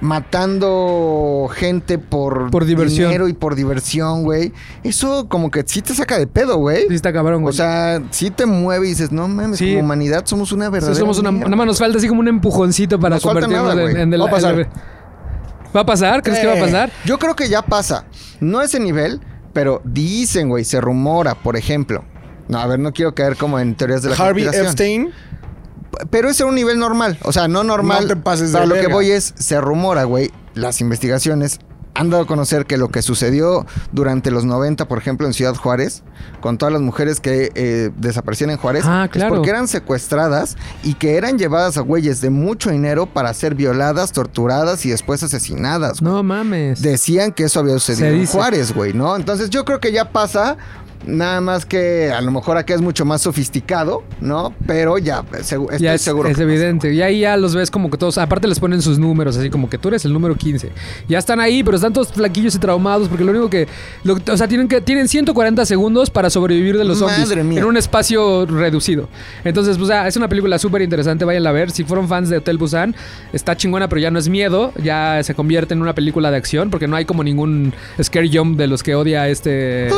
matando 0.00 1.48
gente 1.52 1.98
por, 1.98 2.50
Por 2.50 2.64
diversión. 2.64 3.08
dinero 3.08 3.28
y 3.28 3.32
por 3.32 3.54
diversión, 3.54 4.22
güey. 4.24 4.52
Eso 4.82 5.28
como 5.28 5.50
que 5.50 5.62
sí 5.66 5.82
te 5.82 5.94
saca 5.94 6.18
de 6.18 6.26
pedo, 6.26 6.56
güey. 6.56 6.86
Sí 6.88 6.94
está 6.94 7.12
cabrón, 7.12 7.42
güey. 7.42 7.50
O 7.50 7.56
sea, 7.56 8.02
sí 8.10 8.30
te 8.30 8.46
mueve 8.46 8.86
y 8.86 8.90
dices, 8.90 9.12
no 9.12 9.28
mames, 9.28 9.58
Sí. 9.58 9.70
como 9.70 9.80
humanidad 9.80 10.24
somos 10.26 10.52
una 10.52 10.66
Sí, 10.66 10.72
verdadera. 10.72 10.98
somos 10.98 11.18
una, 11.18 11.30
mierda". 11.30 11.46
nada 11.48 11.56
más 11.56 11.66
nos 11.66 11.78
falta 11.78 11.98
así 11.98 12.08
como 12.08 12.20
un 12.20 12.28
empujoncito 12.28 12.98
para 12.98 13.16
Nos 13.16 13.22
falta 13.22 13.40
convertirnos 13.46 13.76
nada, 13.76 14.02
en, 14.02 14.12
el- 14.14 14.20
Va 14.20 14.26
a 14.26 14.30
pasar. 14.30 14.54
el- 14.60 14.66
¿Va 15.76 15.80
a 15.82 15.86
pasar? 15.86 16.22
¿Crees 16.22 16.40
que 16.40 16.46
va 16.46 16.54
a 16.54 16.58
Eh, 16.58 16.60
pasar? 16.62 16.90
Yo 17.04 17.18
creo 17.18 17.36
que 17.36 17.48
ya 17.48 17.62
pasa. 17.62 18.04
No 18.40 18.58
a 18.58 18.64
ese 18.64 18.80
nivel, 18.80 19.20
pero 19.52 19.80
dicen, 19.84 20.48
güey, 20.48 20.64
se 20.64 20.80
rumora, 20.80 21.34
por 21.36 21.56
ejemplo. 21.56 22.04
No, 22.48 22.58
a 22.58 22.66
ver, 22.66 22.80
no 22.80 22.92
quiero 22.92 23.14
caer 23.14 23.36
como 23.36 23.60
en 23.60 23.76
teorías 23.76 24.02
de 24.02 24.08
la 24.10 24.16
Harvey 24.16 24.44
conspiración. 24.44 24.66
Epstein. 24.66 25.10
Pero 26.10 26.28
ese 26.30 26.42
era 26.42 26.48
un 26.50 26.54
nivel 26.54 26.78
normal. 26.78 27.18
O 27.22 27.32
sea, 27.32 27.48
no 27.48 27.64
normal. 27.64 28.02
No 28.02 28.08
te 28.08 28.16
pases 28.16 28.52
de 28.52 28.58
Pero 28.58 28.74
lo 28.74 28.80
que 28.80 28.88
voy 28.92 29.10
es, 29.10 29.34
se 29.36 29.60
rumora, 29.60 30.04
güey, 30.04 30.30
las 30.54 30.80
investigaciones 30.80 31.58
han 31.92 32.08
dado 32.08 32.22
a 32.22 32.26
conocer 32.26 32.66
que 32.66 32.76
lo 32.76 32.88
que 32.88 33.02
sucedió 33.02 33.66
durante 33.90 34.30
los 34.30 34.44
90, 34.44 34.86
por 34.86 34.96
ejemplo, 34.98 35.26
en 35.26 35.32
Ciudad 35.34 35.56
Juárez, 35.56 36.04
con 36.40 36.56
todas 36.56 36.72
las 36.72 36.80
mujeres 36.80 37.18
que 37.18 37.50
eh, 37.56 37.90
desaparecían 37.96 38.50
en 38.50 38.58
Juárez, 38.58 38.84
Ah, 38.86 39.06
es 39.06 39.10
claro. 39.10 39.34
porque 39.34 39.50
eran 39.50 39.66
secuestradas 39.66 40.56
y 40.84 40.94
que 40.94 41.16
eran 41.16 41.36
llevadas 41.36 41.76
a 41.76 41.80
güeyes 41.80 42.20
de 42.20 42.30
mucho 42.30 42.70
dinero 42.70 43.06
para 43.06 43.34
ser 43.34 43.56
violadas, 43.56 44.12
torturadas 44.12 44.86
y 44.86 44.90
después 44.90 45.22
asesinadas. 45.24 46.00
güey. 46.00 46.12
No 46.12 46.22
mames. 46.22 46.80
Decían 46.80 47.32
que 47.32 47.44
eso 47.44 47.58
había 47.58 47.74
sucedido 47.74 48.06
en. 48.06 48.24
Juárez, 48.26 48.72
güey, 48.72 48.92
¿no? 48.92 49.16
Entonces 49.16 49.50
yo 49.50 49.64
creo 49.64 49.80
que 49.80 49.90
ya 49.92 50.10
pasa. 50.12 50.56
Nada 51.06 51.40
más 51.40 51.64
que 51.64 52.12
a 52.12 52.20
lo 52.20 52.30
mejor 52.30 52.58
acá 52.58 52.74
es 52.74 52.80
mucho 52.82 53.04
más 53.06 53.22
sofisticado, 53.22 54.02
¿no? 54.20 54.54
Pero 54.66 54.98
ya, 54.98 55.22
segu- 55.40 55.70
estoy 55.70 55.78
ya 55.78 55.94
es, 55.94 56.02
seguro. 56.02 56.28
es 56.28 56.36
que 56.36 56.42
evidente. 56.42 56.92
Y 56.92 57.00
ahí 57.00 57.20
ya 57.20 57.36
los 57.38 57.54
ves 57.54 57.70
como 57.70 57.90
que 57.90 57.96
todos, 57.96 58.18
aparte 58.18 58.46
les 58.46 58.60
ponen 58.60 58.82
sus 58.82 58.98
números, 58.98 59.36
así 59.38 59.48
como 59.48 59.70
que 59.70 59.78
tú 59.78 59.88
eres 59.88 60.04
el 60.04 60.12
número 60.12 60.34
15. 60.34 60.70
Ya 61.08 61.18
están 61.18 61.40
ahí, 61.40 61.62
pero 61.64 61.76
están 61.76 61.92
todos 61.94 62.12
flaquillos 62.12 62.54
y 62.54 62.58
traumados 62.58 63.08
porque 63.08 63.24
lo 63.24 63.30
único 63.30 63.48
que, 63.48 63.66
lo- 64.04 64.18
o 64.30 64.36
sea, 64.36 64.46
tienen 64.46 64.68
que 64.68 64.80
tienen 64.82 65.08
140 65.08 65.64
segundos 65.64 66.10
para 66.10 66.28
sobrevivir 66.28 66.76
de 66.76 66.84
los 66.84 66.98
zombies 66.98 67.30
en 67.58 67.64
un 67.64 67.76
espacio 67.78 68.44
reducido. 68.46 69.08
Entonces, 69.44 69.78
pues 69.78 69.90
ah, 69.90 70.06
es 70.06 70.16
una 70.16 70.28
película 70.28 70.58
súper 70.58 70.82
interesante, 70.82 71.24
vayan 71.24 71.46
a 71.46 71.52
ver. 71.52 71.70
Si 71.70 71.84
fueron 71.84 72.08
fans 72.08 72.28
de 72.28 72.36
Hotel 72.36 72.58
Busan, 72.58 72.94
está 73.32 73.56
chingona, 73.56 73.88
pero 73.88 74.00
ya 74.02 74.10
no 74.10 74.18
es 74.18 74.28
miedo, 74.28 74.72
ya 74.82 75.22
se 75.22 75.34
convierte 75.34 75.72
en 75.72 75.80
una 75.80 75.94
película 75.94 76.30
de 76.30 76.36
acción 76.36 76.68
porque 76.70 76.86
no 76.88 76.96
hay 76.96 77.06
como 77.06 77.24
ningún 77.24 77.72
scare 78.02 78.28
jump 78.30 78.58
de 78.58 78.66
los 78.66 78.82
que 78.82 78.94
odia 78.94 79.28
este 79.28 79.88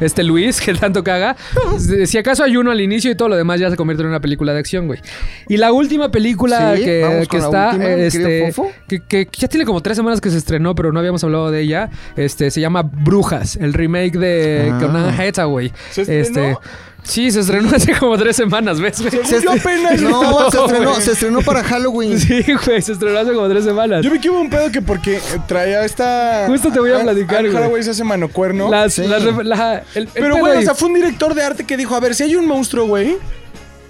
este 0.00 0.22
Luis 0.22 0.51
que 0.60 0.74
tanto 0.74 1.02
caga. 1.04 1.36
Si 1.78 2.06
si 2.06 2.18
acaso 2.18 2.44
hay 2.44 2.56
uno 2.56 2.70
al 2.70 2.80
inicio 2.80 3.10
y 3.10 3.14
todo 3.14 3.28
lo 3.28 3.36
demás 3.36 3.60
ya 3.60 3.70
se 3.70 3.76
convierte 3.76 4.02
en 4.02 4.08
una 4.08 4.20
película 4.20 4.52
de 4.52 4.58
acción, 4.60 4.86
güey. 4.86 5.00
Y 5.48 5.56
la 5.56 5.72
última 5.72 6.10
película 6.10 6.74
Sí, 6.76 6.84
que, 6.84 7.26
que 7.30 7.36
está, 7.38 7.70
última, 7.70 7.90
este, 7.94 8.52
Fofo. 8.52 8.70
que, 8.88 9.00
que 9.00 9.28
ya 9.32 9.48
tiene 9.48 9.64
como 9.64 9.80
tres 9.80 9.96
semanas 9.96 10.20
que 10.20 10.30
se 10.30 10.38
estrenó, 10.38 10.74
pero 10.74 10.92
no 10.92 10.98
habíamos 10.98 11.22
hablado 11.24 11.50
de 11.50 11.60
ella. 11.60 11.90
Este 12.16 12.50
se 12.50 12.60
llama 12.60 12.82
Brujas, 12.82 13.56
el 13.56 13.72
remake 13.72 14.18
de 14.18 14.70
Ah. 14.72 14.78
con 14.80 14.94
Anne 14.96 15.12
Hathaway. 15.28 15.72
¿Se 15.90 16.20
Este? 16.20 16.56
Sí, 17.02 17.30
se 17.30 17.40
estrenó 17.40 17.70
hace 17.74 17.92
como 17.98 18.16
tres 18.16 18.36
semanas, 18.36 18.80
¿ves? 18.80 19.00
güey? 19.00 19.12
Yo 19.42 19.52
apenas. 19.52 20.00
No, 20.02 20.50
se 20.50 20.58
estrenó, 20.58 20.94
se 21.00 21.12
estrenó 21.12 21.42
para 21.42 21.62
Halloween. 21.64 22.18
Sí, 22.18 22.44
güey, 22.64 22.80
se 22.82 22.92
estrenó 22.92 23.18
hace 23.18 23.32
como 23.32 23.48
tres 23.48 23.64
semanas. 23.64 24.04
Yo 24.04 24.10
vi 24.10 24.18
que 24.20 24.30
hubo 24.30 24.40
un 24.40 24.50
pedo 24.50 24.70
que 24.70 24.80
porque 24.82 25.20
traía 25.46 25.84
esta. 25.84 26.44
Justo 26.46 26.70
te 26.72 26.80
voy 26.80 26.92
a 26.92 27.00
platicar, 27.00 27.38
Anne 27.46 27.68
güey. 27.68 27.82
Se 27.82 27.90
hace 27.90 28.04
manocuerno. 28.04 28.70
Las- 28.70 28.94
Sí. 28.94 29.06
las 29.06 29.22
ref- 29.22 29.42
la- 29.44 29.82
el- 29.94 30.02
el 30.04 30.08
Pero, 30.12 30.34
pedo 30.34 30.38
güey, 30.38 30.58
o 30.58 30.62
sea, 30.62 30.74
fue 30.74 30.88
un 30.88 30.94
director 30.94 31.34
de 31.34 31.42
arte 31.42 31.64
que 31.64 31.76
dijo: 31.76 31.94
A 31.94 32.00
ver, 32.00 32.14
si 32.14 32.22
hay 32.24 32.34
un 32.36 32.46
monstruo, 32.46 32.86
güey, 32.86 33.16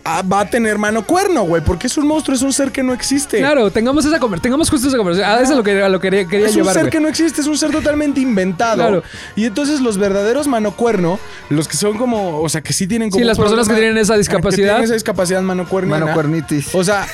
va 0.05 0.41
a 0.41 0.47
tener 0.51 0.79
mano 0.79 1.05
cuerno, 1.07 1.43
güey, 1.45 1.63
porque 1.63 1.87
es 1.87 1.97
un 1.97 2.07
monstruo, 2.07 2.35
es 2.37 2.43
un 2.43 2.53
ser 2.53 2.73
que 2.73 2.83
no 2.83 2.93
existe. 2.93 3.39
Claro, 3.39 3.71
tengamos 3.71 4.05
esa 4.05 4.19
conver- 4.19 4.41
tengamos 4.41 4.69
justo 4.69 4.89
esa 4.89 4.97
conversación. 4.97 5.31
A 5.31 5.41
eso 5.41 5.53
es 5.53 5.57
lo 5.57 5.63
que, 5.63 5.83
a 5.83 5.89
lo 5.89 6.01
que 6.01 6.11
quería, 6.11 6.27
quería 6.29 6.47
Es 6.47 6.53
un 6.53 6.59
llevar. 6.63 6.75
ser 6.75 6.83
güey. 6.85 6.91
que 6.91 7.01
no 7.01 7.09
existe, 7.09 7.41
es 7.41 7.47
un 7.47 7.57
ser 7.57 7.71
totalmente 7.71 8.21
inventado. 8.21 8.77
Claro. 8.77 9.03
Y 9.37 9.45
entonces 9.45 9.81
los 9.81 9.99
verdaderos 9.99 10.47
manocuerno, 10.49 11.19
los 11.51 11.69
que 11.69 11.77
son 11.77 11.97
como, 11.99 12.41
o 12.41 12.49
sea, 12.49 12.61
que 12.63 12.73
sí 12.73 12.87
tienen 12.87 13.11
como. 13.11 13.19
Sí, 13.19 13.23
un 13.23 13.29
las 13.29 13.39
personas 13.39 13.69
que 13.69 13.75
tienen 13.75 13.97
esa 13.99 14.17
discapacidad. 14.17 14.57
Que 14.57 14.63
tienen 14.73 14.85
esa 14.85 14.95
discapacidad 14.95 15.43
manocuerniana. 15.43 16.05
Manocuernitis. 16.07 16.75
O 16.75 16.83
sea, 16.83 17.07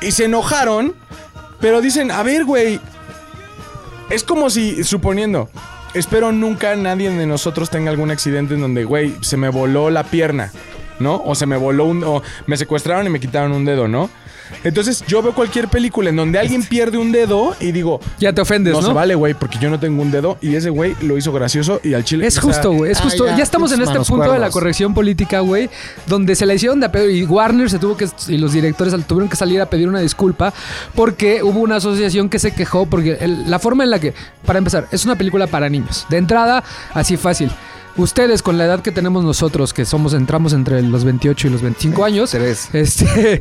y 0.00 0.12
se 0.12 0.26
enojaron, 0.26 0.94
pero 1.60 1.80
dicen, 1.80 2.10
a 2.10 2.22
ver, 2.22 2.44
güey. 2.44 2.80
Es 4.08 4.22
como 4.22 4.50
si, 4.50 4.84
suponiendo, 4.84 5.48
espero 5.94 6.30
nunca 6.30 6.76
nadie 6.76 7.10
de 7.10 7.26
nosotros 7.26 7.70
tenga 7.70 7.90
algún 7.90 8.12
accidente 8.12 8.54
en 8.54 8.60
donde, 8.60 8.84
güey, 8.84 9.16
se 9.20 9.36
me 9.36 9.48
voló 9.48 9.90
la 9.90 10.04
pierna. 10.04 10.52
¿No? 10.98 11.22
O 11.24 11.34
se 11.34 11.46
me 11.46 11.56
voló 11.56 11.84
un... 11.84 12.02
o 12.04 12.22
me 12.46 12.56
secuestraron 12.56 13.06
y 13.06 13.10
me 13.10 13.20
quitaron 13.20 13.52
un 13.52 13.64
dedo, 13.64 13.88
¿no? 13.88 14.10
Entonces 14.64 15.04
yo 15.06 15.22
veo 15.22 15.34
cualquier 15.34 15.68
película 15.68 16.10
en 16.10 16.16
donde 16.16 16.38
alguien 16.38 16.62
pierde 16.62 16.98
un 16.98 17.12
dedo 17.12 17.56
y 17.60 17.72
digo, 17.72 18.00
Ya 18.18 18.32
te 18.32 18.40
ofendes, 18.40 18.74
no, 18.74 18.80
¿no? 18.80 18.86
se 18.88 18.92
vale, 18.92 19.14
güey, 19.14 19.34
porque 19.34 19.58
yo 19.58 19.70
no 19.70 19.80
tengo 19.80 20.02
un 20.02 20.10
dedo 20.10 20.38
y 20.40 20.54
ese 20.54 20.70
güey 20.70 20.94
lo 21.02 21.16
hizo 21.18 21.32
gracioso 21.32 21.80
y 21.82 21.94
al 21.94 22.04
chile... 22.04 22.26
Es 22.26 22.38
o 22.38 22.40
sea, 22.40 22.52
justo, 22.52 22.72
güey. 22.72 22.92
Es 22.92 23.00
ah, 23.00 23.04
justo. 23.04 23.26
ya, 23.26 23.36
ya, 23.36 23.42
estamos 23.42 23.72
en 23.72 23.82
este 23.82 23.98
punto 24.00 24.32
de 24.32 24.38
la 24.38 24.50
corrección 24.50 24.94
política, 24.94 25.40
güey. 25.40 25.68
Donde 26.06 26.34
se 26.34 26.46
la 26.46 26.54
hicieron 26.54 26.80
de 26.80 26.86
a 26.86 26.92
pedo. 26.92 27.08
Y 27.08 27.24
Warner 27.24 27.70
se 27.70 27.78
tuvo 27.78 27.96
que. 27.96 28.08
Y 28.28 28.38
los 28.38 28.52
directores 28.52 28.94
tuvieron 29.06 29.28
que 29.28 29.36
salir 29.36 29.60
a 29.60 29.66
pedir 29.66 29.88
una 29.88 30.00
disculpa. 30.00 30.52
Porque 30.94 31.42
hubo 31.42 31.60
una 31.60 31.76
asociación 31.76 32.28
que 32.28 32.38
se 32.38 32.52
quejó. 32.52 32.86
Porque 32.86 33.18
el- 33.20 33.50
la 33.50 33.58
forma 33.58 33.84
en 33.84 33.90
la 33.90 33.98
que. 33.98 34.14
Para 34.44 34.58
empezar, 34.58 34.86
es 34.90 35.04
una 35.04 35.16
película 35.16 35.46
para 35.46 35.68
niños. 35.68 36.06
De 36.08 36.18
entrada, 36.18 36.62
así 36.94 37.16
fácil. 37.16 37.50
Ustedes, 37.96 38.42
con 38.42 38.58
la 38.58 38.66
edad 38.66 38.80
que 38.80 38.92
tenemos 38.92 39.24
nosotros, 39.24 39.72
que 39.72 39.84
somos, 39.84 40.12
entramos 40.12 40.52
entre 40.52 40.82
los 40.82 41.04
28 41.04 41.46
y 41.46 41.50
los 41.50 41.62
25 41.62 42.04
años. 42.04 42.30
Tres. 42.30 42.68
Este. 42.72 43.40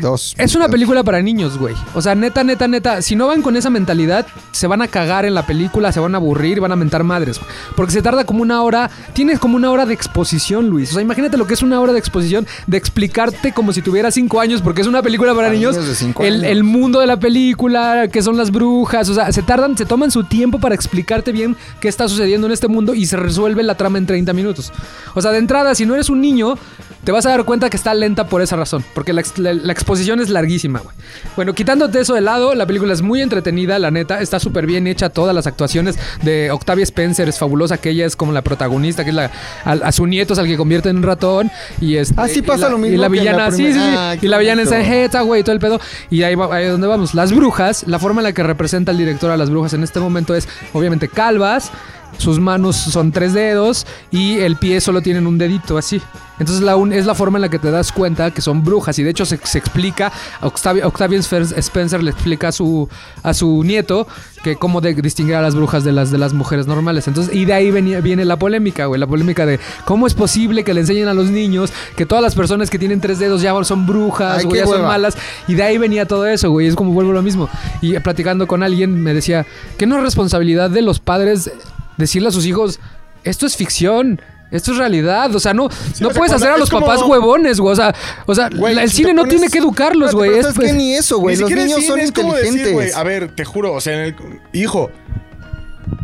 Dos. 0.00 0.34
Es 0.38 0.54
una 0.54 0.68
película 0.68 1.04
para 1.04 1.22
niños, 1.22 1.56
güey. 1.58 1.74
O 1.94 2.02
sea, 2.02 2.14
neta, 2.14 2.42
neta, 2.42 2.66
neta. 2.66 3.00
Si 3.02 3.14
no 3.14 3.28
van 3.28 3.42
con 3.42 3.56
esa 3.56 3.70
mentalidad, 3.70 4.26
se 4.50 4.66
van 4.66 4.82
a 4.82 4.88
cagar 4.88 5.24
en 5.24 5.34
la 5.34 5.46
película, 5.46 5.92
se 5.92 6.00
van 6.00 6.14
a 6.14 6.18
aburrir, 6.18 6.60
van 6.60 6.72
a 6.72 6.76
mentar 6.76 7.04
madres. 7.04 7.38
güey. 7.38 7.50
Porque 7.76 7.92
se 7.92 8.02
tarda 8.02 8.24
como 8.24 8.42
una 8.42 8.62
hora. 8.62 8.90
Tienes 9.12 9.38
como 9.38 9.56
una 9.56 9.70
hora 9.70 9.86
de 9.86 9.94
exposición, 9.94 10.68
Luis. 10.68 10.90
O 10.90 10.94
sea, 10.94 11.02
imagínate 11.02 11.36
lo 11.36 11.46
que 11.46 11.54
es 11.54 11.62
una 11.62 11.80
hora 11.80 11.92
de 11.92 11.98
exposición, 11.98 12.46
de 12.66 12.76
explicarte 12.76 13.52
como 13.52 13.72
si 13.72 13.82
tuviera 13.82 14.10
cinco 14.10 14.40
años, 14.40 14.62
porque 14.62 14.80
es 14.82 14.86
una 14.88 15.02
película 15.02 15.32
para, 15.32 15.48
Para 15.48 15.54
niños. 15.54 15.76
niños 15.76 15.88
de 15.88 15.94
cinco 15.94 16.24
el, 16.24 16.34
años. 16.34 16.46
el 16.50 16.64
mundo 16.64 17.00
de 17.00 17.06
la 17.06 17.18
película, 17.18 18.08
que 18.08 18.22
son 18.22 18.36
las 18.36 18.50
brujas. 18.50 19.08
O 19.08 19.14
sea, 19.14 19.30
se 19.32 19.42
tardan, 19.42 19.76
se 19.76 19.86
toman 19.86 20.10
su 20.10 20.24
tiempo 20.24 20.58
para 20.58 20.74
explicarte 20.74 21.30
bien 21.32 21.56
qué 21.80 21.88
está 21.88 22.08
sucediendo 22.08 22.46
en 22.46 22.52
este 22.52 22.68
mundo 22.68 22.94
y 22.94 23.06
se 23.06 23.16
resuelve 23.16 23.62
la 23.62 23.75
trama 23.76 23.98
en 23.98 24.06
30 24.06 24.32
minutos. 24.32 24.72
O 25.14 25.22
sea, 25.22 25.30
de 25.32 25.38
entrada, 25.38 25.74
si 25.74 25.86
no 25.86 25.94
eres 25.94 26.08
un 26.10 26.20
niño, 26.20 26.58
te 27.04 27.12
vas 27.12 27.24
a 27.26 27.30
dar 27.30 27.44
cuenta 27.44 27.70
que 27.70 27.76
está 27.76 27.94
lenta 27.94 28.26
por 28.28 28.42
esa 28.42 28.56
razón. 28.56 28.84
Porque 28.94 29.12
la, 29.12 29.22
la- 29.36 29.52
la 29.54 29.72
exposición 29.72 30.20
es 30.20 30.28
larguísima, 30.28 30.80
güey. 30.80 30.94
Bueno, 31.36 31.54
quitándote 31.54 32.00
eso 32.00 32.14
de 32.14 32.20
lado, 32.20 32.54
la 32.54 32.66
película 32.66 32.92
es 32.92 33.02
muy 33.02 33.22
entretenida, 33.22 33.78
la 33.78 33.90
neta. 33.90 34.20
Está 34.20 34.40
súper 34.40 34.66
bien 34.66 34.86
hecha. 34.86 35.08
Todas 35.10 35.34
las 35.34 35.46
actuaciones 35.46 35.96
de 36.22 36.50
Octavia 36.50 36.82
Spencer 36.82 37.28
es 37.28 37.38
fabulosa, 37.38 37.78
que 37.78 37.90
ella 37.90 38.06
es 38.06 38.16
como 38.16 38.32
la 38.32 38.42
protagonista, 38.42 39.04
que 39.04 39.10
es 39.10 39.16
la. 39.16 39.30
A, 39.64 39.72
a 39.72 39.92
su 39.92 40.06
nieto 40.06 40.32
es 40.32 40.38
al 40.40 40.46
que 40.46 40.56
convierte 40.56 40.88
en 40.88 40.96
un 40.98 41.02
ratón. 41.04 41.50
Y 41.80 41.96
este, 41.96 42.14
Ah, 42.18 42.26
sí 42.28 42.40
y 42.40 42.42
pasa 42.42 42.64
la- 42.64 42.70
lo 42.70 42.78
mismo 42.78 42.94
Y 42.96 42.98
la 42.98 43.06
en 43.06 43.12
villana, 43.12 43.50
sí, 43.52 43.66
sí, 43.68 43.72
sí. 43.74 43.78
Ah, 43.80 44.16
y 44.20 44.26
la 44.26 44.38
villana 44.38 44.62
es 44.62 44.70
bonito. 44.70 44.86
Ejeta, 44.90 45.20
güey, 45.20 45.40
y 45.42 45.44
todo 45.44 45.52
el 45.54 45.60
pedo. 45.60 45.80
Y 46.10 46.22
ahí, 46.24 46.34
va, 46.34 46.54
ahí 46.54 46.64
es 46.64 46.72
donde 46.72 46.86
vamos. 46.88 47.14
Las 47.14 47.32
brujas, 47.32 47.84
la 47.86 47.98
forma 47.98 48.20
en 48.20 48.24
la 48.24 48.32
que 48.32 48.42
representa 48.42 48.90
el 48.90 48.98
director 48.98 49.30
a 49.30 49.36
las 49.36 49.50
brujas 49.50 49.72
en 49.74 49.82
este 49.84 50.00
momento 50.00 50.34
es, 50.34 50.48
obviamente, 50.72 51.08
calvas. 51.08 51.70
Sus 52.18 52.38
manos 52.40 52.76
son 52.76 53.12
tres 53.12 53.32
dedos 53.32 53.86
y 54.10 54.38
el 54.38 54.56
pie 54.56 54.80
solo 54.80 55.02
tienen 55.02 55.26
un 55.26 55.38
dedito 55.38 55.78
así. 55.78 56.00
Entonces 56.38 56.62
la 56.62 56.76
un- 56.76 56.92
es 56.92 57.06
la 57.06 57.14
forma 57.14 57.38
en 57.38 57.42
la 57.42 57.48
que 57.48 57.58
te 57.58 57.70
das 57.70 57.92
cuenta 57.92 58.30
que 58.30 58.42
son 58.42 58.62
brujas. 58.62 58.98
Y 58.98 59.02
de 59.02 59.10
hecho 59.10 59.24
se, 59.24 59.38
se 59.42 59.56
explica, 59.58 60.12
Octavia, 60.42 60.86
Octavia 60.86 61.18
Sfer- 61.20 61.56
Spencer 61.58 62.02
le 62.02 62.10
explica 62.10 62.48
a 62.48 62.52
su, 62.52 62.88
a 63.22 63.32
su 63.32 63.64
nieto 63.64 64.06
que 64.44 64.56
cómo 64.56 64.82
de 64.82 64.92
distinguir 64.94 65.34
a 65.36 65.40
las 65.42 65.54
brujas 65.54 65.82
de 65.82 65.92
las, 65.92 66.10
de 66.10 66.18
las 66.18 66.34
mujeres 66.34 66.66
normales. 66.66 67.08
Entonces, 67.08 67.34
y 67.34 67.46
de 67.46 67.54
ahí 67.54 67.70
venía- 67.70 68.00
viene 68.02 68.24
la 68.26 68.38
polémica, 68.38 68.84
güey. 68.86 69.00
La 69.00 69.06
polémica 69.06 69.46
de 69.46 69.58
cómo 69.86 70.06
es 70.06 70.12
posible 70.12 70.62
que 70.62 70.74
le 70.74 70.80
enseñen 70.82 71.08
a 71.08 71.14
los 71.14 71.30
niños 71.30 71.72
que 71.96 72.04
todas 72.04 72.22
las 72.22 72.34
personas 72.34 72.68
que 72.68 72.78
tienen 72.78 73.00
tres 73.00 73.18
dedos 73.18 73.40
ya 73.40 73.52
son 73.64 73.86
brujas, 73.86 74.40
Ay, 74.40 74.44
güey, 74.44 74.60
ya 74.60 74.66
son 74.66 74.82
malas. 74.82 75.16
Y 75.48 75.54
de 75.54 75.62
ahí 75.62 75.78
venía 75.78 76.04
todo 76.06 76.26
eso, 76.26 76.50
güey. 76.50 76.66
Es 76.66 76.76
como 76.76 76.92
vuelvo 76.92 77.12
lo 77.12 77.22
mismo. 77.22 77.48
Y 77.80 77.98
platicando 78.00 78.46
con 78.46 78.62
alguien 78.62 79.02
me 79.02 79.14
decía 79.14 79.46
que 79.78 79.86
no 79.86 79.96
es 79.96 80.02
responsabilidad 80.02 80.68
de 80.68 80.82
los 80.82 81.00
padres 81.00 81.50
decirle 81.96 82.28
a 82.28 82.32
sus 82.32 82.46
hijos, 82.46 82.80
esto 83.24 83.46
es 83.46 83.56
ficción. 83.56 84.20
Esto 84.48 84.70
es 84.70 84.78
realidad, 84.78 85.34
o 85.34 85.40
sea, 85.40 85.52
no, 85.52 85.68
no 85.98 86.10
puedes 86.10 86.32
hacer 86.32 86.50
a 86.50 86.56
los 86.56 86.70
como- 86.70 86.86
papás 86.86 87.02
huevones, 87.02 87.58
güey. 87.58 87.72
O 87.72 87.76
sea, 87.76 87.92
o 88.26 88.32
sea 88.34 88.48
Güey, 88.48 88.78
el 88.78 88.88
si 88.88 88.98
cine 88.98 89.12
no 89.12 89.24
tiene 89.24 89.48
que 89.48 89.58
educarlos, 89.58 90.14
güey. 90.14 90.38
Es, 90.38 90.46
pues- 90.54 90.72
ni 90.72 90.94
eso, 90.94 91.18
güey. 91.18 91.36
Los 91.36 91.50
niños 91.50 91.84
son 91.84 91.98
es 91.98 92.14
decir, 92.14 92.30
inteligentes. 92.30 92.72
güey, 92.72 92.92
a 92.92 93.02
ver, 93.02 93.34
te 93.34 93.44
juro, 93.44 93.72
o 93.72 93.80
sea, 93.80 93.94
en 93.94 94.00
el 94.14 94.16
hijo, 94.52 94.92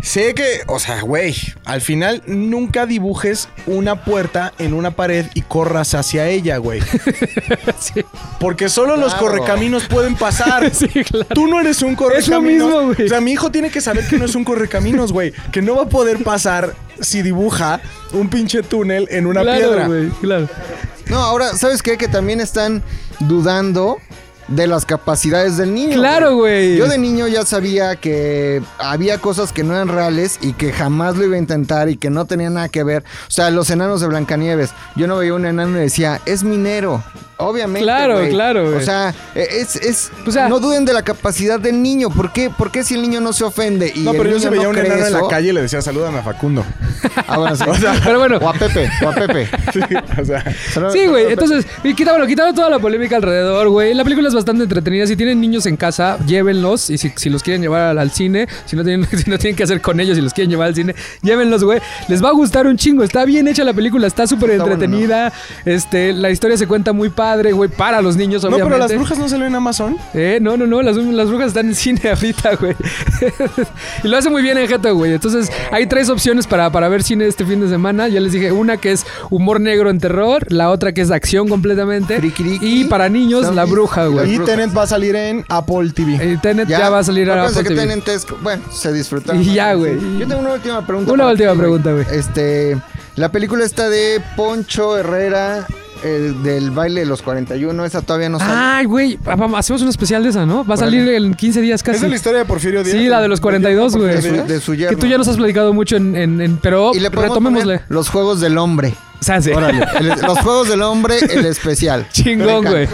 sé 0.02 0.34
que, 0.34 0.62
o 0.66 0.78
sea, 0.78 1.00
güey, 1.02 1.34
al 1.64 1.80
final 1.80 2.22
nunca 2.26 2.86
dibujes 2.86 3.48
una 3.66 4.04
puerta 4.04 4.52
en 4.58 4.74
una 4.74 4.92
pared 4.92 5.26
y 5.34 5.42
corras 5.42 5.94
hacia 5.94 6.28
ella, 6.28 6.56
güey. 6.58 6.80
sí, 7.78 8.04
Porque 8.40 8.68
solo 8.68 8.96
los 8.96 9.14
correcaminos 9.14 9.86
pueden 9.86 10.16
pasar. 10.16 10.70
sí, 10.74 10.88
claro. 10.88 11.26
Tú 11.34 11.46
no 11.46 11.60
eres 11.60 11.82
un 11.82 11.94
correcaminos. 11.94 12.68
mismo, 12.68 12.82
güey. 12.86 13.06
O 13.06 13.08
sea, 13.08 13.20
mi 13.20 13.32
hijo 13.32 13.50
tiene 13.50 13.70
que 13.70 13.80
saber 13.80 14.06
que 14.08 14.18
no 14.18 14.24
es 14.24 14.34
un 14.34 14.44
correcaminos, 14.44 15.12
güey. 15.12 15.32
Que 15.52 15.62
no 15.62 15.76
va 15.76 15.82
a 15.84 15.88
poder 15.88 16.22
pasar 16.22 16.74
si 17.00 17.22
dibuja 17.22 17.80
un 18.12 18.28
pinche 18.28 18.62
túnel 18.62 19.06
en 19.10 19.26
una 19.26 19.42
claro, 19.42 19.58
piedra. 19.58 19.86
güey, 19.86 20.08
claro. 20.20 20.48
No, 21.06 21.18
ahora, 21.18 21.56
¿sabes 21.56 21.82
qué? 21.82 21.96
Que 21.96 22.08
también 22.08 22.40
están 22.40 22.82
dudando 23.20 23.98
de 24.48 24.66
las 24.66 24.84
capacidades 24.84 25.56
del 25.56 25.74
niño. 25.74 25.94
Claro, 25.94 26.36
güey. 26.36 26.76
Yo 26.76 26.88
de 26.88 26.98
niño 26.98 27.26
ya 27.28 27.44
sabía 27.44 27.96
que 27.96 28.62
había 28.78 29.18
cosas 29.18 29.52
que 29.52 29.62
no 29.62 29.74
eran 29.74 29.88
reales 29.88 30.38
y 30.40 30.52
que 30.52 30.72
jamás 30.72 31.16
lo 31.16 31.24
iba 31.24 31.36
a 31.36 31.38
intentar 31.38 31.88
y 31.88 31.96
que 31.96 32.10
no 32.10 32.24
tenía 32.24 32.50
nada 32.50 32.68
que 32.68 32.82
ver. 32.82 33.04
O 33.28 33.30
sea, 33.30 33.50
los 33.50 33.70
enanos 33.70 34.00
de 34.00 34.08
Blancanieves. 34.08 34.70
Yo 34.96 35.06
no 35.06 35.16
veía 35.16 35.34
un 35.34 35.46
enano 35.46 35.78
y 35.78 35.82
decía, 35.82 36.20
es 36.26 36.44
minero. 36.44 37.02
Obviamente. 37.44 37.84
Claro, 37.84 38.20
claro, 38.28 38.66
güey. 38.66 38.76
O 38.76 38.80
sea, 38.80 39.14
es, 39.34 39.76
es 39.76 40.10
O 40.26 40.30
sea- 40.30 40.48
no 40.48 40.60
duden 40.60 40.84
de 40.84 40.92
la 40.92 41.02
capacidad 41.02 41.58
del 41.60 41.82
niño. 41.82 42.10
¿Por 42.10 42.32
qué? 42.32 42.50
¿Por 42.50 42.70
qué 42.70 42.84
si 42.84 42.94
el 42.94 43.02
niño 43.02 43.20
no 43.20 43.32
se 43.32 43.44
ofende? 43.44 43.92
Y 43.94 44.00
No, 44.00 44.12
el 44.12 44.16
pero 44.18 44.30
yo 44.30 44.36
niño 44.36 44.40
se 44.42 44.50
veía 44.50 44.62
no 44.64 44.70
un 44.70 44.78
enano 44.78 45.06
en 45.06 45.12
la 45.12 45.28
calle 45.28 45.48
y 45.50 45.52
le 45.52 45.62
decía, 45.62 45.82
salúdame 45.82 46.18
a 46.18 46.22
Facundo. 46.22 46.64
Ah, 47.26 47.36
bueno, 47.38 47.56
sí. 47.56 47.64
Pero 48.04 48.18
bueno. 48.18 48.38
O 48.40 48.48
a 48.48 48.52
Pepe, 48.52 48.88
o 49.04 49.08
a 49.08 49.12
Pepe. 49.12 49.48
Sí, 49.72 49.80
o 50.20 50.24
sea, 50.24 50.44
Sí, 50.92 51.06
güey. 51.06 51.32
Entonces, 51.32 51.66
y 51.82 51.94
quita, 51.94 52.12
bueno, 52.12 52.26
quitando 52.26 52.54
toda 52.54 52.70
la 52.70 52.78
polémica 52.78 53.16
alrededor, 53.16 53.68
güey. 53.70 53.92
La 53.94 54.04
película 54.04 54.28
es 54.28 54.34
bastante 54.34 54.62
entretenida. 54.62 55.06
Si 55.06 55.16
tienen 55.16 55.40
niños 55.40 55.66
en 55.66 55.76
casa, 55.76 56.18
llévenlos. 56.26 56.90
Y 56.90 56.98
si, 56.98 57.12
si 57.16 57.28
los 57.30 57.42
quieren 57.42 57.60
llevar 57.62 57.82
al, 57.82 57.98
al 57.98 58.10
cine, 58.12 58.48
si 58.66 58.76
no, 58.76 58.84
tienen, 58.84 59.06
si 59.18 59.28
no 59.30 59.38
tienen 59.38 59.56
que 59.56 59.62
hacer 59.64 59.80
con 59.80 59.98
ellos, 60.00 60.16
si 60.16 60.22
los 60.22 60.32
quieren 60.32 60.50
llevar 60.50 60.68
al 60.68 60.74
cine, 60.74 60.94
llévenlos, 61.22 61.64
güey. 61.64 61.80
Les 62.08 62.22
va 62.22 62.28
a 62.28 62.32
gustar 62.32 62.66
un 62.66 62.76
chingo. 62.76 63.02
Está 63.02 63.24
bien 63.24 63.48
hecha 63.48 63.64
la 63.64 63.72
película, 63.72 64.06
está 64.06 64.26
súper 64.26 64.50
bueno, 64.50 64.64
entretenida. 64.64 65.32
Este, 65.64 66.12
la 66.12 66.30
historia 66.30 66.56
se 66.56 66.66
cuenta 66.66 66.92
muy 66.92 67.08
padre, 67.10 67.31
güey, 67.52 67.68
para 67.70 68.02
los 68.02 68.16
niños, 68.16 68.42
no, 68.42 68.48
obviamente. 68.50 68.70
pero 68.70 68.78
las 68.78 68.94
brujas 68.94 69.18
no 69.18 69.28
salen 69.28 69.48
en 69.48 69.54
Amazon. 69.54 69.96
Eh, 70.14 70.38
no, 70.40 70.56
no, 70.56 70.66
no, 70.66 70.82
las, 70.82 70.96
las 70.96 71.28
brujas 71.28 71.48
están 71.48 71.66
en 71.68 71.74
cine 71.74 72.00
ahorita, 72.10 72.56
güey. 72.56 72.74
y 74.04 74.08
lo 74.08 74.16
hace 74.16 74.30
muy 74.30 74.42
bien 74.42 74.58
en 74.58 74.68
Jeto, 74.68 74.94
güey. 74.94 75.14
Entonces, 75.14 75.50
hay 75.70 75.86
tres 75.86 76.08
opciones 76.10 76.46
para, 76.46 76.70
para 76.70 76.88
ver 76.88 77.02
cine 77.02 77.26
este 77.26 77.44
fin 77.44 77.60
de 77.60 77.68
semana. 77.68 78.08
Ya 78.08 78.20
les 78.20 78.32
dije, 78.32 78.52
una 78.52 78.76
que 78.76 78.92
es 78.92 79.06
humor 79.30 79.60
negro 79.60 79.90
en 79.90 79.98
terror, 79.98 80.44
la 80.52 80.70
otra 80.70 80.92
que 80.92 81.00
es 81.00 81.10
acción 81.10 81.48
completamente. 81.48 82.18
Frikiriki. 82.18 82.80
Y 82.80 82.84
para 82.84 83.08
niños, 83.08 83.54
la 83.54 83.64
bruja, 83.64 84.06
güey. 84.06 84.34
Y. 84.34 84.38
Tenet 84.38 84.76
va 84.76 84.82
a 84.82 84.86
salir 84.86 85.14
en 85.16 85.44
Apple 85.48 85.90
TV. 85.94 86.16
Eh, 86.20 86.38
Tenet 86.42 86.68
ya, 86.68 86.90
va 86.90 86.98
a 86.98 87.04
salir 87.04 87.30
a 87.30 87.34
Acuérdense 87.34 87.60
Apple 87.60 87.68
que 87.68 87.74
TV. 87.80 87.86
tienen 87.86 88.04
test- 88.04 88.42
Bueno, 88.42 88.62
se 88.72 88.92
disfrutaron. 88.92 89.40
Y 89.42 89.54
ya, 89.54 89.74
güey. 89.74 89.94
Yo 90.18 90.26
tengo 90.26 90.40
una 90.40 90.54
última 90.54 90.84
pregunta. 90.86 91.12
Una 91.12 91.26
última 91.28 91.52
ti, 91.52 91.58
pregunta, 91.58 91.92
güey. 91.92 92.04
Este, 92.12 92.76
la 93.16 93.30
película 93.30 93.64
está 93.64 93.88
de 93.88 94.20
Poncho 94.36 94.96
Herrera, 94.98 95.66
el 96.04 96.42
del 96.42 96.70
baile 96.70 97.00
de 97.00 97.06
los 97.06 97.22
41. 97.22 97.84
Esa 97.84 98.02
todavía 98.02 98.28
no 98.28 98.38
sale. 98.38 98.52
Ay, 98.54 98.84
güey, 98.86 99.18
ah, 99.26 99.36
hacemos 99.56 99.82
un 99.82 99.88
especial 99.88 100.22
de 100.22 100.30
esa, 100.30 100.44
¿no? 100.46 100.64
Va 100.64 100.74
a 100.74 100.78
salir 100.78 101.08
en 101.08 101.34
15 101.34 101.60
días 101.60 101.80
¿Es 101.80 101.82
casi. 101.82 102.00
de 102.00 102.08
la 102.08 102.16
historia 102.16 102.40
de 102.40 102.44
Porfirio 102.44 102.82
Díaz? 102.84 102.96
Sí, 102.96 103.06
la 103.06 103.20
de 103.20 103.28
los 103.28 103.40
42, 103.40 103.96
güey. 103.96 104.14
de, 104.16 104.22
su, 104.22 104.28
de 104.46 104.60
su 104.60 104.72
Que 104.72 104.78
yerno. 104.78 104.98
tú 104.98 105.06
ya 105.06 105.18
nos 105.18 105.28
has 105.28 105.36
platicado 105.36 105.72
mucho 105.72 105.96
en... 105.96 106.16
en- 106.16 106.40
en- 106.40 106.56
pero 106.58 106.92
y 106.94 107.00
le 107.00 107.08
retomémosle. 107.08 107.78
poner 107.78 107.82
los 107.88 108.08
juegos 108.08 108.40
del 108.40 108.58
hombre. 108.58 108.94
Sí. 109.22 109.50
Órale, 109.52 109.84
el- 110.00 110.08
los 110.08 110.38
juegos 110.40 110.68
del 110.68 110.82
hombre, 110.82 111.18
el 111.18 111.46
especial. 111.46 112.06
Chingón, 112.12 112.64
güey. 112.64 112.88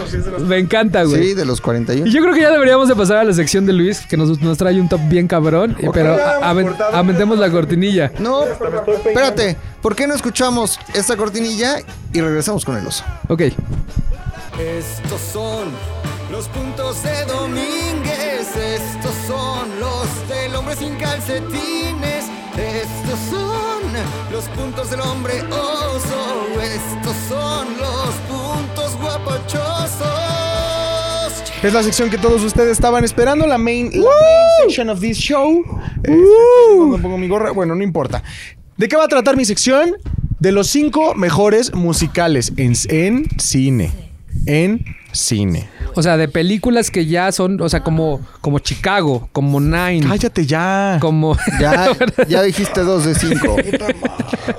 Me 0.45 0.57
encanta, 0.57 1.03
güey. 1.03 1.23
Sí, 1.29 1.33
de 1.33 1.45
los 1.45 1.59
41. 1.61 2.07
Y 2.07 2.11
yo 2.11 2.21
creo 2.21 2.33
que 2.33 2.41
ya 2.41 2.51
deberíamos 2.51 2.87
de 2.87 2.95
pasar 2.95 3.17
a 3.17 3.23
la 3.23 3.33
sección 3.33 3.65
de 3.65 3.73
Luis, 3.73 4.01
que 4.01 4.15
nos, 4.17 4.39
nos 4.41 4.57
trae 4.57 4.79
un 4.79 4.87
top 4.89 5.01
bien 5.09 5.27
cabrón. 5.27 5.75
Pero 5.93 6.17
ya 6.17 6.29
a- 6.31 6.35
hemos 6.37 6.43
aven- 6.45 6.67
cortado. 6.67 6.95
aventemos 6.97 7.39
la 7.39 7.49
cortinilla. 7.49 8.11
No, 8.19 8.43
espérate. 8.45 9.57
¿Por 9.81 9.95
qué 9.95 10.07
no 10.07 10.13
escuchamos 10.13 10.79
esta 10.93 11.15
cortinilla 11.17 11.77
y 12.13 12.21
regresamos 12.21 12.65
con 12.65 12.77
el 12.77 12.85
oso? 12.85 13.03
Ok. 13.29 13.41
Estos 14.59 15.21
son 15.31 15.69
los 16.31 16.47
puntos 16.49 17.01
de 17.03 17.25
Domínguez. 17.25 18.47
Estos 18.55 19.13
son 19.25 19.69
los 19.79 20.27
del 20.27 20.53
hombre 20.55 20.75
sin 20.75 20.95
calcetines. 20.97 22.25
Estos 22.57 23.19
son 23.31 23.68
los 24.31 24.45
puntos 24.49 24.89
del 24.89 25.01
hombre 25.01 25.41
oso. 25.51 26.59
Estos 26.61 27.15
son 27.27 27.67
los 27.77 28.15
puntos 28.27 28.97
guapachosos. 29.01 30.07
Es 31.61 31.73
la 31.73 31.83
sección 31.83 32.09
que 32.09 32.17
todos 32.17 32.41
ustedes 32.43 32.71
estaban 32.71 33.03
esperando, 33.03 33.45
la 33.45 33.57
main, 33.57 33.91
la 33.91 33.99
main 33.99 34.09
section 34.61 34.89
of 34.89 35.01
this 35.01 35.17
show. 35.17 35.61
Este, 36.03 37.01
pongo 37.01 37.17
mi 37.17 37.27
gorra, 37.27 37.51
bueno, 37.51 37.75
no 37.75 37.83
importa. 37.83 38.23
¿De 38.77 38.87
qué 38.87 38.95
va 38.95 39.03
a 39.03 39.07
tratar 39.09 39.35
mi 39.35 39.43
sección? 39.43 39.97
De 40.39 40.53
los 40.53 40.67
cinco 40.67 41.15
mejores 41.15 41.73
musicales 41.73 42.53
en, 42.55 42.73
en 42.87 43.27
cine. 43.39 43.91
En 44.45 44.85
cine. 45.11 45.69
O 45.95 46.03
sea, 46.03 46.17
de 46.17 46.27
películas 46.27 46.91
que 46.91 47.05
ya 47.05 47.31
son, 47.31 47.59
o 47.61 47.67
sea, 47.69 47.81
como, 47.83 48.21
como 48.41 48.59
Chicago, 48.59 49.27
como 49.31 49.59
Nine, 49.59 50.05
Cállate 50.07 50.45
ya. 50.45 50.97
como... 51.01 51.35
Ya, 51.59 51.89
ya 52.27 52.41
dijiste 52.43 52.81
dos 52.81 53.05
de 53.05 53.15
cinco. 53.15 53.55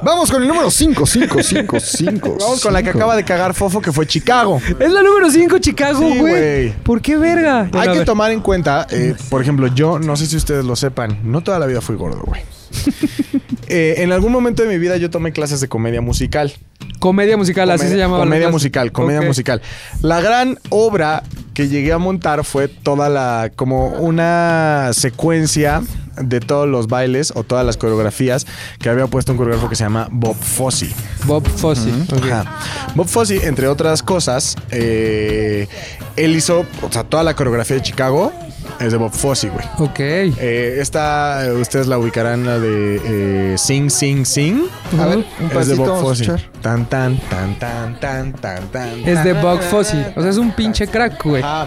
Vamos 0.02 0.30
con 0.30 0.42
el 0.42 0.48
número 0.48 0.70
cinco, 0.70 1.06
cinco, 1.06 1.42
cinco, 1.42 1.78
cinco. 1.80 2.36
Vamos 2.40 2.60
con 2.62 2.72
la 2.72 2.80
que 2.82 2.88
cinco. 2.90 2.98
acaba 2.98 3.16
de 3.16 3.24
cagar 3.24 3.54
Fofo, 3.54 3.80
que 3.80 3.92
fue 3.92 4.06
Chicago. 4.06 4.60
Es 4.78 4.90
la 4.90 5.02
número 5.02 5.30
5, 5.30 5.58
Chicago, 5.58 5.98
Sí, 6.00 6.18
güey. 6.18 6.20
güey. 6.20 6.72
¿Por 6.82 7.00
qué 7.00 7.16
verga? 7.16 7.68
Hay 7.72 7.88
que 7.90 7.98
ver. 7.98 8.04
tomar 8.04 8.30
en 8.30 8.40
cuenta, 8.40 8.86
eh, 8.90 9.14
por 9.28 9.42
ejemplo, 9.42 9.66
yo 9.68 9.98
no 9.98 10.16
sé 10.16 10.26
si 10.26 10.36
ustedes 10.36 10.64
lo 10.64 10.76
sepan, 10.76 11.18
no 11.24 11.40
toda 11.42 11.58
la 11.58 11.66
vida 11.66 11.80
fui 11.80 11.96
gordo, 11.96 12.22
güey. 12.24 12.42
Eh, 13.72 14.02
en 14.02 14.10
algún 14.10 14.32
momento 14.32 14.64
de 14.64 14.68
mi 14.68 14.78
vida 14.78 14.96
yo 14.96 15.10
tomé 15.10 15.30
clases 15.30 15.60
de 15.60 15.68
comedia 15.68 16.00
musical. 16.00 16.52
Comedia 16.98 17.36
musical, 17.36 17.70
así 17.70 17.78
Comedia- 17.84 17.92
se 17.94 17.98
llamaba. 17.98 18.18
la 18.18 18.24
Comedia 18.24 18.48
musical, 18.50 18.90
comedia 18.90 19.22
musical. 19.22 19.62
La 20.02 20.20
gran 20.20 20.58
obra 20.70 21.22
que 21.54 21.68
llegué 21.68 21.92
a 21.92 21.98
montar 21.98 22.42
fue 22.44 22.66
toda 22.66 23.08
la, 23.08 23.52
como 23.54 23.86
una 23.90 24.90
secuencia 24.92 25.82
de 26.20 26.40
todos 26.40 26.66
los 26.68 26.88
bailes 26.88 27.32
o 27.36 27.44
todas 27.44 27.64
las 27.64 27.76
coreografías 27.76 28.44
que 28.80 28.88
había 28.88 29.06
puesto 29.06 29.30
un 29.30 29.38
coreógrafo 29.38 29.68
que 29.68 29.76
se 29.76 29.84
llama 29.84 30.08
Bob 30.10 30.34
Fosse. 30.34 30.90
Bob 31.26 31.46
Fosse. 31.46 31.90
Ajá. 32.24 32.58
Bob 32.96 33.06
Fosse, 33.06 33.46
entre 33.46 33.68
otras 33.68 34.02
cosas, 34.02 34.56
eh, 34.72 35.68
él 36.16 36.34
hizo, 36.34 36.66
o 36.82 36.90
sea, 36.92 37.04
toda 37.04 37.22
la 37.22 37.36
coreografía 37.36 37.76
de 37.76 37.82
Chicago 37.82 38.32
es 38.80 38.92
de 38.92 38.98
Bob 38.98 39.12
Fosse, 39.12 39.50
güey. 39.50 39.64
Ok. 39.78 40.00
Eh, 40.00 40.78
esta, 40.80 41.46
eh, 41.46 41.52
ustedes 41.52 41.86
la 41.86 41.98
ubicarán, 41.98 42.46
la 42.46 42.58
de 42.58 43.52
eh, 43.52 43.58
Sing, 43.58 43.90
Sing, 43.90 44.24
Sing. 44.24 44.62
A 44.98 45.06
ver, 45.06 45.18
un 45.18 45.58
Es 45.58 45.68
de 45.68 45.74
Bob 45.74 46.00
Fosse. 46.00 46.26
Tan, 46.62 46.86
tan, 46.86 47.18
tan, 47.28 47.58
tan, 47.58 48.00
tan, 48.00 48.32
tan, 48.32 48.66
tan. 48.68 49.08
Es 49.08 49.22
de 49.22 49.34
Bob 49.34 49.60
Fosse. 49.60 50.12
O 50.16 50.22
sea, 50.22 50.30
es 50.30 50.38
un 50.38 50.52
pinche 50.52 50.86
crack, 50.86 51.22
güey. 51.22 51.42
Ah, 51.44 51.66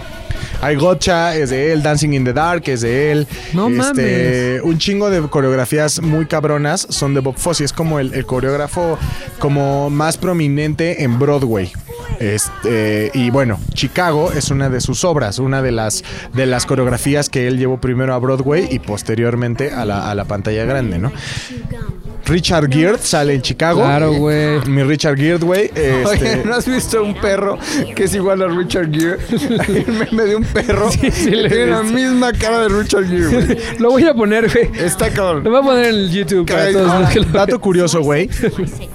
I 0.70 0.76
Gotcha 0.76 1.36
es 1.36 1.50
de 1.50 1.72
él, 1.72 1.82
Dancing 1.82 2.14
in 2.14 2.24
the 2.24 2.32
Dark 2.32 2.62
es 2.66 2.80
de 2.80 3.12
él. 3.12 3.26
No 3.52 3.68
Este, 3.68 4.60
Un 4.62 4.78
chingo 4.78 5.10
de 5.10 5.20
coreografías 5.28 6.00
muy 6.00 6.26
cabronas 6.26 6.86
son 6.88 7.14
de 7.14 7.20
Bob 7.20 7.36
Fosse. 7.36 7.64
Es 7.64 7.72
como 7.72 7.98
el, 7.98 8.14
el 8.14 8.24
coreógrafo 8.24 8.98
como 9.38 9.90
más 9.90 10.16
prominente 10.16 11.02
en 11.02 11.18
Broadway. 11.18 11.72
Este, 12.20 13.10
y 13.14 13.30
bueno, 13.30 13.58
Chicago 13.72 14.32
es 14.32 14.50
una 14.50 14.70
de 14.70 14.80
sus 14.80 15.04
obras, 15.04 15.38
una 15.38 15.62
de 15.62 15.72
las, 15.72 16.04
de 16.32 16.46
las 16.46 16.66
coreografías 16.66 17.28
que 17.28 17.46
él 17.48 17.58
llevó 17.58 17.80
primero 17.80 18.14
a 18.14 18.18
Broadway 18.18 18.68
y 18.70 18.78
posteriormente 18.78 19.70
a 19.72 19.84
la, 19.84 20.10
a 20.10 20.14
la 20.14 20.24
pantalla 20.24 20.64
grande, 20.64 20.98
¿no? 20.98 21.12
Richard 22.26 22.70
Gere 22.72 22.98
sale 22.98 23.34
en 23.34 23.42
Chicago. 23.42 23.80
Claro, 23.82 24.12
güey. 24.14 24.60
Mi 24.66 24.82
Richard 24.82 25.16
Gere, 25.16 25.38
güey. 25.38 25.64
este, 25.74 26.04
Oye, 26.06 26.42
¿no 26.44 26.54
has 26.54 26.66
visto 26.66 27.02
un 27.02 27.14
perro 27.14 27.58
que 27.94 28.04
es 28.04 28.14
igual 28.14 28.42
a 28.42 28.48
Richard 28.48 28.90
Gere? 28.90 29.18
Hay 29.68 29.84
un 29.86 29.98
meme 29.98 30.22
de 30.24 30.36
un 30.36 30.44
perro 30.44 30.90
Sí, 30.90 31.10
sí, 31.10 31.30
que 31.30 31.36
lo 31.36 31.48
tiene 31.48 31.66
la 31.66 31.82
misma 31.82 32.32
cara 32.32 32.60
de 32.60 32.68
Richard 32.68 33.06
Gere, 33.08 33.26
güey. 33.26 33.58
Lo 33.78 33.90
voy 33.90 34.04
a 34.04 34.14
poner, 34.14 34.50
güey. 34.50 34.70
Está 34.78 35.08
Lo 35.10 35.14
cabrón. 35.14 35.44
voy 35.44 35.56
a 35.56 35.62
poner 35.62 35.84
en 35.86 35.94
el 35.94 36.10
YouTube 36.10 36.46
para 36.46 36.60
Caray, 36.60 36.72
todos 36.72 37.00
los 37.00 37.10
que 37.10 37.20
lo 37.20 37.26
Dato 37.26 37.60
curioso, 37.60 38.00
güey. 38.02 38.28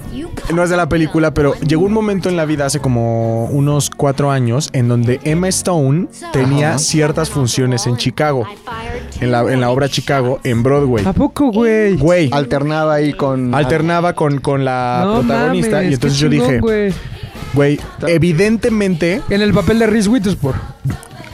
No 0.52 0.64
es 0.64 0.70
de 0.70 0.76
la 0.76 0.88
película, 0.88 1.32
pero 1.32 1.54
llegó 1.60 1.84
un 1.84 1.92
momento 1.92 2.28
en 2.28 2.36
la 2.36 2.44
vida 2.44 2.66
hace 2.66 2.80
como 2.80 3.44
unos 3.46 3.88
cuatro 3.90 4.30
años 4.30 4.68
en 4.72 4.88
donde 4.88 5.20
Emma 5.24 5.48
Stone 5.48 6.08
tenía 6.32 6.78
ciertas 6.78 7.30
funciones 7.30 7.86
en 7.86 7.96
Chicago, 7.96 8.46
en 9.20 9.30
la, 9.30 9.40
en 9.52 9.60
la 9.60 9.70
obra 9.70 9.88
Chicago, 9.88 10.40
en 10.44 10.62
Broadway. 10.62 11.04
¿A 11.06 11.12
poco, 11.12 11.52
güey? 11.52 11.96
Güey, 11.96 12.30
Alternaba 12.32 12.94
ahí 12.94 13.12
con. 13.12 13.54
alternaba 13.54 14.14
con, 14.14 14.40
con 14.40 14.64
la 14.64 15.02
No 15.04 15.20
protagonista 15.20 15.76
mames, 15.76 15.90
y 15.90 15.94
entonces 15.94 16.18
yo 16.18 16.28
chingón, 16.28 16.46
dije, 16.48 16.60
güey. 16.60 16.92
güey, 17.54 17.80
evidentemente, 18.06 19.22
En 19.30 19.42
el 19.42 19.52
papel 19.52 19.78
de 19.78 19.86
Reese 19.86 20.08
Witherspoon. 20.08 20.54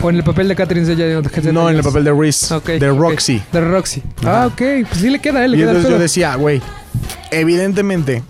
O 0.02 0.10
en 0.10 0.16
el 0.16 0.24
papel 0.24 0.46
de 0.48 0.54
Catherine 0.54 0.86
Zeta. 0.86 1.52
no 1.52 1.70
en 1.70 1.76
el 1.76 1.82
papel 1.82 2.04
de 2.04 2.12
Reese, 2.12 2.54
de. 2.78 2.88
Roxy. 2.92 3.42
De 3.50 3.60
Roxy. 3.62 4.02
Ah, 4.24 4.46
ok. 4.46 4.58
Pues 4.88 5.00
sí 5.00 5.08
le 5.08 5.18
queda, 5.20 5.46
le 5.48 5.56
Y 5.56 5.60
queda 5.60 5.70
entonces 5.70 5.90
yo 5.90 5.98
decía, 5.98 6.34
güey, 6.36 6.60
evidentemente, 7.30 8.22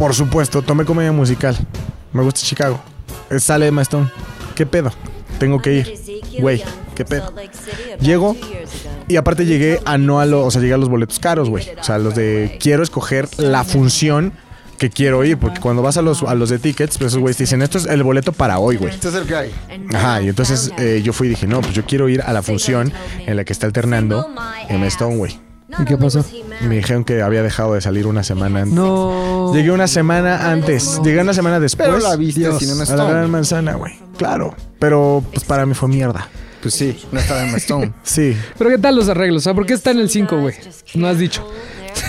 por 0.00 0.14
supuesto, 0.14 0.62
tomé 0.62 0.86
comedia 0.86 1.12
musical. 1.12 1.54
Me 2.14 2.22
gusta 2.22 2.40
Chicago. 2.40 2.80
Eh, 3.28 3.38
Sale 3.38 3.66
Emma 3.66 3.82
Stone. 3.82 4.10
¿Qué 4.54 4.64
pedo? 4.64 4.90
Tengo 5.38 5.60
que 5.60 5.74
ir. 5.74 5.94
Güey, 6.40 6.62
¿qué 6.94 7.04
pedo? 7.04 7.30
Llego 8.00 8.34
y 9.08 9.16
aparte 9.16 9.44
llegué 9.44 9.78
a 9.84 9.98
no 9.98 10.18
a 10.18 10.24
los, 10.24 10.46
o 10.46 10.50
sea, 10.50 10.62
llegué 10.62 10.72
a 10.72 10.78
los 10.78 10.88
boletos 10.88 11.18
caros, 11.18 11.50
güey. 11.50 11.68
O 11.78 11.84
sea, 11.84 11.98
los 11.98 12.14
de 12.14 12.56
quiero 12.58 12.82
escoger 12.82 13.28
la 13.36 13.62
función 13.62 14.32
que 14.78 14.88
quiero 14.88 15.22
ir, 15.22 15.36
porque 15.36 15.60
cuando 15.60 15.82
vas 15.82 15.98
a 15.98 16.02
los, 16.02 16.22
a 16.22 16.34
los 16.34 16.48
de 16.48 16.58
tickets, 16.58 16.96
pues 16.96 17.08
esos 17.08 17.20
güeyes 17.20 17.36
te 17.36 17.42
dicen, 17.42 17.60
esto 17.60 17.76
es 17.76 17.84
el 17.84 18.02
boleto 18.02 18.32
para 18.32 18.58
hoy, 18.58 18.76
güey. 18.76 18.94
Este 18.94 19.08
es 19.08 19.14
el 19.14 19.26
que 19.26 19.34
hay. 19.34 19.50
Ajá, 19.92 20.22
y 20.22 20.30
entonces 20.30 20.72
eh, 20.78 21.02
yo 21.04 21.12
fui 21.12 21.26
y 21.26 21.30
dije, 21.30 21.46
no, 21.46 21.60
pues 21.60 21.74
yo 21.74 21.84
quiero 21.84 22.08
ir 22.08 22.22
a 22.22 22.32
la 22.32 22.42
función 22.42 22.90
en 23.18 23.36
la 23.36 23.44
que 23.44 23.52
está 23.52 23.66
alternando 23.66 24.26
Emma 24.66 24.86
Stone, 24.86 25.16
güey. 25.18 25.49
¿Y 25.78 25.84
qué 25.84 25.96
pasó? 25.96 26.24
Me 26.62 26.76
dijeron 26.76 27.04
que 27.04 27.22
había 27.22 27.42
dejado 27.42 27.74
de 27.74 27.80
salir 27.80 28.06
una 28.06 28.22
semana 28.22 28.62
antes. 28.62 28.74
No. 28.74 29.52
Llegué 29.54 29.70
una 29.70 29.86
semana 29.86 30.50
antes. 30.50 31.00
Llegué 31.02 31.20
una 31.20 31.34
semana 31.34 31.60
después. 31.60 31.88
Pero 31.88 32.00
la 32.00 32.16
viste 32.16 32.40
Dios. 32.40 32.58
sin 32.58 32.70
Emma 32.70 32.84
a 32.84 32.96
la 32.96 33.04
gran 33.04 33.30
manzana, 33.30 33.74
güey. 33.74 33.98
Claro. 34.16 34.54
Pero 34.78 35.24
pues 35.32 35.44
para 35.44 35.66
mí 35.66 35.74
fue 35.74 35.88
mierda. 35.88 36.28
Pues 36.60 36.74
sí, 36.74 36.98
no 37.10 37.20
estaba 37.20 37.44
Emma 37.44 37.56
Stone. 37.56 37.92
Sí. 38.02 38.36
Pero 38.58 38.68
¿qué 38.70 38.78
tal 38.78 38.94
los 38.94 39.08
arreglos? 39.08 39.42
O 39.42 39.44
sea, 39.44 39.54
¿por 39.54 39.64
qué 39.64 39.72
está 39.72 39.92
en 39.92 40.00
el 40.00 40.10
5, 40.10 40.40
güey? 40.40 40.54
No 40.94 41.06
has 41.06 41.18
dicho. 41.18 41.46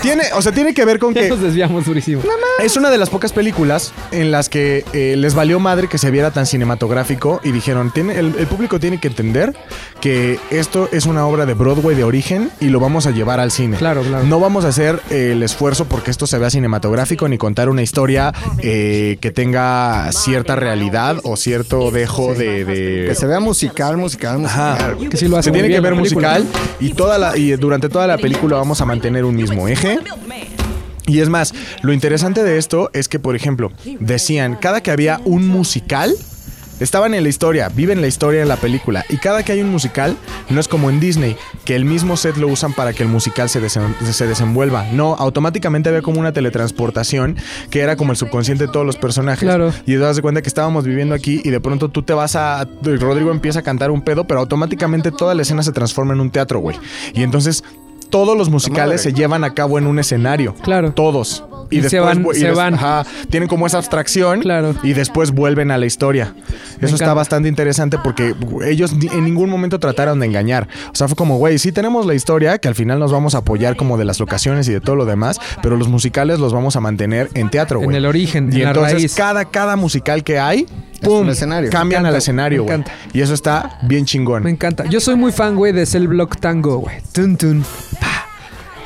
Tiene, 0.02 0.24
o 0.34 0.42
sea, 0.42 0.52
tiene 0.52 0.74
que 0.74 0.84
ver 0.86 1.00
con 1.00 1.14
que 1.14 1.30
nos 1.30 1.42
desviamos 1.42 1.86
durísimo. 1.86 2.22
es 2.64 2.76
una 2.78 2.90
de 2.90 2.98
las 2.98 3.10
pocas 3.10 3.32
películas 3.34 3.94
en 4.12 4.32
las 4.32 4.50
que 4.50 4.84
eh, 4.94 5.16
les 5.18 5.36
valió 5.36 5.60
madre 5.60 5.88
que 5.88 5.98
se 5.98 6.10
viera 6.12 6.32
tan 6.32 6.46
cinematográfico 6.46 7.40
y 7.44 7.52
dijeron, 7.52 7.92
tiene, 7.92 8.18
el, 8.18 8.34
el 8.38 8.48
público 8.48 8.80
tiene 8.80 9.00
que 9.00 9.08
entender 9.08 9.56
que 10.00 10.40
esto 10.50 10.90
es 10.92 11.06
una 11.06 11.26
obra 11.28 11.46
de 11.46 11.54
Broadway 11.54 11.96
de 11.96 12.04
origen 12.04 12.50
y 12.60 12.66
lo 12.70 12.80
vamos 12.80 13.06
a 13.06 13.12
llevar 13.12 13.40
al 13.40 13.52
cine. 13.52 13.78
Claro, 13.78 14.02
claro. 14.02 14.26
No 14.26 14.40
vamos 14.40 14.66
a 14.66 14.70
hacer 14.70 15.00
eh, 15.10 15.32
el 15.34 15.44
esfuerzo 15.44 15.86
porque 15.86 16.10
esto 16.12 16.26
se 16.28 16.38
vea 16.40 16.50
cinematográfico 16.50 17.28
ni 17.28 17.38
contar 17.38 17.70
una 17.70 17.82
historia 17.84 18.34
eh, 18.60 19.18
que 19.22 19.32
tenga 19.32 20.12
cierta 20.12 20.56
realidad 20.56 21.18
o 21.24 21.38
cierto 21.38 21.92
dejo 21.92 22.34
de- 22.34 22.66
de, 22.66 23.06
Que 23.08 23.16
se 23.16 23.28
vea 23.28 23.40
musical, 23.40 23.98
musical, 23.98 24.40
musical. 24.40 24.46
Ajá. 24.46 24.96
Que 25.10 25.18
sí 25.18 25.28
lo 25.28 25.38
hace 25.38 25.50
Se 25.50 25.54
tiene 25.54 25.70
que 25.70 25.80
ver 25.80 25.94
musical 25.96 26.46
y 26.80 26.90
toda 26.94 27.18
la 27.18 27.38
y 27.38 27.52
durante 27.52 27.90
toda 27.90 28.08
la 28.08 28.18
película 28.18 28.58
vamos 28.58 28.82
a 28.82 28.86
mantener 28.86 29.26
un 29.26 29.36
mismo 29.36 29.68
eje. 29.68 29.91
Y 31.08 31.20
es 31.20 31.30
más, 31.30 31.54
lo 31.82 31.94
interesante 31.94 32.44
de 32.44 32.58
esto 32.58 32.90
es 32.94 33.10
que, 33.10 33.20
por 33.20 33.36
ejemplo, 33.36 33.72
decían, 34.00 34.56
cada 34.56 34.82
que 34.82 34.92
había 34.92 35.20
un 35.26 35.48
musical, 35.48 36.14
estaban 36.80 37.14
en 37.14 37.22
la 37.24 37.30
historia, 37.30 37.70
viven 37.70 38.02
la 38.02 38.08
historia 38.08 38.42
en 38.42 38.48
la 38.48 38.56
película. 38.56 39.06
Y 39.10 39.18
cada 39.18 39.44
que 39.44 39.52
hay 39.52 39.62
un 39.62 39.70
musical, 39.70 40.16
no 40.50 40.60
es 40.60 40.68
como 40.68 40.90
en 40.90 41.00
Disney, 41.00 41.36
que 41.66 41.76
el 41.76 41.86
mismo 41.86 42.18
set 42.18 42.38
lo 42.38 42.48
usan 42.48 42.74
para 42.74 42.94
que 42.94 43.04
el 43.04 43.10
musical 43.10 43.50
se, 43.50 43.62
desen- 43.62 43.94
se 44.12 44.26
desenvuelva. 44.26 44.86
No, 44.94 45.14
automáticamente 45.16 45.90
había 45.90 46.02
como 46.02 46.20
una 46.20 46.32
teletransportación 46.34 47.36
que 47.70 47.82
era 47.82 47.98
como 47.98 48.14
el 48.14 48.18
subconsciente 48.18 48.66
de 48.66 48.72
todos 48.72 48.86
los 48.86 48.96
personajes. 48.96 49.44
Claro. 49.44 49.74
Y 49.86 49.94
te 49.94 49.98
das 49.98 50.16
de 50.16 50.22
cuenta 50.24 50.42
que 50.42 50.48
estábamos 50.48 50.86
viviendo 50.86 51.14
aquí 51.14 51.42
y 51.44 51.50
de 51.52 51.60
pronto 51.60 51.90
tú 51.90 52.02
te 52.04 52.14
vas 52.14 52.36
a. 52.36 52.68
Rodrigo 52.84 53.32
empieza 53.32 53.60
a 53.60 53.64
cantar 53.64 53.92
un 53.92 54.02
pedo, 54.02 54.26
pero 54.26 54.40
automáticamente 54.40 55.12
toda 55.12 55.36
la 55.36 55.42
escena 55.44 55.62
se 55.62 55.72
transforma 55.74 56.14
en 56.14 56.20
un 56.22 56.32
teatro, 56.32 56.60
güey. 56.60 56.78
Y 57.14 57.22
entonces 57.22 57.64
todos 58.12 58.38
los 58.38 58.50
musicales 58.52 59.02
se 59.02 59.14
llevan 59.14 59.44
a 59.44 59.56
cabo 59.56 59.80
en 59.80 59.88
un 59.88 59.98
escenario. 59.98 60.54
Claro. 60.62 60.92
Todos. 60.92 61.44
Y 61.72 61.82
se 61.84 62.00
van- 62.00 62.24
vu- 62.24 62.34
se 62.34 62.48
des- 62.48 62.56
van. 62.56 62.76
ajá, 62.76 63.06
tienen 63.30 63.50
como 63.50 63.66
esa 63.66 63.78
abstracción. 63.78 64.42
Claro. 64.42 64.76
Y 64.84 64.94
después 64.94 65.32
vuelven 65.32 65.72
a 65.72 65.78
la 65.78 65.86
historia. 65.86 66.34
Eso 66.82 66.96
está 66.96 67.14
bastante 67.14 67.48
interesante 67.50 67.98
porque 68.04 68.36
ellos 68.66 68.92
en 68.94 69.24
ningún 69.24 69.50
momento 69.50 69.80
trataron 69.80 70.20
de 70.20 70.26
engañar. 70.28 70.68
O 70.92 70.96
sea, 70.96 71.08
fue 71.08 71.16
como, 71.16 71.38
güey, 71.38 71.58
sí 71.60 71.72
tenemos 71.72 72.06
la 72.06 72.14
historia, 72.14 72.58
que 72.58 72.68
al 72.68 72.76
final 72.76 73.00
nos 73.00 73.12
vamos 73.12 73.36
a 73.36 73.40
apoyar 73.40 73.76
como 73.76 73.98
de 73.98 74.06
las 74.06 74.20
locaciones 74.20 74.68
y 74.68 74.74
de 74.74 74.82
todo 74.82 74.96
lo 74.96 75.06
demás, 75.06 75.40
pero 75.64 75.78
los 75.78 75.88
musicales 75.88 76.40
los 76.40 76.54
vamos 76.54 76.76
a 76.76 76.80
mantener 76.82 77.30
en 77.34 77.50
teatro, 77.50 77.80
En 77.80 77.86
güey. 77.86 77.98
el 77.98 78.06
origen, 78.06 78.50
Y 78.52 78.58
en 78.58 78.64
la 78.64 78.70
entonces 78.72 78.94
raíz. 78.94 79.16
cada, 79.16 79.46
cada 79.46 79.76
musical 79.76 80.24
que 80.24 80.40
hay, 80.40 80.66
¡pum! 81.02 81.30
escenario. 81.30 81.70
Cambian 81.70 82.06
al 82.06 82.16
escenario, 82.16 82.64
güey. 82.64 82.84
Y 83.14 83.22
eso 83.22 83.34
está 83.34 83.80
bien 83.84 84.06
chingón. 84.06 84.44
Me 84.44 84.50
encanta. 84.50 84.86
Yo 84.86 85.00
soy 85.00 85.16
muy 85.16 85.32
fan, 85.32 85.56
güey, 85.56 85.72
de 85.72 85.86
Cell 85.86 86.08
Block 86.08 86.38
Tango, 86.40 86.78
güey. 86.80 86.98
Tun, 87.14 87.38
tun. 87.38 87.64
Pa. 88.00 88.26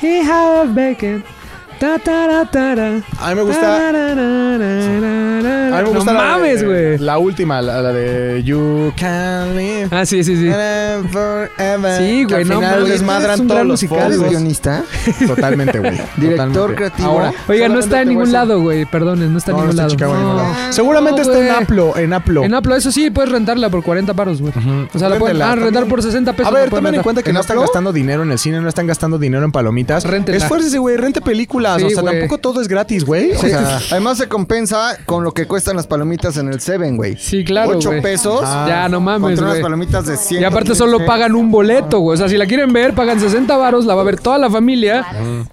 He 0.02 0.22
have 0.22 0.74
bacon. 0.74 1.24
Ta, 1.80 2.00
ta, 2.00 2.28
ra, 2.28 2.46
ta, 2.50 2.74
ra. 2.76 3.02
A 3.20 3.30
mí 3.30 3.36
me 3.36 3.42
gusta- 3.42 3.62
Ta, 3.62 3.92
ra, 3.92 4.16
ra, 4.16 4.58
ra, 4.58 5.00
ra, 5.00 5.42
ra. 5.42 5.78
A 5.78 5.82
mí 5.82 5.90
me 5.90 5.96
gusta 5.96 6.14
no 6.14 6.20
la 6.20 6.26
mames, 6.30 6.64
güey. 6.64 6.98
La 7.00 7.18
última, 7.18 7.62
la, 7.62 7.82
la 7.82 7.92
de 7.92 8.44
You 8.44 8.94
Can 8.98 9.58
Live. 9.58 9.90
Ah, 9.92 10.06
sí, 10.06 10.24
sí, 10.24 10.38
sí. 10.38 10.50
Forever. 11.12 11.98
Sí, 11.98 12.24
güey, 12.24 12.42
al 12.42 12.48
no 12.48 12.56
final 12.56 12.88
desmadran 12.88 13.34
es 13.36 13.40
un 13.42 13.48
todos 13.48 13.58
gran 13.58 13.68
los 13.68 13.74
musical, 13.84 13.98
¿Eres 14.06 14.16
focos. 14.18 14.20
güey. 14.20 14.32
guionista? 14.32 14.84
Totalmente, 15.28 15.80
güey. 15.80 15.92
Director 16.18 16.48
Totalmente. 16.54 16.76
creativo. 16.76 17.10
Ahora, 17.10 17.34
Oiga, 17.48 17.68
no 17.70 17.80
está 17.80 18.02
en 18.02 18.10
ningún 18.10 18.32
lado, 18.32 18.62
güey. 18.62 18.86
Perdonen, 18.86 19.32
no 19.32 19.38
está 19.38 19.52
en 19.52 19.58
ningún 19.58 19.70
está 19.72 19.82
en 19.84 19.88
lado. 19.88 19.90
Chicago 19.96 20.14
en 20.14 20.20
ningún 20.22 20.38
No. 20.38 20.44
lado. 20.44 20.74
Seguramente 20.74 21.22
está 21.22 21.40
en. 21.40 21.64
Aplo, 21.64 21.98
en 21.98 22.14
Aplo. 22.14 22.44
En 22.44 22.54
Aplo, 22.54 22.76
eso 22.76 22.92
sí, 22.92 23.10
puedes 23.10 23.32
rentarla 23.32 23.70
por 23.70 23.84
40 23.84 24.14
baros, 24.14 24.42
güey. 24.42 24.54
O 24.94 25.00
sea, 25.00 25.10
la 25.10 25.18
pueden 25.18 25.38
Réntela, 25.38 25.52
ah, 25.52 25.56
rentar 25.56 25.86
por 25.88 26.02
60 26.02 26.34
pesos. 26.34 26.52
A 26.52 26.56
ver, 26.56 26.70
tomen 26.70 26.96
en 26.96 27.02
cuenta 27.02 27.22
que 27.22 27.30
¿En 27.32 27.34
no 27.36 27.42
están 27.42 27.60
gastando 27.60 27.92
dinero 27.92 28.24
en 28.24 28.32
el 28.32 28.40
cine, 28.40 28.62
no 28.62 28.70
están 28.70 28.88
gastando 28.88 29.18
dinero 29.18 29.44
en 29.44 29.52
palomitas. 29.52 30.06
Esfuércese, 30.06 30.78
güey, 30.78 30.98
rente 30.98 31.22
películas. 31.22 31.65
Películas. 31.74 31.82
Sí, 31.82 32.00
o 32.00 32.02
sea, 32.02 32.12
tampoco 32.12 32.38
todo 32.40 32.62
es 32.62 32.68
gratis, 32.68 33.06
güey. 33.06 33.32
O 33.32 33.40
sea, 33.40 33.80
Además 33.92 34.18
se 34.18 34.28
compensa 34.28 34.98
con 35.06 35.24
lo 35.24 35.34
que 35.34 35.48
cuestan 35.48 35.76
las 35.76 35.88
palomitas 35.88 36.38
en 36.38 36.48
el 36.50 36.60
Seven, 36.60 36.98
güey. 36.98 37.18
Sí, 37.18 37.44
claro, 37.44 37.78
8 37.78 37.90
güey. 37.90 38.02
pesos. 38.02 38.42
Ah. 38.44 38.66
Ya, 38.68 38.90
no 38.90 39.00
mames, 39.00 39.22
Contra 39.40 39.46
unas 39.46 39.60
palomitas 39.60 40.06
de 40.06 40.18
100. 40.18 40.42
Y 40.42 40.46
aparte 40.46 40.76
solo 40.76 41.06
pagan 41.06 41.36
un 41.36 41.52
boleto, 41.52 42.00
güey. 42.00 42.16
O 42.16 42.18
sea, 42.18 42.30
si 42.30 42.38
la 42.38 42.46
quieren 42.46 42.72
ver, 42.74 42.94
pagan 42.94 43.20
60 43.20 43.56
varos, 43.58 43.86
la 43.86 43.96
va 43.96 44.02
a 44.02 44.06
ver 44.06 44.20
toda 44.20 44.38
la 44.38 44.50
familia 44.50 45.06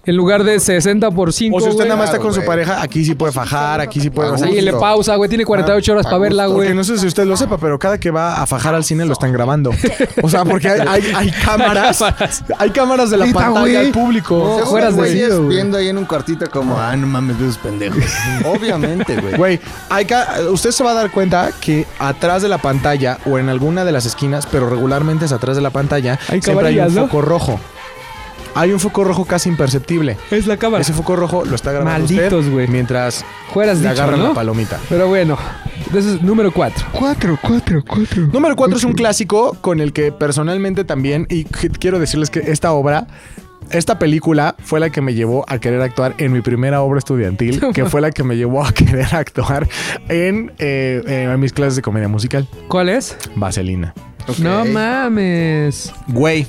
en 0.05 0.17
lugar 0.17 0.45
de 0.45 0.59
60 0.61 1.11
por 1.11 1.33
5, 1.33 1.57
o 1.57 1.61
si 1.61 1.69
usted 1.69 1.85
nada 1.85 1.97
más 1.97 2.07
está 2.11 2.19
con 2.19 2.33
su 2.35 2.45
pareja, 2.45 2.83
aquí 2.83 3.05
sí 3.05 3.15
puede 3.15 3.33
fajar, 3.33 3.81
aquí 3.81 4.01
sí 4.01 4.11
puede. 4.11 4.31
A 4.31 4.33
o 4.33 4.39
sea, 4.39 4.49
Sí, 4.49 4.61
le 4.61 4.73
pausa, 4.73 5.17
güey. 5.17 5.29
Tiene 5.29 5.45
48 5.45 5.93
horas 5.93 6.05
para 6.05 6.19
verla, 6.19 6.45
gusto. 6.47 6.57
güey. 6.57 6.69
Porque 6.69 6.77
no 6.77 6.85
sé 6.85 6.99
si 6.99 7.07
usted 7.07 7.25
lo 7.25 7.37
sepa, 7.37 7.59
pero 7.59 7.79
cada 7.79 7.99
que 7.99 8.11
va 8.11 8.43
a 8.43 8.47
fajar 8.47 8.75
al 8.75 8.85
cine 8.85 9.05
lo 9.05 9.13
están 9.13 9.33
grabando. 9.33 9.71
O 10.23 10.29
sea, 10.29 10.45
porque 10.45 10.69
hay, 10.69 10.81
hay, 10.87 11.03
hay 11.15 11.31
cámaras. 11.45 12.03
Hay 12.59 12.71
cámaras 12.71 13.11
de 13.11 13.17
la 13.17 13.27
pantalla 13.33 13.81
al 13.81 13.91
público. 13.91 14.59
No, 14.61 14.67
fueras 14.67 14.97
de 14.97 15.39
viendo 15.49 15.79
ahí 15.79 15.89
en 15.89 15.99
un 15.99 16.02
cuartito 16.05 16.49
como, 16.51 16.79
ah, 16.79 16.97
no 16.97 17.07
mames, 17.07 17.39
de 17.39 17.45
esos 17.47 17.59
pendejos. 17.59 18.03
Obviamente, 18.45 19.21
güey. 19.21 19.35
Güey, 19.37 19.61
hay 19.91 20.05
ca- 20.05 20.37
usted 20.51 20.71
se 20.71 20.83
va 20.85 20.93
a 20.93 20.95
dar 20.95 21.11
cuenta 21.11 21.51
que 21.61 21.87
atrás 21.99 22.43
de 22.43 22.49
la 22.49 22.59
pantalla 22.59 23.19
o 23.27 23.39
en 23.39 23.49
alguna 23.49 23.85
de 23.85 23.93
las 23.93 24.07
esquinas, 24.07 24.47
pero 24.51 24.69
regularmente 24.69 25.25
es 25.25 25.33
atrás 25.33 25.57
de 25.57 25.63
la 25.63 25.71
pantalla, 25.71 26.19
Hay 26.29 26.41
siempre 26.43 26.69
hay 26.69 26.79
un 26.79 26.91
foco 26.95 27.21
rojo. 27.23 27.61
Hay 28.55 28.71
un 28.71 28.81
foco 28.81 29.03
rojo 29.03 29.25
casi 29.25 29.49
imperceptible. 29.49 30.19
Es 30.31 30.47
la 30.47 30.59
cámara. 30.59 30.83
Ese 30.83 30.93
foco 30.93 31.17
rojo 31.17 31.43
lo 31.47 31.55
está 31.55 31.73
grabando 31.73 32.01
Malditos, 32.01 32.41
usted 32.41 32.53
güey. 32.53 32.69
mientras 32.69 33.25
le 33.55 33.75
dicho, 33.75 33.89
agarran 33.89 34.21
¿no? 34.21 34.29
la 34.29 34.35
palomita. 34.35 34.79
Pero 34.91 35.09
bueno, 35.09 35.39
ese 35.89 36.17
es 36.17 36.23
número 36.23 36.53
4. 36.53 36.89
Cuatro, 36.93 37.39
cuatro, 37.41 37.83
cuatro. 37.87 38.27
Número 38.31 38.55
4 38.55 38.77
es 38.77 38.85
un 38.85 38.93
clásico 38.93 39.57
con 39.63 39.81
el 39.81 39.95
que 39.95 40.13
personalmente 40.13 40.85
también, 40.85 41.27
y 41.31 41.47
qu- 41.47 41.75
quiero 41.81 41.99
decirles 41.99 42.29
que 42.29 42.41
esta 42.41 42.73
obra, 42.73 43.07
esta 43.73 43.99
película 43.99 44.55
fue 44.63 44.81
la 44.81 44.91
que 44.91 45.01
me 45.01 45.15
llevó 45.15 45.45
a 45.49 45.59
querer 45.59 45.81
actuar 45.81 46.15
en 46.19 46.33
mi 46.33 46.41
primera 46.41 46.83
obra 46.83 46.99
estudiantil, 46.99 47.61
que 47.75 47.85
fue 47.87 48.01
la 48.01 48.11
que 48.11 48.25
me 48.25 48.37
llevó 48.37 48.65
a 48.65 48.73
querer 48.73 49.15
actuar 49.15 49.69
en, 50.09 50.53
eh, 50.59 51.03
eh, 51.07 51.29
en 51.33 51.41
mis 51.41 51.53
clases 51.53 51.77
de 51.77 51.83
comedia 51.83 52.09
musical, 52.09 52.47
¿Cuál 52.69 52.89
es? 52.89 53.17
Vaselina. 53.35 53.95
No 54.39 54.65
mames. 54.65 55.93
Güey, 56.09 56.47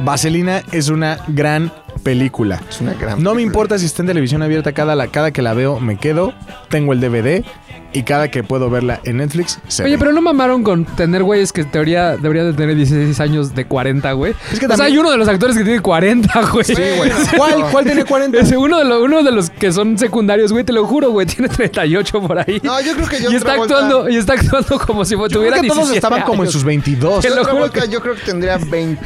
Vaselina 0.00 0.62
es 0.72 0.88
una 0.88 1.18
gran 1.28 1.72
película. 2.02 2.60
Es 2.68 2.80
una 2.80 2.94
gran 2.94 3.22
No 3.22 3.34
me 3.34 3.42
importa 3.42 3.78
si 3.78 3.86
está 3.86 4.02
en 4.02 4.08
televisión 4.08 4.42
abierta, 4.42 4.72
cada, 4.72 4.94
la, 4.94 5.08
cada 5.08 5.32
que 5.32 5.42
la 5.42 5.54
veo 5.54 5.80
me 5.80 5.96
quedo, 5.96 6.32
tengo 6.68 6.92
el 6.92 7.00
DVD 7.00 7.44
y 7.92 8.04
cada 8.04 8.30
que 8.30 8.44
puedo 8.44 8.70
verla 8.70 9.00
en 9.04 9.16
Netflix 9.16 9.58
se 9.66 9.82
Oye, 9.82 9.92
ve. 9.94 9.98
pero 9.98 10.12
no 10.12 10.20
mamaron 10.22 10.62
con 10.62 10.84
tener 10.84 11.24
güeyes 11.24 11.52
que 11.52 11.62
en 11.62 11.70
teoría 11.72 12.16
deberían 12.16 12.46
de 12.46 12.52
tener 12.52 12.76
16 12.76 13.18
años 13.18 13.52
de 13.54 13.64
40, 13.64 14.12
güey. 14.12 14.32
Es 14.52 14.60
que 14.60 14.66
o 14.66 14.68
sea, 14.68 14.76
también- 14.76 14.92
hay 14.92 14.98
uno 14.98 15.10
de 15.10 15.16
los 15.16 15.26
actores 15.26 15.56
que 15.56 15.64
tiene 15.64 15.80
40, 15.80 16.40
güey. 16.52 16.64
Sí, 16.64 16.74
güey. 16.74 17.10
¿Cuál? 17.36 17.64
¿Cuál 17.72 17.84
tiene 17.84 18.04
40? 18.04 18.38
Ese 18.38 18.56
uno 18.56 18.78
de, 18.78 18.84
los, 18.84 19.02
uno 19.02 19.22
de 19.24 19.32
los 19.32 19.50
que 19.50 19.72
son 19.72 19.98
secundarios, 19.98 20.52
güey, 20.52 20.62
te 20.64 20.72
lo 20.72 20.86
juro, 20.86 21.10
güey, 21.10 21.26
tiene 21.26 21.48
38 21.48 22.20
por 22.22 22.38
ahí. 22.38 22.60
No, 22.62 22.80
yo 22.80 22.94
creo 22.94 23.08
que 23.08 23.16
John 23.24 23.32
y 23.32 23.36
está 23.36 23.54
Travolta- 23.54 23.74
actuando 23.74 24.08
y 24.08 24.16
está 24.16 24.32
actuando 24.34 24.78
como 24.86 25.04
si 25.04 25.14
Yo 25.14 25.18
creo 25.24 25.28
tuviera 25.28 25.56
que 25.60 25.66
todos 25.66 25.88
17 25.90 25.96
estaban 25.96 26.22
como 26.22 26.34
en 26.36 26.40
años. 26.42 26.52
sus 26.52 26.62
22. 26.64 27.20
Te 27.22 27.28
lo 27.30 27.34
John 27.36 27.44
juro 27.44 27.52
Travolta, 27.70 27.80
que- 27.80 27.88
yo 27.92 28.00
creo 28.00 28.14
que 28.14 28.22
tendría 28.22 28.56
20, 28.58 29.04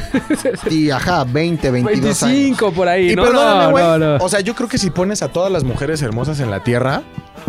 y, 0.69 0.89
ajá, 0.91 1.23
20, 1.23 1.71
22 1.71 2.23
años. 2.23 2.35
25 2.35 2.71
por 2.71 2.87
ahí, 2.87 3.11
Y 3.11 3.15
¿no? 3.15 3.23
perdóname, 3.23 3.63
no, 3.63 3.71
güey. 3.71 3.83
no, 3.83 3.97
no. 3.97 4.15
O 4.23 4.29
sea, 4.29 4.41
yo 4.41 4.53
creo 4.53 4.69
que 4.69 4.77
si 4.77 4.91
pones 4.91 5.23
a 5.23 5.29
todas 5.29 5.51
las 5.51 5.63
mujeres 5.63 6.01
hermosas 6.03 6.39
en 6.39 6.51
la 6.51 6.59
tierra, 6.63 7.01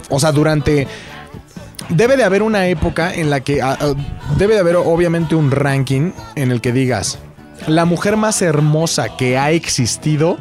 o 0.08 0.18
sea, 0.18 0.32
durante. 0.32 0.88
Debe 1.88 2.16
de 2.16 2.25
haber 2.25 2.42
una 2.42 2.66
época 2.68 3.14
en 3.14 3.31
la 3.31 3.40
que. 3.40 3.62
ah, 3.62 3.77
ah, 3.81 3.94
debe 4.38 4.55
de 4.55 4.61
haber, 4.61 4.77
obviamente, 4.77 5.35
un 5.35 5.51
ranking 5.51 6.11
en 6.35 6.51
el 6.51 6.61
que 6.61 6.72
digas. 6.72 7.18
La 7.66 7.85
mujer 7.85 8.16
más 8.16 8.42
hermosa 8.42 9.16
que 9.16 9.38
ha 9.38 9.51
existido 9.51 10.37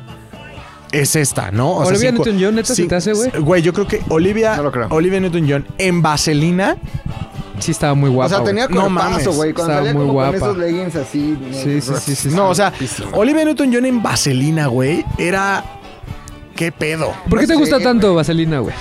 es 0.91 1.15
esta, 1.15 1.51
¿no? 1.51 1.71
O 1.71 1.85
Olivia 1.85 2.11
Newton-John, 2.11 2.55
¿neta 2.55 2.73
se 2.75 2.85
te 2.85 2.95
hace, 2.95 3.13
güey? 3.13 3.29
Güey, 3.39 3.61
yo 3.61 3.73
creo 3.73 3.87
que 3.87 4.01
Olivia, 4.09 4.55
No 4.57 4.63
lo 4.63 4.71
creo. 4.71 4.87
Olivia 4.89 5.19
Newton-John 5.19 5.65
en 5.77 6.01
Vaselina. 6.01 6.77
Sí 7.59 7.71
estaba 7.71 7.93
muy 7.93 8.09
guapa, 8.09 8.33
O 8.33 8.37
sea, 8.37 8.43
tenía 8.45 8.67
No 8.67 8.81
cuerpazo, 8.81 9.09
mames. 9.09 9.27
güey. 9.27 9.53
Cuando 9.53 9.73
Estaba 9.73 9.77
salía 9.77 9.93
muy 9.93 10.01
como 10.01 10.13
guapa. 10.13 10.39
con 10.39 10.49
esos 10.49 10.57
leggings 10.57 10.95
así. 10.97 11.37
Sí, 11.53 11.81
sí, 11.81 11.93
sí, 12.01 12.15
sí, 12.15 12.29
No, 12.35 12.49
o 12.49 12.55
sea. 12.55 12.73
Olivia 13.13 13.45
Newton-John 13.45 13.85
en 13.85 14.03
Vaselina, 14.03 14.67
güey, 14.67 15.05
era. 15.17 15.63
¿Qué 16.55 16.71
pedo? 16.71 17.13
¿Por 17.29 17.39
qué 17.39 17.47
te 17.47 17.53
No 17.53 17.59
gusta 17.59 17.79
tanto. 17.79 18.13
Vaselina, 18.15 18.59
güey? 18.59 18.75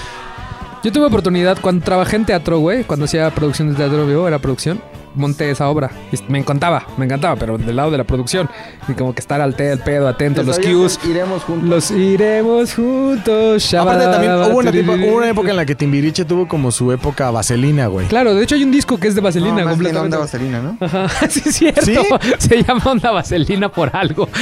Yo 0.85 0.92
tuve 0.92 1.07
oportunidad 1.07 1.57
cuando 1.61 1.83
trabajé 1.85 2.16
en 2.16 2.27
teatro, 2.27 2.59
güey, 2.59 2.85
cuando 2.85 3.07
hacía 3.07 3.31
producción 3.31 3.70
de 3.70 3.75
teatro 3.75 4.07
vivo, 4.07 4.29
era 4.29 4.38
producción, 4.38 4.83
monté 5.14 5.51
esa 5.51 5.68
obra. 5.70 5.90
Y 6.12 6.16
me 6.31 6.38
encantaba, 6.38 6.87
me 6.99 7.07
encantaba, 7.07 7.37
pero 7.37 7.57
del 7.57 7.75
lado 7.75 7.90
de 7.90 7.97
la 7.97 8.05
producción. 8.05 8.51
Y 8.87 8.92
como 8.92 9.14
que 9.14 9.20
estar 9.20 9.40
al, 9.40 9.57
te- 9.57 9.70
al 9.73 9.79
pedo, 9.79 10.07
atento, 10.07 10.42
¿Te 10.42 10.47
los 10.47 10.59
cues. 10.59 11.01
Iremos 11.09 11.42
juntos. 11.44 11.68
Los 11.70 11.90
iremos 11.90 12.75
juntos. 12.75 13.73
Aparte 13.73 14.05
también 14.05 14.35
hubo 14.35 14.59
una, 14.59 14.70
tipo- 14.70 14.92
tururú. 14.92 15.09
hubo 15.09 15.16
una 15.16 15.31
época 15.31 15.51
en 15.53 15.57
la 15.57 15.64
que 15.64 15.75
Timbiriche 15.75 16.27
tuvo 16.27 16.47
como 16.47 16.70
su 16.70 16.92
época 16.92 17.31
vaselina, 17.31 17.87
güey. 17.87 18.07
Claro, 18.09 18.35
de 18.35 18.44
hecho 18.44 18.55
hay 18.55 18.64
un 18.64 18.70
disco 18.70 18.99
que 18.99 19.09
es 19.09 19.14
de 19.14 19.23
no, 19.23 19.25
Vaselina 19.25 19.53
más 19.64 19.79
bien 19.79 19.94
completamente. 19.94 20.16
onda 20.16 20.18
vaselina, 20.18 20.61
¿no? 20.61 20.77
Ajá, 20.81 21.09
sí 21.31 21.42
es 21.47 21.55
cierto. 21.55 21.81
¿Sí? 21.83 21.97
Se 22.38 22.62
llama 22.62 22.83
Onda 22.85 23.11
Vaselina 23.11 23.70
por 23.70 23.90
algo. 23.97 24.29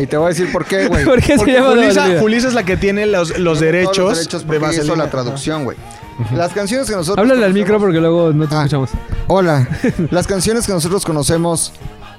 Y 0.00 0.06
te 0.06 0.16
voy 0.16 0.26
a 0.26 0.28
decir 0.30 0.50
por 0.52 0.64
qué, 0.64 0.86
güey. 0.88 1.04
¿Por 1.06 1.20
qué 1.20 1.32
se 1.32 1.36
Porque 1.38 1.52
llama 1.52 1.70
Julisa, 1.70 2.00
Vaselina? 2.00 2.20
Julisa 2.20 2.48
es 2.48 2.54
la 2.54 2.62
que 2.64 2.76
tiene 2.76 3.06
los, 3.06 3.30
los 3.38 3.44
Todos 3.44 3.60
derechos, 3.60 3.98
los 3.98 4.16
derechos 4.18 4.40
de 4.42 4.46
porque 4.46 4.58
hizo 4.58 4.66
Vaselina. 4.82 4.96
la 5.04 5.10
traducción, 5.10 5.64
güey. 5.64 5.76
Las 6.34 6.52
canciones 6.52 6.88
que 6.88 6.94
nosotros 6.94 7.18
Háblale 7.18 7.44
al 7.44 7.52
micro 7.54 7.78
porque 7.80 7.98
luego 8.00 8.32
no 8.32 8.46
te 8.48 8.54
Ah. 8.54 8.58
escuchamos. 8.58 8.90
Hola. 9.26 9.66
Las 10.10 10.26
canciones 10.26 10.66
que 10.66 10.72
nosotros 10.72 11.04
conocemos 11.04 11.72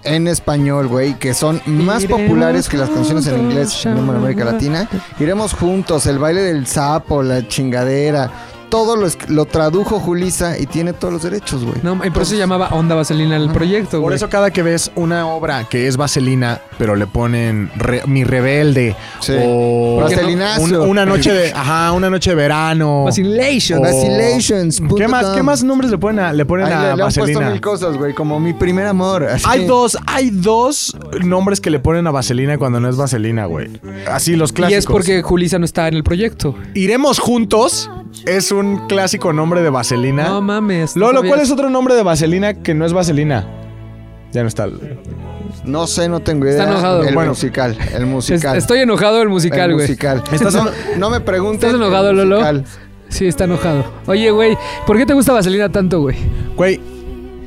en 0.03 0.27
español, 0.27 0.87
güey, 0.87 1.17
que 1.17 1.33
son 1.33 1.61
más 1.65 2.03
Iremos 2.03 2.21
populares 2.21 2.69
que 2.69 2.77
las 2.77 2.89
canciones 2.89 3.25
en 3.27 3.39
inglés 3.39 3.85
en 3.85 3.97
América 3.97 4.45
Latina. 4.45 4.87
Iremos 5.19 5.53
juntos, 5.53 6.05
el 6.05 6.19
baile 6.19 6.41
del 6.41 6.67
sapo, 6.67 7.23
la 7.23 7.47
chingadera. 7.47 8.29
Todo 8.75 8.97
lo, 9.29 9.45
tradujo 9.45 9.99
Julisa 10.01 10.59
y 10.59 10.65
tiene 10.65 10.91
todos 10.91 11.13
los 11.13 11.23
derechos, 11.23 11.63
güey. 11.63 11.77
No, 11.81 11.93
y 12.05 12.09
por 12.09 12.23
eso 12.23 12.31
se 12.31 12.37
llamaba 12.37 12.67
Onda 12.71 12.93
Vaselina 12.93 13.37
el 13.37 13.49
proyecto, 13.51 13.91
Por 13.91 14.01
güey. 14.01 14.15
eso 14.17 14.29
cada 14.29 14.51
que 14.51 14.63
ves 14.63 14.91
una 14.95 15.27
obra 15.27 15.63
que 15.69 15.87
es 15.87 15.95
vaselina, 15.95 16.59
pero 16.77 16.95
le 16.97 17.07
ponen 17.07 17.71
re- 17.77 18.03
mi 18.05 18.25
rebelde 18.25 18.93
Sí. 19.21 19.33
o 19.39 19.99
Vaselinazo. 20.01 20.61
un- 20.63 20.75
una 20.89 21.05
noche 21.05 21.31
de, 21.31 21.53
ajá, 21.53 21.93
una 21.93 22.09
noche 22.09 22.31
de 22.31 22.35
verano. 22.35 23.05
Vacillation. 23.05 23.79
O- 23.79 23.83
Vacillations. 23.83 24.81
¿Qué 24.97 25.07
más, 25.07 25.25
¿Qué 25.35 25.41
más 25.41 25.63
nombres 25.63 25.89
le 25.89 25.97
ponen 25.97 26.19
a, 26.25 26.33
le 26.33 26.45
ponen 26.45 26.65
Ahí 26.65 26.73
a 26.73 26.75
le, 26.91 26.97
le 26.97 27.03
han 27.03 27.13
puesto 27.13 27.41
mil 27.41 27.61
cosas, 27.61 27.97
güey, 27.97 28.13
como 28.13 28.39
mi 28.41 28.53
primer 28.53 28.87
amor. 28.87 29.23
así. 29.23 29.45
Hay 29.47 29.65
dos, 29.65 29.97
hay 30.05 30.31
dos 30.31 30.97
nombres 31.23 31.61
que 31.61 31.69
le 31.69 31.79
ponen 31.79 32.05
a 32.07 32.11
vaselina 32.11 32.57
cuando 32.57 32.79
no 32.81 32.89
es 32.89 32.97
vaselina, 32.97 33.45
güey. 33.45 33.69
Así 34.11 34.35
los 34.35 34.51
Y 34.51 34.55
clásicos. 34.55 34.79
es 34.79 34.85
porque 34.87 35.21
Julisa 35.21 35.59
no 35.59 35.65
está 35.65 35.87
en 35.87 35.93
el 35.93 36.03
proyecto. 36.03 36.55
Iremos 36.73 37.19
juntos 37.19 37.89
es 38.25 38.51
un 38.51 38.87
clásico 38.87 39.33
nombre 39.33 39.61
de 39.61 39.69
vaselina. 39.69 40.23
No 40.29 40.41
mames. 40.41 40.95
Lolo. 40.95 41.23
¿cuál 41.23 41.39
es 41.41 41.51
otro 41.51 41.69
nombre 41.69 41.95
de 41.95 42.03
vaselina 42.03 42.53
que 42.55 42.73
no 42.73 42.85
es 42.85 42.93
vaselina? 42.93 43.45
Ya 44.31 44.41
no 44.41 44.47
está. 44.47 44.67
No 45.63 45.87
sé, 45.87 46.09
no 46.09 46.19
tengo 46.19 46.45
idea. 46.45 46.57
Está 46.59 46.69
enojado. 46.71 47.03
El 47.03 47.13
Bueno. 47.15 47.29
musical, 47.31 47.77
el 47.93 48.03
Es- 48.03 48.07
musical. 48.07 48.57
estoy 48.57 48.79
enojado 48.79 49.17
del 49.19 49.29
musical, 49.29 49.69
el 49.69 49.75
güey. 49.75 49.87
musical. 49.87 50.23
Estás 50.31 50.53
no, 50.55 50.65
no 50.97 51.09
me 51.09 51.19
preguntes. 51.21 51.63
¿Estás 51.69 51.79
enojado, 51.81 52.09
el 52.09 52.17
Lolo? 52.17 52.35
musical. 52.37 52.65
Sí, 53.07 53.27
está 53.27 53.43
enojado. 53.45 53.85
Oye, 54.07 54.31
güey, 54.31 54.57
¿por 54.87 54.97
qué 54.97 55.05
te 55.05 55.13
gusta 55.13 55.31
Vaselina 55.31 55.69
tanto, 55.69 56.01
güey? 56.01 56.17
Güey, 56.57 56.81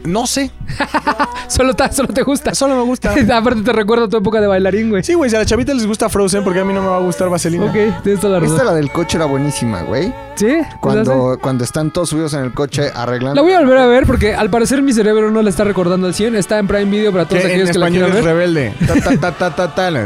no 0.05 0.27
sé. 0.27 0.51
Solo, 1.49 1.75
ta- 1.75 1.91
solo 1.91 2.09
te 2.09 2.23
gusta. 2.23 2.55
Solo 2.55 2.77
me 2.77 2.83
gusta. 2.83 3.15
Aparte 3.37 3.63
te 3.63 3.73
recuerda 3.73 4.09
tu 4.09 4.19
época 4.19 4.41
de 4.41 4.47
bailarín, 4.47 4.91
güey. 4.91 5.03
Sí, 5.03 5.15
güey, 5.15 5.31
si 5.31 5.37
a 5.37 5.39
la 5.41 5.47
chavita 5.47 5.73
les 5.73 5.87
gusta 5.87 6.09
Frozen, 6.11 6.45
porque 6.45 6.61
a 6.61 6.65
mí 6.65 6.73
no 6.75 6.83
me 6.83 6.89
va 6.89 6.97
a 6.97 7.01
gustar 7.01 7.29
vaselina. 7.31 7.65
Ok, 7.67 8.03
tienes 8.03 8.21
toda 8.21 8.39
la 8.39 8.45
Esta 8.47 8.59
razón. 8.59 8.67
la 8.67 8.75
del 8.75 8.91
coche 8.91 9.17
era 9.17 9.25
buenísima, 9.27 9.83
güey. 9.83 10.13
¿Sí? 10.37 10.47
¿Te 10.47 10.53
la 10.57 10.61
hace? 10.69 10.77
Cuando, 10.81 11.39
cuando 11.41 11.65
están 11.65 11.91
todos 11.91 12.11
subidos 12.11 12.35
en 12.35 12.41
el 12.45 12.53
coche 12.53 12.91
arreglando. 12.95 13.35
La 13.35 13.43
voy 13.43 13.53
a 13.53 13.61
volver 13.61 13.79
a 13.79 13.87
ver 13.87 14.07
porque 14.07 14.35
al 14.35 14.51
parecer 14.51 14.83
mi 14.83 14.93
cerebro 14.93 15.31
no 15.31 15.43
la 15.43 15.51
está 15.51 15.65
recordando 15.65 16.07
al 16.07 16.15
100. 16.15 16.37
Está 16.37 16.59
en 16.59 16.67
Prime 16.69 16.85
Video 16.85 17.11
para 17.13 17.25
todos 17.25 17.41
Que 17.43 17.47
en 17.49 17.53
aquellos 17.55 17.71
que 17.73 17.79
la 17.79 17.87
español 17.87 18.11
quieran 18.13 18.19
es 18.19 18.25
ver. 18.25 18.35
rebelde. 18.35 18.75
Ta, 18.87 18.95
ta, 18.95 19.17
ta, 19.19 19.33
ta, 19.33 19.57
ta, 19.57 19.75
ta, 19.75 19.91
la- 19.91 20.03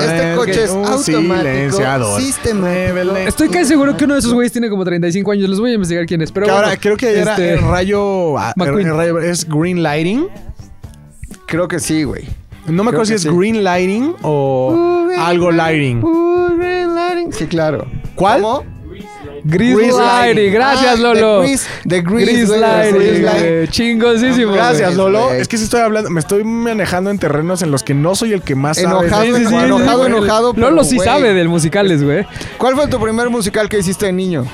Este 0.00 0.34
coche 0.36 0.64
es 0.64 0.70
Un 0.70 0.84
automático, 0.84 2.18
sistemático. 2.20 2.66
Rebelde. 2.66 3.28
Estoy 3.28 3.48
casi 3.48 3.64
seguro 3.66 3.96
que 3.96 4.04
uno 4.04 4.14
de 4.14 4.20
esos 4.20 4.34
güeyes 4.34 4.52
tiene 4.52 4.68
como 4.68 4.84
35 4.84 5.30
años. 5.32 5.48
Les 5.48 5.60
voy 5.60 5.70
a 5.70 5.74
investigar 5.74 6.04
quién 6.06 6.20
es. 6.20 6.30
Pero 6.32 6.46
Que 6.46 6.52
ahora 6.52 6.66
bueno, 6.68 6.80
creo 6.82 6.96
que 6.96 7.18
era 7.18 7.30
este, 7.32 7.54
el 7.54 7.62
rayo, 7.62 8.36
ah, 8.38 8.52
McQueen. 8.56 8.88
el 8.88 8.96
rayo- 8.96 9.07
es 9.22 9.48
green 9.48 9.82
lighting. 9.82 10.28
Creo 11.46 11.68
que 11.68 11.78
sí, 11.80 12.04
güey. 12.04 12.24
No 12.66 12.84
me 12.84 12.90
Creo 12.90 13.00
acuerdo 13.02 13.04
si 13.06 13.14
es 13.14 13.22
sí. 13.22 13.28
green 13.30 13.64
lighting 13.64 14.14
o 14.22 15.08
algo 15.18 15.50
lighting. 15.50 16.02
Sí, 17.32 17.46
claro. 17.46 17.86
¿Cuál? 18.14 18.42
¿Cómo? 18.42 18.64
Gris 19.44 19.76
Gris 19.76 19.94
Lighting. 19.94 20.34
Lighting. 20.36 20.52
Gracias, 20.52 20.98
Ah, 20.98 21.00
Lolo. 21.00 21.40
The 21.42 21.46
Gris, 21.48 21.66
the 21.86 22.00
Gris, 22.02 22.26
Gris 22.28 22.48
güey, 22.48 22.60
Lighting. 22.60 23.24
Lighting. 23.24 23.68
Chingosísimo. 23.70 24.52
Gracias, 24.52 24.94
Lolo. 24.96 25.32
Es 25.32 25.48
que 25.48 25.56
sí 25.56 25.64
estoy 25.64 25.80
hablando, 25.80 26.10
me 26.10 26.20
estoy 26.20 26.44
manejando 26.44 27.10
en 27.10 27.18
terrenos 27.18 27.62
en 27.62 27.70
los 27.70 27.82
que 27.82 27.94
no 27.94 28.14
soy 28.14 28.32
el 28.32 28.42
que 28.42 28.54
más 28.54 28.78
sabe. 28.78 29.06
Enojado, 29.06 29.22
Sí, 29.24 29.32
sí, 29.36 29.46
sí, 29.46 29.54
enojado, 29.54 30.06
enojado, 30.06 30.54
pero, 30.54 30.70
Lolo 30.70 30.84
sí 30.84 30.98
sabe 30.98 31.32
del 31.34 31.48
musicales, 31.48 32.02
güey. 32.02 32.26
¿Cuál 32.58 32.74
fue 32.74 32.88
tu 32.88 32.98
primer 33.00 33.30
musical 33.30 33.68
que 33.68 33.78
hiciste 33.78 34.06
de 34.06 34.12
niño? 34.12 34.44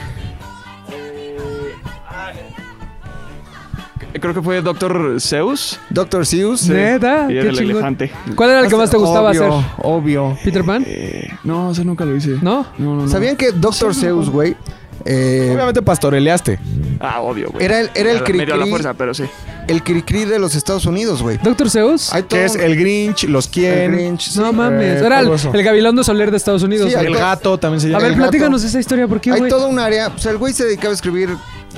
Creo 4.21 4.35
que 4.35 4.43
fue 4.43 4.61
Doctor 4.63 5.17
Zeus. 5.21 5.79
Doctor 5.91 6.25
Seuss. 6.27 6.69
Neta, 6.69 7.27
Y 7.31 7.37
era 7.39 7.51
el 7.51 7.57
chingón. 7.57 7.71
elefante. 7.73 8.11
¿Cuál 8.35 8.51
era 8.51 8.61
el 8.61 8.69
que 8.69 8.77
más 8.77 8.91
te 8.91 8.97
gustaba 8.97 9.31
obvio, 9.31 9.55
hacer? 9.59 9.71
Obvio. 9.83 10.39
¿Peter 10.45 10.65
Pan? 10.65 10.85
Eh, 10.87 11.29
no, 11.45 11.71
ese 11.73 11.85
nunca 11.85 12.05
lo 12.05 12.15
hice. 12.17 12.37
¿No? 12.43 12.67
No, 12.79 12.97
no, 12.97 13.03
no. 13.03 13.09
¿Sabían 13.09 13.37
que 13.37 13.53
Doctor 13.53 13.95
Seuss, 13.95 14.29
güey? 14.31 14.57
eh, 15.05 15.51
Obviamente 15.55 15.83
pastoreleaste. 15.83 16.59
Ah, 17.01 17.21
obvio, 17.21 17.51
güey. 17.51 17.65
Era 17.65 17.81
el- 17.81 17.91
era 17.95 18.11
el 18.13 18.53
a 18.53 18.57
la 18.57 18.67
fuerza, 18.67 18.95
pero 18.95 19.13
sí. 19.13 19.25
el 19.67 19.83
cri-cri 19.83 20.25
de 20.25 20.39
los 20.39 20.55
Estados 20.55 20.87
Unidos, 20.87 21.21
güey. 21.21 21.37
¿Doctor 21.43 21.69
Zeus? 21.69 22.13
Hay 22.13 22.23
todo 22.23 22.39
Que 22.39 22.47
es 22.47 22.55
el 22.55 22.77
Grinch, 22.77 23.25
los 23.25 23.47
el 23.47 23.53
quién, 23.53 23.93
Grinch, 23.93 24.29
sí. 24.31 24.39
No 24.39 24.53
mames. 24.53 25.03
eh, 25.03 25.05
Era 25.07 25.19
el, 25.21 25.27
todo 25.27 25.35
eso. 25.35 25.53
el 25.53 25.63
Gavilón 25.63 25.97
de 25.97 26.05
Soler 26.05 26.31
de 26.31 26.37
Estados 26.37 26.63
Unidos. 26.63 26.89
Sí, 26.89 26.95
güey. 26.95 27.07
el 27.09 27.17
gato 27.17 27.59
también 27.59 27.81
se 27.81 27.89
a 27.89 27.91
llama. 27.91 28.03
ver, 28.05 28.13
el 28.13 28.19
gato. 28.19 28.31
platícanos 28.31 28.63
esa 28.65 28.79
historia. 28.81 29.07
¿Por 29.09 29.21
qué, 29.21 29.33
Hay 29.33 29.41
güey? 29.41 29.51
todo 29.51 29.67
un 29.69 29.79
área, 29.79 30.11
pues 30.11 30.25
el 30.27 30.39
güey 30.39 30.55
se 30.55 30.65
dedicaba 30.65 30.93
a 30.93 30.95
escribir 30.95 31.31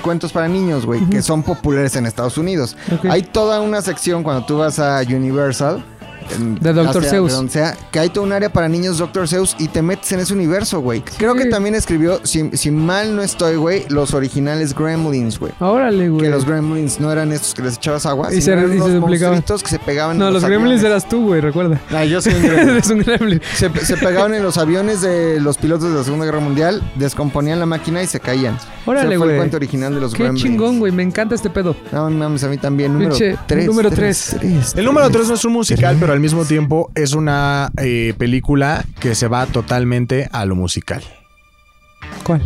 cuentos 0.02 0.32
para 0.32 0.48
niños, 0.48 0.86
güey, 0.86 1.04
que 1.10 1.22
son 1.22 1.42
populares 1.42 1.96
en 1.96 2.06
Estados 2.06 2.38
Unidos. 2.38 2.76
Hay 3.08 3.22
toda 3.22 3.60
una 3.60 3.82
sección 3.82 4.22
cuando 4.22 4.46
tú 4.46 4.58
vas 4.58 4.78
a 4.78 5.00
Universal. 5.08 5.84
De 6.60 6.72
Dr. 6.72 6.94
ya 6.94 7.00
sea 7.02 7.10
Seuss. 7.10 7.30
de 7.30 7.36
donde 7.36 7.52
sea, 7.52 7.76
que 7.90 7.98
hay 8.00 8.08
todo 8.08 8.24
un 8.24 8.32
área 8.32 8.50
para 8.52 8.68
niños 8.68 8.98
Dr. 8.98 9.28
Seuss 9.28 9.56
y 9.58 9.68
te 9.68 9.82
metes 9.82 10.10
en 10.12 10.20
ese 10.20 10.32
universo, 10.32 10.80
güey. 10.80 11.02
Creo 11.18 11.34
que 11.34 11.46
también 11.46 11.74
escribió, 11.74 12.20
si, 12.24 12.50
si 12.56 12.70
mal 12.70 13.14
no 13.16 13.22
estoy, 13.22 13.56
güey, 13.56 13.84
los 13.88 14.14
originales 14.14 14.74
Gremlins, 14.74 15.38
güey. 15.38 15.52
Órale, 15.60 16.08
güey. 16.08 16.22
Que 16.22 16.28
los 16.30 16.44
Gremlins 16.44 17.00
no 17.00 17.10
eran 17.12 17.32
estos 17.32 17.54
que 17.54 17.62
les 17.62 17.76
echabas 17.76 18.06
agua, 18.06 18.28
Y 18.32 18.40
sino 18.40 18.44
se- 18.44 18.52
eran 18.52 18.64
y 18.66 19.18
se 19.18 19.62
que 19.62 19.68
se 19.70 19.78
pegaban 19.78 20.18
No, 20.18 20.28
en 20.28 20.32
los 20.34 20.42
los 20.42 20.48
gremlins 20.50 20.80
aviones. 20.80 20.84
eras 20.84 21.08
tú, 21.08 21.26
güey, 21.26 21.40
recuerda. 21.40 21.80
Ah, 21.90 22.04
yo 22.04 22.20
soy 22.20 22.34
un 22.34 22.42
gremlin. 22.42 22.68
Eres 22.76 22.90
un 22.90 22.98
gremlin. 22.98 23.40
Se, 23.54 23.70
se 23.84 23.96
pegaban 23.96 24.34
en 24.34 24.42
los 24.42 24.58
aviones 24.58 25.00
de 25.00 25.40
los 25.40 25.56
pilotos 25.58 25.90
de 25.90 25.96
la 25.98 26.04
Segunda 26.04 26.24
Guerra 26.26 26.40
Mundial, 26.40 26.82
descomponían 26.96 27.58
la 27.60 27.66
máquina 27.66 28.02
y 28.02 28.06
se 28.06 28.20
caían. 28.20 28.58
Órale, 28.84 29.06
fue 29.06 29.14
el 29.14 29.18
güey. 29.18 29.36
cuento 29.36 29.56
original 29.56 29.94
de 29.94 30.00
los 30.00 30.12
Qué 30.14 30.22
Gremlins. 30.24 30.42
chingón, 30.46 30.78
güey. 30.78 30.92
Me 30.92 31.02
encanta 31.02 31.34
este 31.34 31.50
pedo. 31.50 31.74
No 31.92 32.08
mames, 32.10 32.44
a 32.44 32.48
mí 32.48 32.58
también. 32.58 32.92
Número 32.92 33.10
Pinche, 33.10 33.36
3. 33.46 33.66
número 33.66 33.90
tres. 33.90 34.36
El 34.74 34.84
número 34.84 35.10
3 35.10 35.28
no 35.28 35.34
es 35.34 35.44
un 35.44 35.52
musical, 35.52 35.96
pero 35.98 36.12
al 36.16 36.22
mismo 36.22 36.46
tiempo 36.46 36.90
es 36.94 37.12
una 37.12 37.70
eh, 37.76 38.14
película 38.16 38.84
que 39.00 39.14
se 39.14 39.28
va 39.28 39.44
totalmente 39.44 40.28
a 40.32 40.46
lo 40.46 40.54
musical. 40.54 41.02
¿Cuál? 42.24 42.42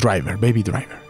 Driver, 0.00 0.36
Baby 0.36 0.62
Driver. 0.62 1.03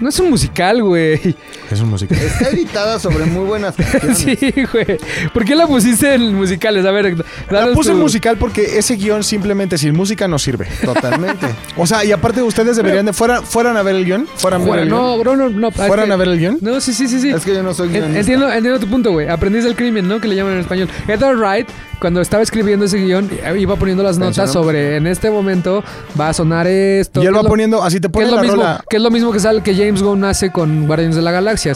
No 0.00 0.08
es 0.10 0.18
un 0.20 0.30
musical, 0.30 0.82
güey. 0.82 1.34
Es 1.70 1.80
un 1.80 1.88
musical. 1.90 2.18
Está 2.18 2.50
editada 2.50 2.98
sobre 2.98 3.24
muy 3.24 3.44
buenas 3.44 3.74
canciones. 3.76 4.18
Sí, 4.26 4.36
güey. 4.72 4.98
¿Por 5.32 5.44
qué 5.44 5.54
la 5.54 5.66
pusiste 5.66 6.14
en 6.14 6.34
musicales? 6.34 6.84
A 6.84 6.90
ver, 6.90 7.16
La 7.50 7.72
puse 7.72 7.90
tu- 7.90 7.96
en 7.96 8.02
musical 8.02 8.36
porque 8.36 8.78
ese 8.78 8.96
guion 8.96 9.24
simplemente 9.24 9.78
sin 9.78 9.94
música 9.94 10.28
no 10.28 10.38
sirve. 10.38 10.66
Totalmente. 10.84 11.46
O 11.76 11.86
sea, 11.86 12.04
y 12.04 12.12
aparte 12.12 12.42
ustedes 12.42 12.76
deberían 12.76 13.06
de... 13.06 13.12
Fueran, 13.12 13.44
fueran 13.44 13.76
a 13.76 13.82
ver 13.82 13.96
el 13.96 14.04
guion. 14.04 14.26
Fueran 14.36 14.60
a 14.60 14.64
ver 14.64 14.68
Fuera, 14.68 14.82
el 14.82 14.88
guion. 14.88 15.00
no, 15.00 15.18
bro, 15.18 15.36
no, 15.36 15.48
no. 15.48 15.70
¿Fueran 15.70 16.06
que- 16.06 16.12
a 16.12 16.16
ver 16.16 16.28
el 16.28 16.38
guion? 16.38 16.58
No, 16.60 16.80
sí, 16.80 16.92
sí, 16.92 17.08
sí, 17.08 17.20
sí. 17.20 17.30
Es 17.30 17.44
que 17.44 17.54
yo 17.54 17.62
no 17.62 17.72
soy 17.74 17.86
En- 17.88 17.92
guionista. 17.94 18.20
Entiendo, 18.20 18.52
entiendo 18.52 18.80
tu 18.80 18.86
punto, 18.88 19.12
güey. 19.12 19.28
Aprendiz 19.28 19.64
del 19.64 19.76
crimen, 19.76 20.06
¿no? 20.08 20.20
Que 20.20 20.28
le 20.28 20.34
llaman 20.36 20.54
en 20.54 20.60
español. 20.60 20.88
Edward 21.08 21.38
Wright, 21.38 21.68
cuando 21.98 22.20
estaba 22.20 22.42
escribiendo 22.42 22.84
ese 22.84 22.98
guion, 22.98 23.30
eh, 23.42 23.56
iba 23.58 23.76
poniendo 23.76 24.02
las 24.02 24.18
notas 24.18 24.52
sobre 24.52 24.96
en 24.96 25.06
este 25.06 25.30
momento 25.30 25.82
va 26.18 26.28
a 26.28 26.32
sonar 26.34 26.66
esto. 26.66 27.22
Y 27.22 27.26
él 27.26 27.34
va 27.34 27.38
es 27.38 27.44
lo- 27.44 27.48
poniendo... 27.48 27.82
Así 27.82 27.96
te 28.00 28.08
que 28.08 28.12
pone 28.12 28.26
es 28.26 28.30
lo 28.30 28.36
la 28.36 28.42
mismo, 28.42 28.56
rola. 28.56 28.84
que 28.88 28.96
es 28.96 29.02
lo 29.02 29.10
mismo 29.10 29.32
que 29.32 29.40
sale 29.40 29.62
que 29.62 29.74
James 29.86 30.02
Gunn 30.02 30.24
hace 30.24 30.50
con 30.50 30.86
Guardianes 30.86 31.16
de 31.16 31.22
la 31.22 31.30
Galaxia. 31.30 31.72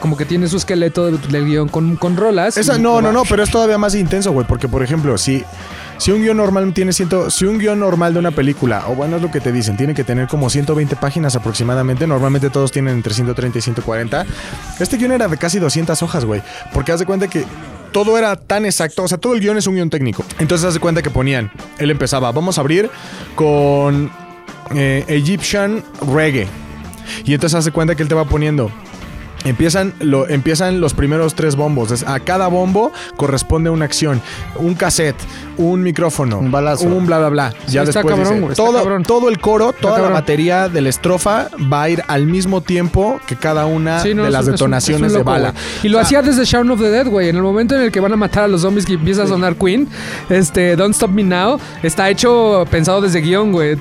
Como 0.00 0.16
que 0.16 0.24
tiene 0.24 0.48
su 0.48 0.56
esqueleto 0.56 1.06
del, 1.06 1.20
del 1.30 1.44
guion 1.46 1.68
con, 1.68 1.96
con 1.96 2.16
rolas. 2.16 2.56
Esa, 2.56 2.76
y- 2.78 2.80
no, 2.80 3.00
no, 3.02 3.12
no, 3.12 3.22
pero 3.28 3.42
es 3.42 3.50
todavía 3.50 3.76
más 3.78 3.94
intenso, 3.94 4.32
güey. 4.32 4.46
Porque, 4.46 4.68
por 4.68 4.82
ejemplo, 4.82 5.18
si, 5.18 5.44
si 5.98 6.12
un 6.12 6.22
guion 6.22 6.36
normal 6.36 6.72
tiene 6.72 6.92
ciento, 6.92 7.30
si 7.30 7.44
un 7.44 7.58
guion 7.58 7.78
normal 7.80 8.12
de 8.12 8.18
una 8.20 8.30
película, 8.30 8.84
o 8.88 8.94
bueno, 8.94 9.16
es 9.16 9.22
lo 9.22 9.30
que 9.30 9.40
te 9.40 9.52
dicen, 9.52 9.76
tiene 9.76 9.94
que 9.94 10.04
tener 10.04 10.28
como 10.28 10.48
120 10.48 10.96
páginas 10.96 11.34
aproximadamente. 11.36 12.06
Normalmente 12.06 12.50
todos 12.50 12.70
tienen 12.72 12.94
entre 12.94 13.12
130 13.14 13.58
y 13.58 13.62
140. 13.62 14.26
Este 14.78 14.96
guion 14.96 15.12
era 15.12 15.28
de 15.28 15.36
casi 15.36 15.58
200 15.58 16.02
hojas, 16.02 16.24
güey. 16.24 16.42
Porque 16.72 16.92
haz 16.92 17.00
de 17.00 17.06
cuenta 17.06 17.28
que 17.28 17.44
todo 17.92 18.16
era 18.16 18.36
tan 18.36 18.64
exacto. 18.64 19.02
O 19.02 19.08
sea, 19.08 19.18
todo 19.18 19.34
el 19.34 19.40
guion 19.40 19.56
es 19.58 19.66
un 19.66 19.74
guion 19.74 19.90
técnico. 19.90 20.24
Entonces 20.38 20.66
haz 20.68 20.74
de 20.74 20.80
cuenta 20.80 21.02
que 21.02 21.10
ponían, 21.10 21.50
él 21.78 21.90
empezaba, 21.90 22.30
vamos 22.30 22.58
a 22.58 22.60
abrir 22.60 22.88
con 23.34 24.10
eh, 24.74 25.04
Egyptian 25.08 25.82
Reggae. 26.14 26.46
Y 27.24 27.34
entonces 27.34 27.58
hace 27.58 27.70
cuenta 27.70 27.94
que 27.94 28.02
él 28.02 28.08
te 28.08 28.14
va 28.14 28.24
poniendo. 28.24 28.70
Empiezan, 29.44 29.94
lo, 30.00 30.28
empiezan 30.28 30.80
los 30.80 30.92
primeros 30.94 31.34
tres 31.34 31.56
bombos. 31.56 32.02
A 32.06 32.20
cada 32.20 32.48
bombo 32.48 32.92
corresponde 33.16 33.70
una 33.70 33.86
acción. 33.86 34.20
Un 34.56 34.74
cassette, 34.74 35.16
un 35.56 35.82
micrófono, 35.82 36.38
Un 36.38 36.50
balazo. 36.50 36.84
un 36.86 37.06
bla 37.06 37.18
bla 37.18 37.28
bla. 37.30 37.54
Ya 37.68 37.84
después 37.84 38.14
cabrón, 38.14 38.42
dice, 38.42 38.54
todo, 38.54 38.82
todo 39.02 39.28
el 39.28 39.38
coro, 39.40 39.72
toda 39.72 39.98
la 40.00 40.08
batería 40.10 40.68
de 40.68 40.80
la 40.82 40.88
estrofa 40.90 41.48
va 41.72 41.82
a 41.84 41.90
ir 41.90 42.02
al 42.08 42.26
mismo 42.26 42.60
tiempo 42.60 43.18
que 43.26 43.36
cada 43.36 43.66
una 43.66 44.00
Sí, 44.00 44.14
no, 44.14 44.22
de 44.22 44.28
es 44.28 44.32
las 44.32 44.42
un- 44.42 44.44
es 44.44 44.48
un- 44.48 44.52
detonaciones 44.56 45.06
es 45.12 45.12
un 45.12 45.18
de 45.18 45.24
bala. 45.24 45.54
Y 45.82 45.88
lo 45.88 45.98
hacía 45.98 46.20
desde 46.22 46.44
Shaun 46.44 46.70
of 46.70 46.80
the 46.80 46.90
Dead, 46.90 47.06
güey. 47.06 47.28
En 47.30 47.36
el 47.36 47.42
momento 47.42 47.74
en 47.74 47.80
el 47.82 47.90
que 47.92 48.00
van 48.00 48.12
a 48.12 48.16
matar 48.16 48.44
a 48.44 48.48
los 48.48 48.60
zombies 48.60 48.84
que 48.84 48.94
empieza 48.94 49.22
a 49.22 49.26
sonar 49.26 49.56
Queen, 49.56 49.88
este, 50.28 50.76
Don't 50.76 50.94
Stop 50.94 51.10
Me 51.10 51.22
Now, 51.22 51.58
está 51.82 52.10
hecho, 52.10 52.64
pensado 52.70 53.00
desde 53.00 53.20
guion, 53.20 53.52
güey. 53.52 53.76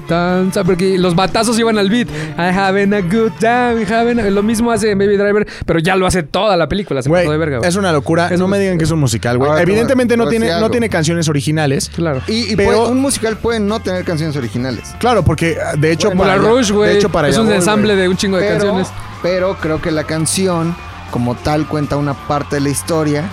Porque 0.65 0.97
los 0.97 1.15
batazos 1.15 1.57
iban 1.59 1.77
al 1.77 1.89
beat. 1.89 2.07
I 2.37 2.55
having 2.57 2.93
a 2.93 3.01
good 3.01 3.31
time, 3.39 3.85
having 3.89 4.19
a- 4.19 4.29
Lo 4.29 4.43
mismo 4.43 4.71
hace 4.71 4.93
Baby 4.95 5.17
Driver, 5.17 5.47
pero 5.65 5.79
ya 5.79 5.95
lo 5.95 6.05
hace 6.07 6.23
toda 6.23 6.55
la 6.57 6.67
película. 6.69 7.01
Se 7.01 7.09
Güey, 7.09 7.23
pasó 7.23 7.31
de 7.31 7.37
verga, 7.37 7.57
güey. 7.59 7.69
es 7.69 7.75
una 7.75 7.91
locura. 7.91 8.27
Es 8.31 8.39
no 8.39 8.45
un- 8.45 8.51
me 8.51 8.59
digan 8.59 8.77
que 8.77 8.83
es 8.85 8.91
un 8.91 8.99
musical, 8.99 9.37
güey. 9.37 9.49
Ahora 9.49 9.59
te 9.61 9.65
voy 9.65 9.71
a- 9.71 9.73
Evidentemente 9.73 10.13
te 10.13 10.17
no 10.17 10.27
tiene, 10.27 10.59
no 10.59 10.69
tiene 10.71 10.89
canciones 10.89 11.27
originales. 11.29 11.89
Claro. 11.95 12.21
Y, 12.27 12.51
y 12.53 12.55
Pero- 12.55 12.71
puede- 12.79 12.91
un 12.91 12.99
musical 13.01 13.37
puede 13.37 13.59
no 13.59 13.79
tener 13.81 14.03
canciones 14.05 14.35
originales. 14.35 14.95
Claro, 14.99 15.23
porque 15.23 15.57
de 15.77 15.91
hecho 15.91 16.11
para 16.11 16.35
la 16.37 16.41
Rush, 16.41 16.71
güey. 16.71 16.91
De 16.91 16.97
hecho 16.97 17.09
para 17.09 17.27
Es 17.29 17.35
allá 17.37 17.43
un 17.47 17.51
ensamble 17.53 17.95
de 17.95 18.07
un 18.09 18.17
chingo 18.17 18.37
de 18.37 18.43
Pero, 18.43 18.57
canciones. 18.59 18.87
pero 19.21 19.57
creo 19.59 19.81
que 19.81 19.91
la 19.91 20.03
canción, 20.05 20.75
como 21.11 21.35
tal, 21.35 21.67
cuenta 21.67 21.95
una 21.97 22.13
parte 22.27 22.55
de 22.57 22.61
la 22.61 22.69
historia 22.69 23.23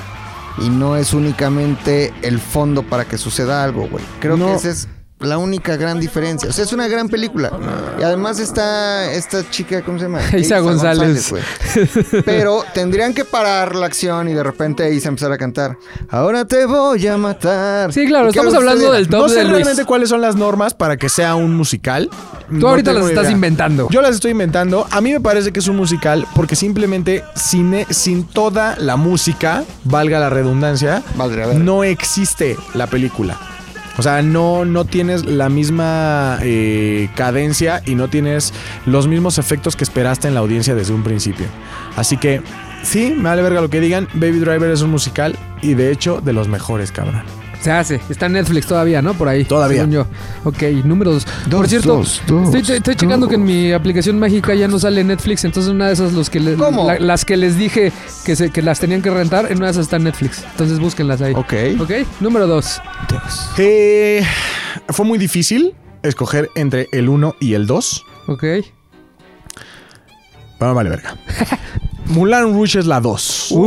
y 0.59 0.71
no 0.71 0.97
es 0.97 1.12
únicamente 1.12 2.12
el 2.23 2.39
fondo 2.41 2.83
para 2.83 3.05
que 3.05 3.19
suceda 3.19 3.62
algo, 3.62 3.87
güey. 3.89 4.05
Creo 4.21 4.37
No. 4.37 4.47
que 4.47 4.55
esa 4.55 4.71
es 4.71 4.89
la 5.21 5.39
única 5.39 5.77
gran 5.77 5.99
diferencia. 5.99 6.49
O 6.49 6.53
sea, 6.53 6.64
es 6.64 6.73
una 6.73 6.89
gran 6.89 7.09
película. 7.09 7.51
Y 7.99 8.03
además 8.03 8.39
está 8.39 9.11
esta 9.12 9.49
chica, 9.51 9.83
¿cómo 9.83 9.99
se 9.99 10.05
llama? 10.05 10.21
Isa 10.37 10.59
González. 10.59 11.33
Pero 12.25 12.64
tendrían 12.75 13.14
que 13.14 13.25
parar 13.25 13.75
la 13.75 13.87
acción 13.87 14.29
y 14.29 14.35
de 14.35 14.43
repente 14.43 14.93
Isa 14.93 15.09
empezar 15.09 15.33
a 15.33 15.39
cantar. 15.39 15.77
Ahora 16.11 16.45
te 16.45 16.67
voy 16.67 17.07
a 17.07 17.17
matar. 17.17 17.93
Sí, 17.93 18.07
claro, 18.07 18.29
estamos 18.29 18.55
hablando 18.55 18.93
del 18.93 19.09
top 19.09 19.23
No 19.23 19.29
sé 19.29 19.37
de 19.37 19.45
Luis. 19.45 19.55
realmente 19.57 19.85
cuáles 19.85 20.09
son 20.11 20.21
las 20.21 20.37
normas 20.37 20.75
para 20.75 20.97
que 20.97 21.09
sea 21.09 21.35
un 21.35 21.55
musical. 21.55 22.11
Tú 22.61 22.69
ahorita 22.69 22.93
las 22.93 23.09
estás 23.09 23.31
inventando. 23.31 23.89
Yo 23.91 24.03
las 24.03 24.14
estoy 24.14 24.33
inventando. 24.33 24.87
A 24.91 25.01
mí 25.01 25.12
me 25.12 25.21
parece 25.21 25.51
que 25.53 25.61
es 25.61 25.69
un 25.69 25.77
musical 25.77 26.27
porque 26.35 26.57
simplemente 26.57 27.25
sin, 27.35 27.73
e- 27.75 27.87
sin 27.91 28.25
toda 28.25 28.77
la 28.77 28.97
música, 28.97 29.64
valga 29.85 30.21
la 30.21 30.31
redundancia, 30.31 31.03
no 31.57 31.85
existe 31.85 32.57
la 32.75 32.87
película. 32.87 33.56
O 33.99 34.03
sea, 34.03 34.23
no, 34.23 34.65
no 34.65 34.85
tienes 34.85 35.25
la 35.25 35.49
misma 35.49 36.39
eh, 36.43 37.09
cadencia 37.15 37.83
y 37.87 37.95
no 37.95 38.09
tienes 38.09 38.53
los 38.85 39.09
mismos 39.09 39.39
efectos 39.39 39.77
que 39.77 39.85
esperaste 39.85 40.29
en 40.29 40.35
la 40.35 40.41
audiencia 40.41 40.75
desde 40.75 40.93
un 40.93 41.03
principio. 41.03 41.47
Así 41.97 42.17
que, 42.17 42.43
sí, 42.83 43.15
me 43.17 43.25
vale 43.25 43.43
verga 43.43 43.61
lo 43.61 43.71
que 43.71 43.81
digan. 43.81 44.09
Baby 44.15 44.41
Driver 44.41 44.71
es 44.71 44.83
un 44.83 44.91
musical 44.91 45.37
y 45.63 45.75
de 45.75 45.91
hecho 45.91 46.21
de 46.21 46.33
los 46.33 46.49
mejores, 46.49 46.93
cabrón. 46.93 47.46
Se 47.61 47.73
hace. 47.73 48.01
Está 48.09 48.27
en 48.27 48.33
Netflix 48.35 48.67
todavía, 48.67 49.03
¿no? 49.03 49.15
Por 49.15 49.29
ahí. 49.29 49.45
Todavía. 49.45 49.79
según 49.79 49.93
yo. 49.93 50.07
Ok, 50.45 50.63
número 50.85 51.13
dos. 51.13 51.27
Dos, 51.47 51.59
Por 51.61 51.69
cierto, 51.69 51.97
dos, 51.97 52.23
dos, 52.27 52.55
estoy, 52.55 52.95
checando 52.95 53.27
que 53.29 53.35
en 53.35 53.45
mi 53.45 53.73
aplicación 53.73 54.19
mágica 54.21 54.55
ya 54.55 54.69
no 54.69 54.79
sale 54.79 55.03
Netflix. 55.03 55.45
Entonces, 55.45 55.73
una 55.73 55.89
de 55.89 55.95
esas 55.95 56.13
los 56.13 56.31
que 56.31 56.39
le- 56.39 56.55
¿Cómo? 56.55 56.87
la- 56.87 56.99
las 57.01 57.25
que 57.25 57.37
les 57.37 57.57
dije 57.59 57.93
que, 58.25 58.37
se, 58.37 58.51
que 58.51 58.63
las 58.63 58.79
tenían 58.79 59.03
que 59.03 59.11
rentar, 59.11 59.51
en 59.51 59.57
una 59.59 59.67
de 59.67 59.73
esas 59.73 59.85
está 59.87 59.97
en 59.97 60.05
Netflix. 60.05 60.45
Entonces, 60.53 60.79
búsquenlas 60.79 61.21
ahí. 61.23 61.33
Ok. 61.35 61.55
Ok, 61.81 61.91
número 62.21 62.47
dos. 62.47 62.81
Eh, 63.59 64.25
fue 64.89 65.05
muy 65.05 65.19
difícil 65.19 65.75
escoger 66.03 66.51
entre 66.55 66.89
el 66.93 67.09
1 67.09 67.35
y 67.41 67.55
el 67.55 67.67
2. 67.67 68.05
Ok. 68.29 68.45
Pero 70.59 70.75
vale 70.75 70.91
verga. 70.91 71.17
Mulan 72.09 72.53
Rouge 72.55 72.79
es 72.79 72.87
la 72.87 73.01
2. 73.01 73.49
Uy, 73.51 73.61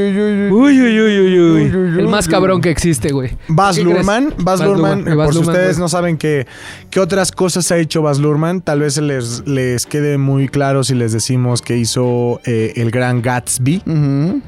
uy, 0.00 0.18
uy, 0.18 0.50
uy. 0.50 0.50
Uy, 0.50 0.80
uy, 0.82 1.38
uy. 1.40 2.00
El 2.00 2.08
más 2.08 2.26
cabrón 2.28 2.60
que 2.60 2.70
existe, 2.70 3.12
güey. 3.12 3.30
Baz. 3.48 3.78
Luhrmann, 3.78 4.34
Baz 4.38 4.60
Luhrmann, 4.60 5.04
Baz 5.04 5.14
por 5.14 5.32
si 5.32 5.38
Luhrmann, 5.38 5.54
ustedes 5.56 5.76
güey. 5.76 5.80
no 5.84 5.88
saben 5.88 6.16
qué, 6.18 6.46
qué 6.90 7.00
otras 7.00 7.30
cosas 7.32 7.70
ha 7.70 7.78
hecho 7.78 8.02
Baz 8.02 8.18
Luhrmann, 8.18 8.60
tal 8.62 8.80
vez 8.80 8.98
les, 8.98 9.46
les 9.46 9.86
quede 9.86 10.18
muy 10.18 10.48
claro 10.48 10.82
si 10.84 10.94
les 10.94 11.12
decimos 11.12 11.62
que 11.62 11.76
hizo 11.76 12.40
eh, 12.44 12.72
el 12.76 12.90
gran 12.90 13.22
Gatsby. 13.22 13.82
Ujú. 13.86 14.40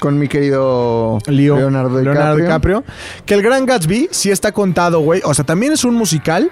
Con 0.00 0.18
mi 0.18 0.28
querido 0.28 1.18
Leo- 1.26 1.56
Leonardo 1.56 1.98
DiCaprio. 1.98 2.14
Leonardo 2.14 2.36
DiCaprio. 2.42 2.84
Que 3.26 3.34
el 3.34 3.42
Gran 3.42 3.66
Gatsby 3.66 4.08
sí 4.10 4.30
está 4.30 4.50
contado, 4.50 5.00
güey. 5.00 5.20
O 5.24 5.34
sea, 5.34 5.44
también 5.44 5.72
es 5.74 5.84
un 5.84 5.94
musical. 5.94 6.50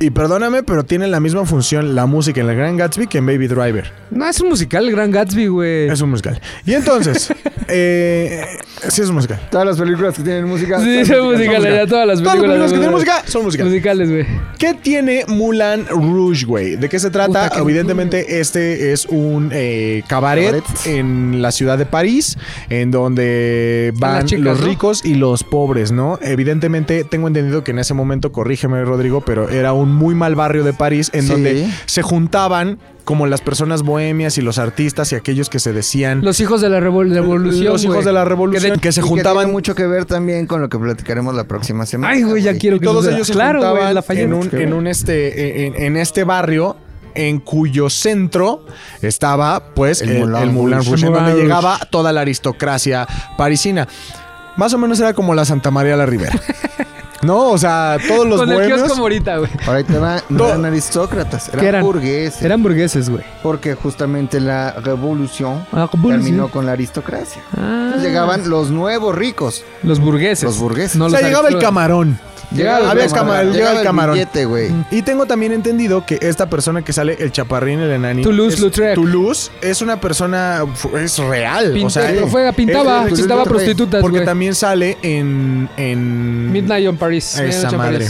Y 0.00 0.10
perdóname, 0.10 0.62
pero 0.62 0.84
tiene 0.84 1.08
la 1.08 1.18
misma 1.18 1.44
función 1.44 1.96
la 1.96 2.06
música 2.06 2.40
en 2.40 2.48
el 2.48 2.56
Gran 2.56 2.76
Gatsby 2.76 3.08
que 3.08 3.18
en 3.18 3.26
Baby 3.26 3.48
Driver. 3.48 3.92
No, 4.10 4.28
es 4.28 4.40
un 4.40 4.48
musical, 4.48 4.86
el 4.86 4.92
Gran 4.92 5.10
Gatsby, 5.10 5.48
güey. 5.48 5.88
Es 5.88 6.00
un 6.00 6.10
musical. 6.10 6.40
Y 6.64 6.74
entonces, 6.74 7.32
Eh, 7.68 8.44
sí 8.88 9.02
es 9.02 9.10
musical. 9.10 9.40
Todas 9.50 9.66
las 9.66 9.78
películas 9.78 10.14
que 10.16 10.22
tienen 10.22 10.46
música. 10.46 10.80
Sí, 10.80 11.04
son 11.04 11.16
son 11.16 11.24
musicales, 11.32 11.58
musical. 11.60 11.76
ya 11.76 11.86
todas 11.86 12.06
las 12.06 12.18
Todas 12.22 12.34
las 12.38 12.42
películas. 12.42 12.42
películas 12.42 12.72
que 12.72 12.78
tienen 12.78 12.90
música 12.92 13.22
son 13.26 13.42
musicales. 13.44 13.72
Musicales, 13.72 14.10
güey. 14.10 14.26
¿Qué 14.58 14.74
tiene 14.74 15.24
Moulin 15.28 15.86
Rouge, 15.88 16.44
güey? 16.46 16.76
¿De 16.76 16.88
qué 16.88 16.98
se 16.98 17.10
trata? 17.10 17.26
Puta, 17.44 17.50
qué- 17.50 17.60
Evidentemente, 17.60 18.40
este 18.40 18.92
es 18.92 19.06
un 19.06 19.50
eh, 19.52 20.02
cabaret, 20.08 20.46
Cabaret. 20.62 20.86
en 20.86 21.42
la 21.42 21.52
ciudad 21.52 21.76
de 21.78 21.86
París, 21.86 22.38
en 22.70 22.90
donde 22.90 23.92
van 23.96 24.26
chicas, 24.26 24.44
los 24.44 24.60
¿no? 24.60 24.66
ricos 24.66 25.04
y 25.04 25.14
los 25.14 25.44
pobres, 25.44 25.92
¿no? 25.92 26.18
Evidentemente, 26.22 27.04
tengo 27.04 27.28
entendido 27.28 27.64
que 27.64 27.72
en 27.72 27.78
ese 27.78 27.94
momento, 27.94 28.32
corrígeme, 28.32 28.82
Rodrigo, 28.84 29.20
pero 29.20 29.48
era 29.48 29.72
un 29.72 29.92
muy 29.94 30.14
mal 30.14 30.34
barrio 30.34 30.64
de 30.64 30.72
París 30.72 31.10
en 31.12 31.22
Sí. 31.22 31.28
donde 31.28 31.68
se 31.86 32.02
juntaban 32.02 32.78
como 33.04 33.26
las 33.26 33.40
personas 33.40 33.82
bohemias 33.84 34.36
y 34.36 34.42
los 34.42 34.58
artistas 34.58 35.12
y 35.12 35.14
aquellos 35.16 35.48
que 35.48 35.58
se 35.60 35.72
decían 35.72 36.20
Los 36.22 36.40
hijos 36.40 36.60
de 36.60 36.68
la 36.68 36.78
revol- 36.78 37.10
revolución. 37.10 37.57
Los 37.64 37.84
hijos 37.84 38.04
de 38.04 38.12
la 38.12 38.24
revolución 38.24 38.74
que, 38.74 38.80
Que 38.80 38.92
se 38.92 39.00
Y 39.00 39.02
que 39.02 39.08
juntaban 39.08 39.44
tiene 39.44 39.52
mucho 39.52 39.74
que 39.74 39.86
ver 39.86 40.04
también 40.04 40.46
con 40.46 40.60
lo 40.60 40.68
que 40.68 40.78
platicaremos 40.78 41.34
la 41.34 41.44
próxima 41.44 41.86
semana. 41.86 42.12
Ay, 42.12 42.22
güey, 42.22 42.42
ya 42.42 42.56
quiero 42.56 42.76
y 42.76 42.80
que 42.80 42.84
todos 42.86 43.06
ellos 43.06 43.26
se 43.26 43.32
claro, 43.32 43.60
juntaban 43.60 43.94
la 43.94 44.02
fallé. 44.02 44.22
en 44.22 44.34
un, 44.34 44.48
en 44.52 44.72
un 44.72 44.86
este 44.86 45.66
en, 45.66 45.74
en 45.76 45.96
este 45.96 46.24
barrio 46.24 46.76
en 47.14 47.40
cuyo 47.40 47.90
centro 47.90 48.64
estaba 49.02 49.74
pues 49.74 50.02
El 50.02 50.10
el, 50.10 50.18
Moulin 50.20 50.42
el 50.42 50.50
Moulin 50.52 50.76
Rouge. 50.78 50.90
Rouge, 50.90 51.06
en 51.06 51.14
El 51.14 51.20
donde 51.24 51.42
llegaba 51.42 51.78
toda 51.90 52.12
la 52.12 52.20
aristocracia 52.20 53.06
parisina. 53.36 53.88
Más 54.56 54.72
o 54.72 54.78
menos 54.78 54.98
era 55.00 55.14
como 55.14 55.34
la 55.34 55.44
Santa 55.44 55.70
María 55.70 55.96
la 55.96 56.06
Ribera. 56.06 56.38
No, 57.22 57.50
o 57.50 57.58
sea, 57.58 57.96
todos 58.06 58.26
los 58.26 58.38
Con 58.40 58.48
el 58.50 58.54
bohemios. 58.56 58.78
kiosco 58.80 58.96
Morita, 58.98 59.38
güey. 59.38 59.50
Te 59.84 59.98
va, 59.98 60.22
no 60.28 60.46
eran 60.46 60.64
aristócratas, 60.64 61.48
eran, 61.48 61.60
¿Qué 61.60 61.66
eran? 61.66 61.82
burgueses. 61.82 62.42
Eran 62.42 62.62
burgueses, 62.62 63.10
güey. 63.10 63.24
Porque 63.42 63.74
justamente 63.74 64.38
la 64.40 64.72
revolución 64.72 65.66
Ah, 65.72 65.88
revolución. 65.90 66.10
terminó 66.22 66.48
con 66.50 66.64
la 66.66 66.72
aristocracia. 66.72 67.42
Ah. 67.56 67.82
Entonces 67.86 68.02
llegaban 68.08 68.48
los 68.48 68.70
nuevos 68.70 69.14
ricos. 69.14 69.64
Los 69.82 69.98
burgueses. 70.00 70.44
Los 70.44 70.58
burgueses. 70.58 70.96
No 70.96 71.06
o 71.06 71.08
los 71.08 71.18
sea, 71.18 71.26
llegaba 71.28 71.48
el 71.48 71.54
aristócratas. 71.54 71.66
camarón. 71.68 72.20
Había 72.50 72.78
el 73.04 73.10
cama- 73.12 73.34
camarón, 73.42 73.54
el 73.56 73.82
camarón. 73.82 74.14
billete, 74.14 74.44
güey. 74.44 74.70
Y 74.90 75.02
tengo 75.02 75.26
también 75.26 75.52
entendido 75.52 76.04
que 76.06 76.18
esta 76.22 76.48
persona 76.48 76.82
que 76.82 76.92
sale, 76.92 77.16
el 77.20 77.32
chaparrín, 77.32 77.80
el 77.80 77.90
enanito. 77.92 78.28
Toulouse-Lautrec. 78.28 78.94
Toulouse 78.94 79.50
es 79.60 79.82
una 79.82 80.00
persona, 80.00 80.64
es 81.00 81.18
real. 81.18 81.78
O 81.84 81.90
sea, 81.90 82.12
fue, 82.28 82.52
pintaba, 82.52 83.06
es- 83.06 83.12
es- 83.12 83.18
pintaba 83.20 83.44
prostitutas, 83.44 84.00
Porque 84.00 84.20
también 84.22 84.54
sale 84.54 84.96
en. 85.02 85.68
en 85.76 86.52
Midnight 86.52 86.88
on 86.88 86.96
Paris. 86.96 87.38
Esa 87.38 87.70
madre. 87.72 88.06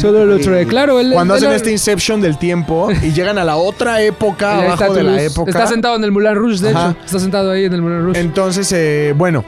Lo 0.00 0.38
trae. 0.38 0.66
Claro, 0.66 1.00
él 1.00 1.10
Cuando 1.12 1.34
él- 1.34 1.38
hacen 1.38 1.50
él- 1.50 1.56
este 1.56 1.70
Inception 1.72 2.20
del 2.20 2.38
tiempo 2.38 2.88
y 3.02 3.12
llegan 3.12 3.38
a 3.38 3.44
la 3.44 3.56
otra 3.56 4.00
época, 4.02 4.58
abajo 4.62 4.94
de 4.94 5.02
la 5.02 5.10
Toulouse. 5.12 5.26
época. 5.26 5.50
Está 5.50 5.66
sentado 5.66 5.96
en 5.96 6.04
el 6.04 6.12
Moulin 6.12 6.34
Rouge, 6.34 6.60
de 6.62 6.70
Ajá. 6.70 6.90
hecho. 6.90 7.04
Está 7.04 7.18
sentado 7.18 7.50
ahí 7.50 7.64
en 7.64 7.72
el 7.74 7.82
Moulin 7.82 8.04
Rouge. 8.04 8.20
Entonces, 8.20 8.70
eh, 8.72 9.14
bueno. 9.16 9.44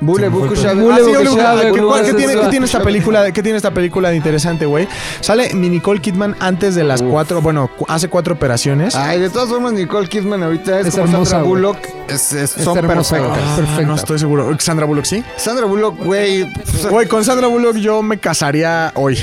Bule, 0.00 0.28
buku, 0.28 0.54
shabe. 0.54 0.80
Bule, 0.82 0.94
Ah, 0.94 0.96
sí, 0.98 1.02
buku, 1.04 1.14
Bule, 1.16 1.24
¿qué- 1.24 1.70
¿cómo 1.70 1.88
cuál- 1.88 2.00
¿Qué 2.02 2.06
haces 2.08 2.16
tiene, 2.16 2.32
eso? 2.34 2.42
qué 2.42 2.48
tiene 2.48 2.66
esta 2.66 2.80
película? 2.82 3.32
¿Qué 3.32 3.42
tiene 3.42 3.56
esta 3.56 3.70
película 3.72 4.10
de 4.10 4.16
interesante, 4.16 4.66
güey? 4.66 4.88
Sale 5.20 5.54
mi 5.54 5.68
Nicole 5.68 6.00
Kidman 6.00 6.36
antes 6.40 6.74
de 6.74 6.84
las 6.84 7.00
cuatro, 7.02 7.40
bueno, 7.40 7.70
hace 7.88 8.08
cuatro 8.08 8.34
operaciones. 8.34 8.94
Ay, 8.94 9.20
de 9.20 9.30
todas 9.30 9.48
formas, 9.48 9.72
Nicole 9.72 10.08
Kidman 10.08 10.42
ahorita 10.42 10.80
es, 10.80 10.86
Es 10.88 10.94
como 10.94 11.06
hermosa, 11.06 11.30
Sandra. 11.30 11.48
Bullock. 11.48 11.78
Es, 12.08 12.32
es- 12.32 12.50
son 12.50 12.76
hermosa, 12.78 13.18
güey. 13.18 13.30
perfectas. 13.30 13.52
Ah, 13.52 13.56
perfecta. 13.56 13.82
No 13.86 13.94
estoy 13.94 14.18
seguro. 14.18 14.56
Sandra 14.60 14.86
Bullock, 14.86 15.04
¿sí? 15.04 15.24
Sandra 15.36 15.66
Bullock, 15.66 15.96
güey. 16.04 16.44
pues, 16.52 16.86
Güey, 16.88 17.08
con 17.08 17.24
Sandra 17.24 17.46
Bullock 17.46 17.76
yo 17.76 18.02
me 18.02 18.18
casaría 18.18 18.92
hoy. 18.96 19.18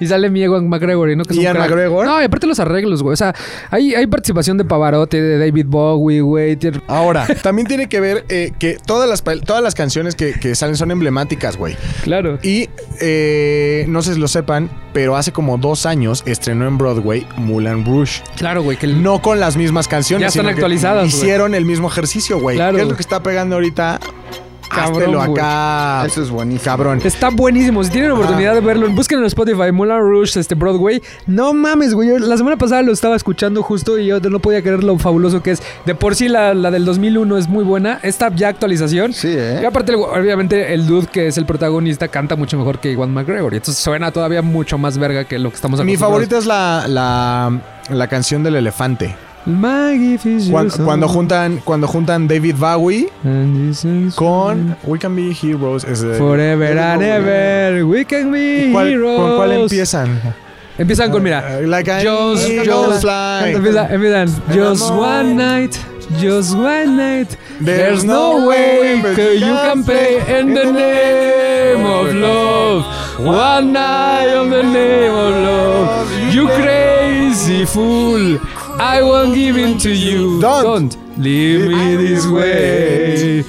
Y 0.00 0.06
sale 0.06 0.30
mi 0.30 0.42
Ewan 0.42 0.68
McGregor, 0.68 1.10
¿y 1.10 1.16
¿no? 1.16 1.24
Que 1.24 1.34
es 1.34 1.38
un 1.38 1.44
Ian. 1.44 1.58
McGregor. 1.58 2.06
No, 2.06 2.20
y 2.20 2.24
aparte 2.24 2.46
los 2.46 2.58
arreglos, 2.58 3.02
güey. 3.02 3.12
O 3.12 3.16
sea, 3.16 3.34
hay, 3.70 3.94
hay 3.94 4.06
participación 4.06 4.56
de 4.56 4.64
Pavarotti, 4.64 5.18
de 5.18 5.38
David 5.38 5.66
Bowie, 5.68 6.20
güey. 6.22 6.58
Ahora, 6.88 7.26
también 7.42 7.68
tiene 7.68 7.88
que 7.88 8.00
ver 8.00 8.24
eh, 8.28 8.52
que 8.58 8.78
todas 8.84 9.08
las, 9.08 9.22
todas 9.44 9.62
las 9.62 9.74
canciones 9.74 10.14
que, 10.14 10.32
que 10.32 10.54
salen 10.54 10.76
son 10.76 10.90
emblemáticas, 10.90 11.56
güey. 11.56 11.76
Claro. 12.02 12.38
Y 12.42 12.68
eh, 13.00 13.84
no 13.88 14.02
sé 14.02 14.14
si 14.14 14.20
lo 14.20 14.28
sepan, 14.28 14.70
pero 14.92 15.16
hace 15.16 15.32
como 15.32 15.58
dos 15.58 15.84
años 15.86 16.22
estrenó 16.26 16.66
en 16.66 16.78
Broadway 16.78 17.26
Moulin 17.36 17.84
Rouge. 17.84 18.22
Claro, 18.36 18.62
güey. 18.62 18.76
Que 18.78 18.86
el- 18.86 19.02
No 19.02 19.20
con 19.20 19.38
las 19.38 19.56
mismas 19.56 19.86
canciones. 19.86 20.22
Ya 20.22 20.28
están 20.40 20.46
actualizadas, 20.52 21.10
güey. 21.10 21.14
Hicieron 21.22 21.54
el 21.54 21.64
mismo 21.64 21.88
ejercicio, 21.88 22.40
güey. 22.40 22.56
Claro. 22.56 22.76
¿Qué 22.76 22.82
es 22.82 22.88
lo 22.88 22.96
que 22.96 23.02
está 23.02 23.22
pegando 23.22 23.56
ahorita? 23.56 24.00
Cabrón, 24.70 25.16
acá. 25.16 26.06
Eso 26.06 26.22
es 26.22 26.30
buenísimo. 26.30 26.64
Cabrón. 26.64 27.00
Está 27.04 27.28
buenísimo. 27.30 27.82
Si 27.84 27.90
tienen 27.90 28.12
oportunidad 28.12 28.54
de 28.54 28.60
verlo, 28.60 28.88
busquen 28.90 29.18
en 29.18 29.24
Spotify, 29.26 29.72
Moulin 29.72 29.98
Rouge, 29.98 30.38
este 30.38 30.54
Broadway. 30.54 31.02
No 31.26 31.52
mames, 31.52 31.94
güey. 31.94 32.08
Yo 32.08 32.18
la 32.18 32.36
semana 32.36 32.56
pasada 32.56 32.82
lo 32.82 32.92
estaba 32.92 33.16
escuchando 33.16 33.62
justo 33.62 33.98
y 33.98 34.06
yo 34.06 34.20
no 34.20 34.38
podía 34.38 34.62
creer 34.62 34.84
lo 34.84 34.98
fabuloso 34.98 35.42
que 35.42 35.52
es. 35.52 35.62
De 35.84 35.94
por 35.94 36.14
sí 36.14 36.28
la, 36.28 36.54
la 36.54 36.70
del 36.70 36.84
2001 36.84 37.36
es 37.36 37.48
muy 37.48 37.64
buena. 37.64 38.00
Esta 38.02 38.34
ya 38.34 38.48
actualización. 38.48 39.12
Sí, 39.12 39.28
¿eh? 39.30 39.60
Y 39.62 39.64
aparte, 39.64 39.94
obviamente, 39.94 40.72
el 40.72 40.86
dude 40.86 41.06
que 41.08 41.26
es 41.26 41.36
el 41.36 41.46
protagonista 41.46 42.08
canta 42.08 42.36
mucho 42.36 42.56
mejor 42.56 42.78
que 42.78 42.92
Iwan 42.92 43.12
McGregor. 43.12 43.52
Y 43.52 43.56
entonces 43.56 43.82
suena 43.82 44.12
todavía 44.12 44.42
mucho 44.42 44.78
más 44.78 44.98
verga 44.98 45.24
que 45.24 45.38
lo 45.38 45.50
que 45.50 45.56
estamos 45.56 45.84
Mi 45.84 45.96
favorita 45.96 46.38
es 46.38 46.46
la, 46.46 46.86
la, 46.88 47.60
la 47.88 48.08
canción 48.08 48.42
del 48.42 48.56
elefante. 48.56 49.16
Cuando, 50.50 50.76
cuando 50.84 51.08
juntan, 51.08 51.60
cuando 51.64 51.86
juntan 51.88 52.28
David 52.28 52.56
Bowie 52.56 53.08
con 54.14 54.76
We 54.84 54.98
Can 54.98 55.16
Be 55.16 55.32
Heroes. 55.42 55.84
es 55.84 56.02
de- 56.02 56.14
Forever 56.14 56.78
and 56.78 57.02
ever, 57.02 57.84
we 57.84 58.04
can 58.04 58.30
be 58.30 58.68
¿Cuál, 58.72 58.88
heroes. 58.88 59.18
¿Con 59.20 59.36
cuál 59.36 59.52
empiezan? 59.52 60.20
Empiezan 60.78 61.10
con, 61.10 61.22
mira, 61.22 61.58
Uh, 61.62 61.66
like 61.66 61.90
Just, 62.02 62.46
just, 62.64 63.00
fly. 63.02 63.52
empieza- 63.54 63.88
empiezan, 63.92 64.28
just 64.54 64.90
one 64.90 65.34
night, 65.34 65.74
just 66.20 66.54
one 66.54 66.96
night. 66.96 67.28
There's 67.62 68.04
no 68.04 68.46
way 68.46 68.96
you 69.38 69.54
can 69.54 69.84
pay 69.84 70.18
in 70.40 70.54
the 70.54 70.64
name 70.72 71.84
of 71.84 72.14
love. 72.14 72.84
One 73.18 73.72
night 73.72 74.28
in 74.34 74.50
the 74.50 74.62
name 74.62 75.12
of 75.12 75.34
love. 75.44 76.32
You 76.32 76.46
crazy 76.48 77.66
fool. 77.66 78.38
I 78.80 79.02
won't 79.02 79.34
give 79.34 79.58
in 79.58 79.76
to 79.80 79.90
you. 79.94 80.40
Don't. 80.40 80.96
leave 81.18 81.68
me 81.68 81.96
this 81.96 82.26
way. 82.26 83.44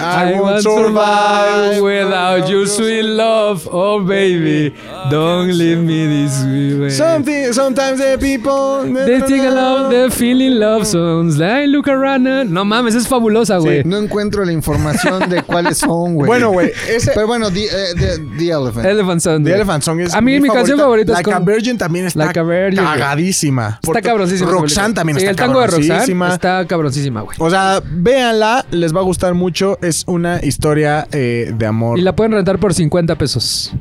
I 0.00 0.38
won't 0.40 0.62
survive 0.62 1.82
without 1.82 2.48
your 2.48 2.66
sweet 2.66 3.02
love. 3.02 3.68
Oh, 3.70 4.00
baby, 4.00 4.74
don't 5.10 5.50
leave 5.56 5.78
me 5.78 6.06
this 6.06 6.42
way. 6.44 6.90
Something, 6.90 7.52
sometimes 7.52 7.98
the 7.98 8.16
people. 8.18 8.84
They 9.06 9.20
think 9.22 9.44
I 9.44 9.50
love 9.50 9.90
the 9.90 10.10
feeling 10.10 10.58
love 10.58 10.86
songs. 10.86 11.36
Like 11.38 11.68
look 11.68 11.88
around. 11.88 12.26
and- 12.26 12.50
No 12.52 12.64
mames, 12.64 12.94
es 12.94 13.06
fabulosa, 13.08 13.58
güey. 13.58 13.82
No 13.84 13.96
encuentro 13.98 14.44
la 14.44 14.52
información 14.52 15.28
de 15.28 15.42
cuáles 15.42 15.78
son, 15.78 16.14
güey. 16.14 16.26
Bueno, 16.26 16.50
güey, 16.50 16.70
ese. 16.88 17.12
Pero 17.14 17.26
bueno, 17.26 17.50
The, 17.50 17.64
eh, 17.64 17.68
the- 17.96 18.18
The 18.38 18.50
Elephant. 18.50 18.86
Elephant 18.86 19.20
Song. 19.20 19.36
The 19.38 19.50
güey. 19.50 19.54
Elephant 19.54 19.82
Song 19.82 20.00
es 20.00 20.14
A 20.14 20.20
mí 20.20 20.38
mi 20.40 20.48
canción 20.48 20.78
favorita 20.78 21.12
es 21.12 21.18
Like 21.18 21.30
a 21.30 21.34
con- 21.34 21.44
Virgin 21.44 21.78
también 21.78 22.06
está 22.06 22.26
Like 22.26 22.38
a 22.38 22.42
Virgin, 22.42 22.84
cagadísima. 22.84 23.78
Está 23.82 24.02
cabroncísima. 24.02 24.50
Roxanne 24.50 24.94
también 24.94 25.18
Sí, 25.18 25.24
está 25.24 25.30
el 25.30 25.36
tango 25.36 25.60
de 25.60 25.66
Roxanne 25.66 26.34
está 26.34 26.66
cabroncísima, 26.66 27.22
güey. 27.22 27.36
O 27.40 27.50
sea, 27.50 27.82
véanla, 27.84 28.64
les 28.70 28.94
va 28.94 29.00
a 29.00 29.02
gustar 29.04 29.34
mucho. 29.34 29.78
Es 29.88 30.04
una 30.06 30.44
historia 30.44 31.08
eh, 31.12 31.50
de 31.56 31.64
amor. 31.64 31.98
Y 31.98 32.02
la 32.02 32.14
pueden 32.14 32.32
rentar 32.32 32.58
por 32.58 32.74
50 32.74 33.16
pesos. 33.16 33.72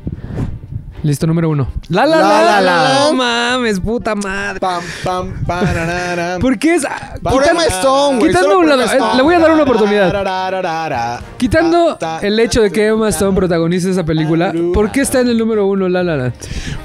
Listo, 1.03 1.27
número 1.27 1.49
uno. 1.49 1.67
La 1.89 2.05
la 2.05 2.15
La, 2.15 2.21
la 2.21 2.41
la, 2.41 2.61
la. 2.61 2.83
la. 2.83 2.99
No 3.01 3.13
mames, 3.13 3.81
puta 3.81 4.15
madre. 4.15 4.61
Pam, 4.61 4.81
pam, 5.03 5.43
pararara. 5.45 6.39
¿Por 6.39 6.57
qué 6.57 6.75
es? 6.75 6.87
Por 7.21 7.45
Emma 7.45 7.65
Stone, 7.65 8.19
güey. 8.19 8.31
Quitando 8.31 8.57
un 8.57 8.69
lado, 8.69 8.85
le 9.17 9.21
voy 9.21 9.35
a 9.35 9.39
dar 9.39 9.51
una 9.51 9.63
oportunidad. 9.63 11.21
Quitando 11.35 11.97
Ta, 11.97 12.19
ta, 12.19 12.25
el 12.25 12.39
hecho 12.39 12.61
de 12.61 12.71
que 12.71 12.87
Emma 12.87 13.09
Stone 13.09 13.35
protagoniza 13.35 13.89
esa 13.89 14.05
película, 14.05 14.53
¿por 14.73 14.89
qué 14.93 15.01
está 15.01 15.19
en 15.19 15.27
el 15.27 15.37
número 15.37 15.67
uno 15.67 15.89
La 15.89 16.03
La 16.03 16.15
Land? 16.15 16.33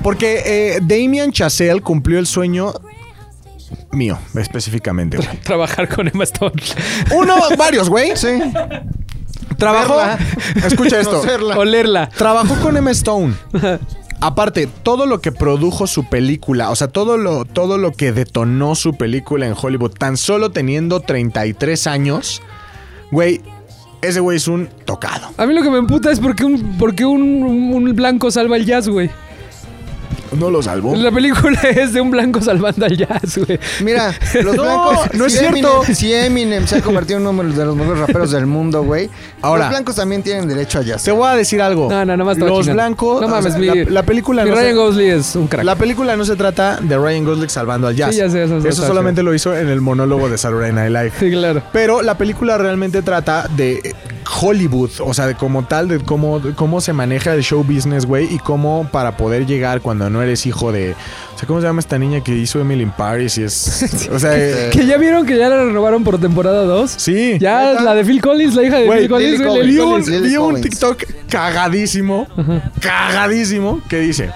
Porque 0.03 0.43
eh, 0.45 0.81
Damien 0.83 1.31
Chazelle 1.31 1.81
cumplió 1.81 2.19
el 2.19 2.27
sueño 2.27 2.73
mío, 3.93 4.19
específicamente. 4.35 5.19
Trabajar 5.45 5.89
con 5.89 6.09
Emma 6.09 6.25
Stone. 6.25 6.61
Uno, 7.15 7.37
varios, 7.59 7.89
güey. 7.89 8.17
Sí. 8.17 8.29
Trabajó. 9.63 9.97
Verla. 9.97 10.19
Escucha 10.67 11.01
esto. 11.01 11.21
Conocerla. 11.21 11.59
Olerla. 11.59 12.09
Trabajó 12.09 12.57
con 12.57 12.77
Emma 12.77 12.91
Stone. 12.91 13.35
Aparte, 14.21 14.69
todo 14.83 15.07
lo 15.07 15.21
que 15.21 15.33
produjo 15.33 15.87
su 15.89 16.05
película, 16.09 16.71
o 16.71 16.77
sea, 16.77 16.87
todo 16.87 17.17
lo, 17.17 17.45
todo 17.45 17.77
lo 17.77 17.91
que 17.93 18.13
detonó 18.13 18.77
su 18.77 18.95
película 18.95 19.47
en 19.47 19.55
Hollywood, 19.61 19.93
tan 19.93 20.17
solo 20.17 20.51
teniendo 20.51 21.01
33 21.01 21.89
años, 21.89 22.41
güey, 23.11 23.41
ese 24.01 24.21
güey 24.21 24.37
es 24.37 24.47
un 24.47 24.69
tocado. 24.85 25.29
A 25.37 25.47
mí 25.47 25.55
lo 25.55 25.63
que 25.63 25.71
me 25.71 25.79
emputa 25.79 26.13
es 26.13 26.21
porque 26.21 26.45
un, 26.45 26.79
porque 26.79 27.05
un, 27.05 27.43
un 27.43 27.97
blanco 27.97 28.31
salva 28.31 28.57
el 28.57 28.65
jazz, 28.65 28.89
güey. 28.89 29.11
No 30.39 30.51
lo 30.51 30.63
salvó. 30.63 30.95
La 30.97 31.11
película 31.11 31.61
es 31.77 31.93
de 31.93 32.01
un 32.01 32.11
blanco 32.11 32.41
salvando 32.41 32.87
al 32.87 32.97
jazz, 32.97 33.39
güey. 33.39 33.59
Mira, 33.83 34.15
los 34.43 34.55
No, 34.57 34.63
blancos. 34.63 34.99
no 35.15 35.27
es 35.27 35.33
si 35.33 35.39
cierto. 35.39 35.83
Eminem- 35.85 35.95
si 35.95 36.13
Eminem 36.15 36.67
se 36.67 36.77
ha 36.79 36.81
convertido 36.81 37.19
en 37.21 37.27
uno 37.27 37.43
de 37.53 37.65
los 37.65 37.77
mejores 37.77 38.01
raperos 38.01 38.31
del 38.31 38.47
mundo, 38.47 38.83
güey. 38.83 39.11
Ahora. 39.43 39.65
Los 39.65 39.71
blancos 39.71 39.97
también 39.97 40.23
tienen 40.23 40.49
derecho 40.49 40.79
a 40.79 40.83
jazz. 40.83 41.03
Te 41.05 41.13
voy 41.13 41.29
a 41.29 41.35
decir 41.35 41.61
algo. 41.61 41.89
No, 41.91 42.05
no, 42.05 42.17
nomás 42.17 42.39
Los 42.39 42.49
chingando. 42.49 42.73
blancos. 42.73 43.21
No 43.21 43.27
o 43.27 43.31
mames, 43.31 43.53
sea, 43.53 43.61
mi- 43.61 43.67
la, 43.85 43.91
la 43.91 44.03
película 44.05 44.45
Mi 44.45 44.51
no 44.51 44.57
se- 44.57 44.63
Ryan 44.63 44.77
Gosling 44.77 45.11
es 45.11 45.37
un 45.37 45.47
crack. 45.49 45.65
La 45.65 45.77
película 45.77 46.17
no 46.17 46.25
se 46.25 46.37
trata 46.37 46.79
de 46.81 46.97
Ryan 46.99 47.25
Gosling 47.25 47.49
salvando 47.51 47.87
al 47.89 47.97
jazz. 47.97 48.11
Sí, 48.15 48.19
ya 48.19 48.31
sé, 48.31 48.45
eso 48.45 48.59
eso 48.59 48.87
solamente 48.87 49.23
lo 49.23 49.35
hizo 49.35 49.57
en 49.57 49.69
el 49.69 49.81
monólogo 49.81 50.29
de 50.29 50.39
Saturday 50.39 50.73
Night 50.73 50.91
Live. 50.93 51.13
Sí, 51.19 51.31
claro. 51.31 51.63
Pero 51.73 52.03
la 52.03 52.17
película 52.17 52.57
realmente 52.59 53.03
trata 53.03 53.49
de 53.57 53.95
Hollywood, 54.41 54.91
o 55.01 55.13
sea, 55.13 55.27
de 55.27 55.35
como 55.35 55.65
tal, 55.65 55.89
de 55.89 55.99
cómo, 56.01 56.41
de 56.41 56.55
cómo 56.55 56.81
se 56.81 56.93
maneja 56.93 57.35
el 57.35 57.43
show 57.43 57.63
business, 57.63 58.07
güey, 58.07 58.33
y 58.33 58.39
cómo 58.39 58.89
para 58.91 59.17
poder 59.17 59.47
llegar 59.47 59.81
cuando 59.81 60.09
no 60.11 60.23
eres 60.23 60.47
hijo 60.47 60.73
de... 60.73 60.93
O 61.35 61.39
sea, 61.39 61.47
¿cómo 61.47 61.61
se 61.61 61.67
llama 61.67 61.81
esta 61.81 61.99
niña 61.99 62.23
que 62.23 62.35
hizo 62.35 62.61
Emily 62.61 62.83
in 62.85 62.91
Paris? 62.91 63.37
Y 63.39 63.43
es... 63.43 64.09
O 64.11 64.19
sea, 64.19 64.33
eh, 64.37 64.71
Que 64.73 64.87
ya 64.87 64.97
vieron 64.97 65.27
que 65.27 65.37
ya 65.37 65.49
la 65.49 65.65
renovaron 65.65 66.03
por 66.05 66.19
temporada 66.19 66.65
2. 66.65 66.91
sí. 66.91 67.39
Ya 67.39 67.73
¿Neta? 67.73 67.83
la 67.83 67.95
de 67.95 68.05
Phil 68.05 68.21
Collins, 68.21 68.55
la 68.55 68.63
hija 68.63 68.79
de 68.79 68.91
Phil 68.91 69.09
Collins, 69.09 69.33
Lily 69.41 69.45
Collins. 69.45 69.79
Un, 69.79 69.91
Collins, 69.91 70.09
Lily 70.09 70.37
un 70.37 70.45
Collins. 70.45 70.71
TikTok 70.71 71.05
cagadísimo, 71.29 72.27
cagadísimo, 72.81 73.81
que 73.89 73.99
dice... 73.99 74.31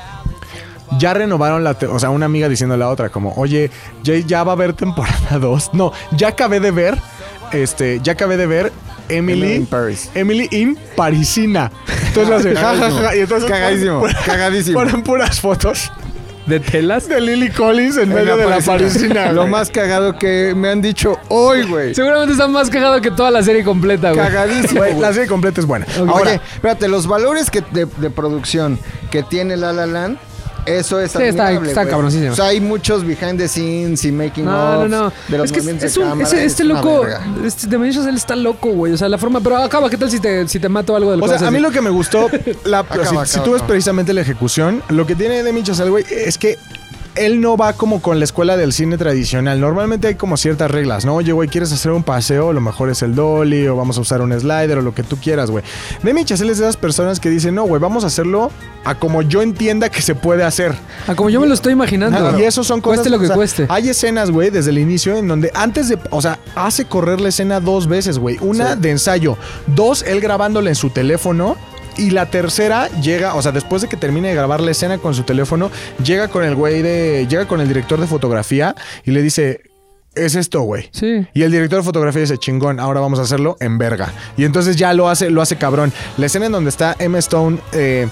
Ya 0.99 1.13
renovaron 1.15 1.65
la... 1.65 1.77
o 1.91 1.99
sea, 1.99 2.11
una 2.11 2.27
amiga 2.27 2.49
diciendo 2.49 2.75
a 2.75 2.79
la 2.79 2.89
otra 2.89 3.09
como, 3.09 3.35
oye, 3.35 3.71
ya, 4.05 4.15
ya 4.19 4.45
va 4.45 4.53
a 4.53 4.55
haber 4.55 4.73
temporada 4.73 5.39
2. 5.39 5.71
No, 5.75 5.93
ya 6.13 6.29
acabé 6.29 6.61
de 6.61 6.71
ver, 6.71 6.97
este, 7.53 8.01
ya 8.03 8.13
acabé 8.13 8.37
de 8.37 8.47
ver 8.47 8.73
Emily... 9.09 9.43
Emily 9.43 9.55
in 9.57 9.67
Paris. 9.67 10.11
Emily 10.15 10.49
in 10.51 10.79
Parisina. 10.97 11.71
Entonces 12.09 12.35
hace 12.35 12.55
ja, 12.55 12.75
ja, 12.77 12.91
ja, 12.91 13.17
y 13.17 13.21
entonces 13.21 13.51
Cagadísimo, 13.51 14.01
ponen- 14.03 14.25
cagadísimo. 14.25 14.79
Ponen 14.81 15.03
puras 15.03 15.41
fotos 15.41 15.93
de 16.47 16.61
telas. 16.61 17.09
de 17.09 17.21
Lily 17.21 17.51
Collins 17.51 17.97
en, 17.97 18.09
medio 18.09 18.37
de 18.37 18.47
la 18.49 18.61
Parisina. 18.61 19.33
Lo 19.33 19.47
más 19.47 19.71
cagado 19.71 20.17
que 20.19 20.55
me 20.57 20.69
han 20.69 20.81
dicho 20.81 21.19
hoy, 21.29 21.65
güey. 21.65 21.95
Seguramente 21.95 22.33
está 22.33 22.49
más 22.49 22.71
cagado 22.71 23.01
que 23.01 23.11
toda 23.11 23.31
la 23.31 23.43
serie 23.43 23.65
completa, 23.65 24.13
güey. 24.13 24.25
Cagadísimo. 24.27 24.85
La 25.01 25.13
serie 25.13 25.29
completa 25.29 25.61
es 25.61 25.67
buena. 25.67 25.87
Oye, 26.01 26.11
Ahora, 26.11 26.35
espérate, 26.35 26.89
los 26.89 27.07
valores 27.07 27.51
que 27.51 27.63
de, 27.73 27.87
de 27.87 28.11
producción 28.11 28.79
que 29.11 29.23
tiene 29.23 29.57
La 29.57 29.73
La 29.73 29.87
Land, 29.87 30.19
eso 30.67 31.01
es 31.01 31.13
Sí, 31.13 31.23
está- 31.23 31.45
admirable, 31.47 31.69
está 31.71 31.83
güey. 31.83 31.91
cabroncísimo. 31.93 32.33
O 32.33 32.37
sea, 32.37 32.47
hay 32.47 32.61
muchos 32.61 33.05
behind 33.05 33.39
the 33.39 33.49
scenes 33.49 34.05
y 34.05 34.13
making 34.13 34.45
No, 34.45 34.87
no, 34.87 34.89
no. 35.05 35.13
de 35.29 35.39
los 35.39 35.47
es 35.47 35.53
que 35.53 35.59
es, 35.61 35.67
es 35.85 35.95
de 35.95 36.01
un, 36.01 36.21
ese- 36.21 36.45
este 36.45 36.65
loco, 36.65 37.03
verga. 37.03 37.21
este 37.45 37.67
de 37.67 37.91
Chazelle 37.93 38.17
está 38.17 38.37
loco, 38.37 38.71
güey. 38.71 38.93
O 38.93 38.97
sea, 38.99 39.09
la 39.09 39.19
forma. 39.19 39.41
Pero 39.41 39.57
acaba, 39.59 39.89
¿qué 39.89 39.97
tal 39.97 40.11
si 40.11 40.21
te, 40.21 40.47
si 40.49 40.59
te 40.59 40.69
mato 40.69 40.95
algo 40.97 41.11
del 41.13 41.23
o 41.23 41.29
sea, 41.29 41.49
a 41.49 41.51
mí 41.51 41.59
lo 41.61 41.71
que 41.71 41.81
me 41.81 41.91
gustó, 41.91 42.29
la- 42.65 42.81
Acaba, 42.81 43.03
si, 43.05 43.09
acaba, 43.11 43.27
si 43.27 43.41
tú 43.41 43.53
ves 43.53 43.63
precisamente 43.63 44.13
la 44.13 44.21
ejecución, 44.23 44.83
lo 44.89 45.07
que 45.07 45.15
tiene 45.15 45.43
Demi 45.43 45.63
Chazelle, 45.63 45.91
güey, 45.91 46.05
es 46.11 46.37
que 46.39 46.59
él 47.17 47.41
no 47.41 47.57
va 47.57 47.73
como 47.73 48.01
con 48.01 48.19
la 48.19 48.25
escuela 48.25 48.57
del 48.57 48.73
cine 48.73 48.99
tradicional. 48.99 49.61
Normalmente 49.61 50.09
hay 50.09 50.15
como 50.15 50.37
ciertas 50.37 50.71
reglas, 50.71 51.05
¿no? 51.05 51.15
Oye, 51.15 51.33
güey, 51.33 51.49
¿quieres 51.49 51.73
hacer 51.73 51.93
un 51.93 52.03
paseo? 52.03 52.53
Lo 52.53 52.61
mejor 52.61 52.91
es 52.91 53.03
el 53.03 53.15
dolly 53.15 53.67
o 53.67 53.77
vamos 53.77 53.99
a 53.99 54.01
usar 54.01 54.21
un 54.21 54.39
slider 54.39 54.79
o 54.79 54.83
lo 54.83 54.95
que 54.95 55.03
tú 55.03 55.17
quieras, 55.17 55.51
güey. 55.51 55.65
Demi 56.03 56.25
Chazelle 56.25 56.53
es 56.53 56.59
de 56.59 56.65
esas 56.65 56.77
personas 56.77 57.21
que 57.21 57.31
dicen, 57.31 57.55
no, 57.55 57.65
güey, 57.65 57.81
vamos 57.81 58.05
a 58.05 58.09
hacerlo 58.09 58.51
a 58.85 58.95
como 58.95 59.23
yo 59.23 59.43
entienda 59.43 59.89
que 59.89 60.03
se 60.03 60.15
puede 60.15 60.45
hacer. 60.45 60.75
Ah, 61.07 61.15
como 61.15 61.31
yo 61.31 61.41
me 61.41 61.47
lo 61.47 61.55
estoy 61.55 61.73
imaginando. 61.73 62.39
Y 62.39 62.43
eso 62.43 62.63
son 62.63 62.81
cosas. 62.81 62.99
Cueste 62.99 63.11
lo 63.11 63.19
que 63.19 63.25
o 63.25 63.29
sea, 63.29 63.37
cueste. 63.37 63.67
Hay 63.69 63.89
escenas, 63.89 64.31
güey, 64.31 64.51
desde 64.51 64.71
el 64.71 64.79
inicio 64.79 65.17
en 65.17 65.29
donde 65.29 65.51
antes 65.55 65.89
de. 65.89 65.99
O 66.11 66.21
sea, 66.21 66.39
hace 66.55 66.85
correr 66.85 67.21
la 67.21 67.31
escena 67.31 67.61
dos 67.61 67.87
veces, 67.87 68.19
güey. 68.19 68.39
Una 68.41 68.77
de 68.77 68.91
ensayo. 68.91 69.37
Dos, 69.67 70.03
él 70.03 70.21
grabándole 70.21 70.71
en 70.71 70.77
su 70.77 70.91
teléfono. 70.91 71.57
Y 71.99 72.11
la 72.11 72.27
tercera 72.27 72.89
llega, 73.01 73.35
o 73.35 73.43
sea, 73.43 73.53
después 73.53 73.83
de 73.83 73.89
que 73.89 73.97
termine 73.97 74.29
de 74.29 74.35
grabar 74.35 74.61
la 74.61 74.71
escena 74.71 74.99
con 74.99 75.15
su 75.15 75.23
teléfono, 75.23 75.71
llega 76.05 76.29
con 76.29 76.45
el 76.45 76.55
güey 76.55 76.83
de. 76.83 77.27
Llega 77.29 77.47
con 77.47 77.61
el 77.61 77.69
director 77.69 78.01
de 78.01 78.07
fotografía 78.07 78.75
y 79.05 79.11
le 79.13 79.23
dice. 79.23 79.61
Es 80.15 80.35
esto, 80.35 80.63
güey. 80.63 80.89
Sí. 80.93 81.27
Y 81.35 81.43
el 81.43 81.53
director 81.53 81.81
de 81.81 81.85
fotografía 81.85 82.23
dice, 82.23 82.39
chingón, 82.39 82.81
ahora 82.81 83.01
vamos 83.01 83.19
a 83.19 83.23
hacerlo 83.23 83.59
en 83.61 83.77
verga. 83.77 84.15
Y 84.39 84.45
entonces 84.45 84.77
ya 84.77 84.95
lo 84.95 85.11
hace, 85.11 85.29
lo 85.29 85.43
hace 85.43 85.57
cabrón. 85.57 85.93
La 86.17 86.25
escena 86.25 86.47
en 86.47 86.53
donde 86.53 86.71
está 86.71 86.97
Emma 86.99 87.19
Stone 87.19 87.59
eh, 87.75 88.09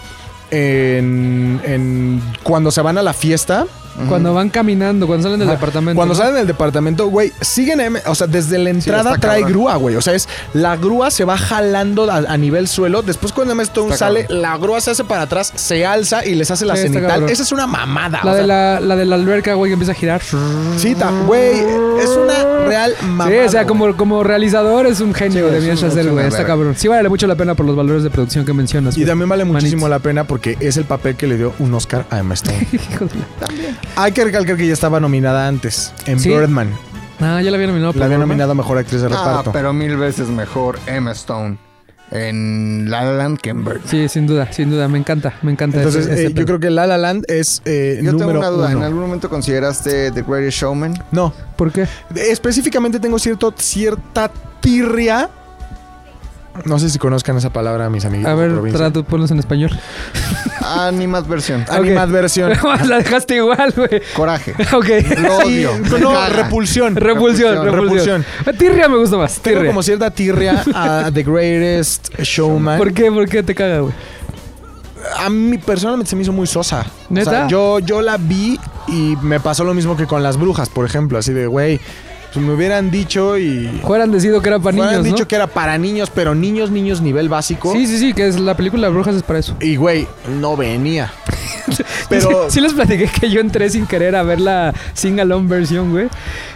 en, 0.51 1.61
en- 1.64 2.22
cuando 2.43 2.70
se 2.70 2.82
van 2.82 2.99
a 2.99 3.03
la 3.03 3.14
fiesta. 3.14 3.66
Cuando 4.09 4.34
van 4.34 4.51
caminando, 4.51 5.07
cuando 5.07 5.22
salen 5.24 5.38
del 5.38 5.49
departamento. 5.49 5.97
Cuando 5.97 6.14
¿no? 6.14 6.18
salen 6.18 6.34
del 6.34 6.47
departamento, 6.47 7.07
güey, 7.09 7.32
siguen, 7.40 7.80
o 8.07 8.14
sea, 8.14 8.26
desde 8.26 8.59
la 8.59 8.70
entrada 8.70 9.16
trae 9.18 9.40
cabrón. 9.42 9.53
grúa, 9.53 9.76
güey. 9.76 9.97
O 9.97 10.03
sea, 10.03 10.14
es 10.14 10.28
la 10.53 10.76
grúa 10.76 11.11
se 11.11 11.24
va 11.24 11.38
jalando 11.38 12.11
a, 12.11 12.16
a 12.16 12.36
nivel 12.36 12.66
suelo. 12.68 13.03
Después 13.03 13.32
cuando 13.32 13.53
Emma 13.53 13.62
Stone 13.62 13.92
Está 13.92 14.07
sale, 14.07 14.22
cabrón. 14.22 14.42
la 14.42 14.57
grúa 14.59 14.80
se 14.80 14.90
hace 14.90 15.05
para 15.05 15.22
atrás, 15.22 15.53
se 15.55 15.86
alza 15.86 16.24
y 16.24 16.34
les 16.34 16.51
hace 16.51 16.64
la 16.66 16.74
Sí, 16.76 16.82
cenital. 16.82 17.28
Esa 17.30 17.42
es 17.45 17.53
una 17.53 17.66
mamada. 17.66 18.20
La 18.24 18.32
o 18.32 18.34
de 18.34 18.40
sea, 18.40 18.47
la, 18.47 18.80
la 18.80 18.97
de 18.97 19.05
la 19.05 19.14
alberca, 19.14 19.55
güey, 19.55 19.70
que 19.70 19.74
empieza 19.74 19.92
a 19.92 19.95
girar. 19.95 20.22
Sí, 20.76 20.95
güey, 21.26 21.61
es 22.01 22.09
una 22.11 22.66
real 22.66 22.95
mamada. 23.03 23.30
Sí, 23.30 23.36
o 23.38 23.49
sea, 23.49 23.62
güey. 23.62 23.68
como, 23.68 23.97
como 23.97 24.24
realizador 24.24 24.86
es 24.86 25.01
un 25.01 25.14
genio 25.14 25.49
Sí, 25.49 25.64
de 25.66 25.70
un- 25.70 25.76
Chazelle, 25.76 26.11
güey. 26.11 26.26
Está 26.26 26.45
cabrón. 26.45 26.74
Sí 26.76 26.88
vale 26.88 27.09
mucho 27.09 27.26
la 27.26 27.36
pena 27.36 27.55
por 27.55 27.64
los 27.66 27.76
valores 27.76 28.03
de 28.03 28.11
producción 28.11 28.45
que 28.45 28.53
mencionas. 28.53 28.95
Y 28.97 29.01
güey. 29.01 29.07
también 29.09 29.28
vale 29.28 29.45
muchísimo 29.45 29.82
Manito. 29.82 29.88
la 29.88 29.99
pena 30.01 30.24
porque 30.24 30.57
es 30.61 30.76
el 30.76 30.84
papel 30.84 31.14
que 31.16 31.26
le 31.26 31.36
dio 31.36 31.53
un 31.59 31.72
Oscar 31.74 32.07
a 32.11 32.18
Emma 32.18 32.34
Stone. 32.34 32.66
La- 33.40 33.49
Hay 33.97 34.12
que 34.12 34.24
recalcar 34.24 34.57
que 34.57 34.66
ya 34.66 34.72
estaba 34.72 35.01
nominada 35.01 35.47
antes 35.49 35.93
en 36.07 36.18
¿Sí? 36.18 36.28
Birdman. 36.30 36.68
Ah, 37.20 37.41
ya 37.43 37.51
la 37.51 37.57
había 37.57 37.68
nominado. 37.68 37.93
La 37.93 38.05
había 38.07 38.16
Birdman. 38.16 38.28
nominado 38.28 38.53
a 38.53 38.55
mejor 38.55 38.78
actriz 38.78 39.01
de 39.03 39.07
Ah, 39.07 39.11
reparto. 39.11 39.53
pero 39.53 39.72
mil 39.72 39.97
veces 39.97 40.28
mejor 40.28 40.78
Emma 40.87 41.12
Stone 41.12 41.59
en 42.11 42.91
La 42.91 43.03
La 43.05 43.12
Land 43.12 43.39
que 43.41 43.51
en 43.51 43.64
Bird. 43.64 43.80
Sí, 43.87 44.09
sin 44.09 44.26
duda, 44.26 44.53
sin 44.53 44.70
duda. 44.70 44.89
Me 44.89 44.99
encanta, 44.99 45.35
me 45.43 45.53
encanta. 45.53 45.78
Entonces, 45.78 46.07
ese- 46.07 46.14
ese 46.14 46.26
eh, 46.26 46.35
yo 46.35 46.45
creo 46.45 46.61
que 46.61 46.70
La 46.70 46.87
La 46.87 46.99
Land 46.99 47.24
es 47.28 47.62
eh, 47.64 48.01
Yo 48.03 48.11
tengo 48.11 48.24
número 48.24 48.39
una 48.41 48.49
duda. 48.49 48.68
uno. 48.68 48.78
¿En 48.78 48.85
algún 48.85 49.01
momento 49.03 49.28
consideraste 49.30 50.11
The 50.11 50.22
Greatest 50.22 50.59
Showman? 50.59 51.03
No, 51.12 51.32
¿Por 51.57 51.72
qué? 51.72 51.87
específicamente 52.16 52.99
tengo 53.01 53.18
cierto, 53.18 53.55
cierta 53.57 54.30
tirria. 54.61 55.30
No 56.65 56.79
sé 56.79 56.89
si 56.89 56.99
conozcan 56.99 57.37
esa 57.37 57.51
palabra, 57.51 57.91
mis 57.91 58.05
amiguitos. 58.05 58.31
A 58.33 58.35
ver, 58.37 58.73
trato, 58.73 59.03
ponlos 59.05 59.31
en 59.33 59.39
español. 59.41 59.71
Animadversión. 60.61 61.65
Animadversión. 61.69 62.53
la 62.89 62.99
dejaste 62.99 63.37
igual, 63.37 63.73
güey. 63.77 64.01
Coraje. 64.15 64.55
Ok. 64.75 64.87
Lo 65.19 65.41
Sí, 65.43 65.65
odio. 65.67 65.71
no, 66.01 66.13
caga. 66.13 66.29
repulsión. 66.31 66.97
Repulsión, 66.97 67.65
Repulsión, 67.65 67.73
repulsión. 67.73 68.25
Tirria 68.59 68.89
me 68.89 68.97
gusta 68.97 69.17
más. 69.17 69.41
Tengo 69.41 69.59
Tirria. 69.59 69.71
como 69.71 69.83
cierta 69.83 70.11
tirria 70.11 70.65
a 70.75 71.11
The 71.13 71.23
Greatest 71.23 72.19
Showman. 72.21 72.79
¿Por 72.79 72.93
qué? 72.93 73.11
¿Por 73.11 73.29
qué 73.29 73.43
te 73.43 73.55
caga, 73.55 73.81
güey? 73.81 73.93
A 75.19 75.29
mí 75.29 75.59
personalmente 75.59 76.09
se 76.11 76.17
me 76.17 76.23
hizo 76.23 76.33
muy 76.33 76.47
sosa. 76.47 76.87
¿Neta? 77.11 77.29
O 77.29 77.33
sea, 77.33 77.49
yo, 77.49 77.79
yo 77.81 78.01
la 78.01 78.17
vi 78.17 78.59
y 78.89 79.17
me 79.23 79.39
pasó 79.39 79.65
lo 79.65 79.75
mismo 79.75 79.97
que 79.97 80.07
con 80.07 80.23
las 80.23 80.39
brujas, 80.39 80.69
por 80.71 80.87
ejemplo. 80.87 81.19
Así 81.19 81.33
de, 81.33 81.47
güey, 81.47 81.79
pues 82.35 82.45
me 82.45 82.53
hubieran 82.53 82.91
dicho 82.91 83.39
y... 83.39 83.68
Fueran 83.87 84.11
decidido 84.11 84.43
que 84.43 84.49
era 84.49 84.59
para 84.59 84.74
Me 84.74 84.80
hubieran 84.82 85.03
niños, 85.03 85.14
dicho 85.14 85.24
¿no? 85.24 85.28
que 85.28 85.37
era 85.37 85.47
para 85.47 85.78
niños, 85.78 86.11
pero 86.14 86.35
niños, 86.35 86.70
niños 86.70 87.01
nivel 87.01 87.28
básico. 87.28 87.72
Sí, 87.72 87.87
sí, 87.87 87.99
sí, 87.99 88.12
que 88.12 88.26
es 88.26 88.39
la 88.41 88.57
película 88.57 88.89
de 88.89 88.93
Brujas 88.93 89.14
es 89.14 89.22
para 89.22 89.39
eso. 89.39 89.57
Y, 89.61 89.76
güey, 89.76 90.07
no 90.41 90.57
venía. 90.57 91.12
pero... 92.09 92.51
Sí, 92.51 92.61
les 92.61 92.72
platiqué 92.74 93.07
que 93.09 93.30
yo 93.30 93.41
entré 93.41 93.70
sin 93.70 93.87
querer 93.87 94.16
a 94.16 94.22
ver 94.22 94.41
la 94.41 94.74
sing-along 94.95 95.49
versión, 95.49 95.91
güey. 95.91 96.09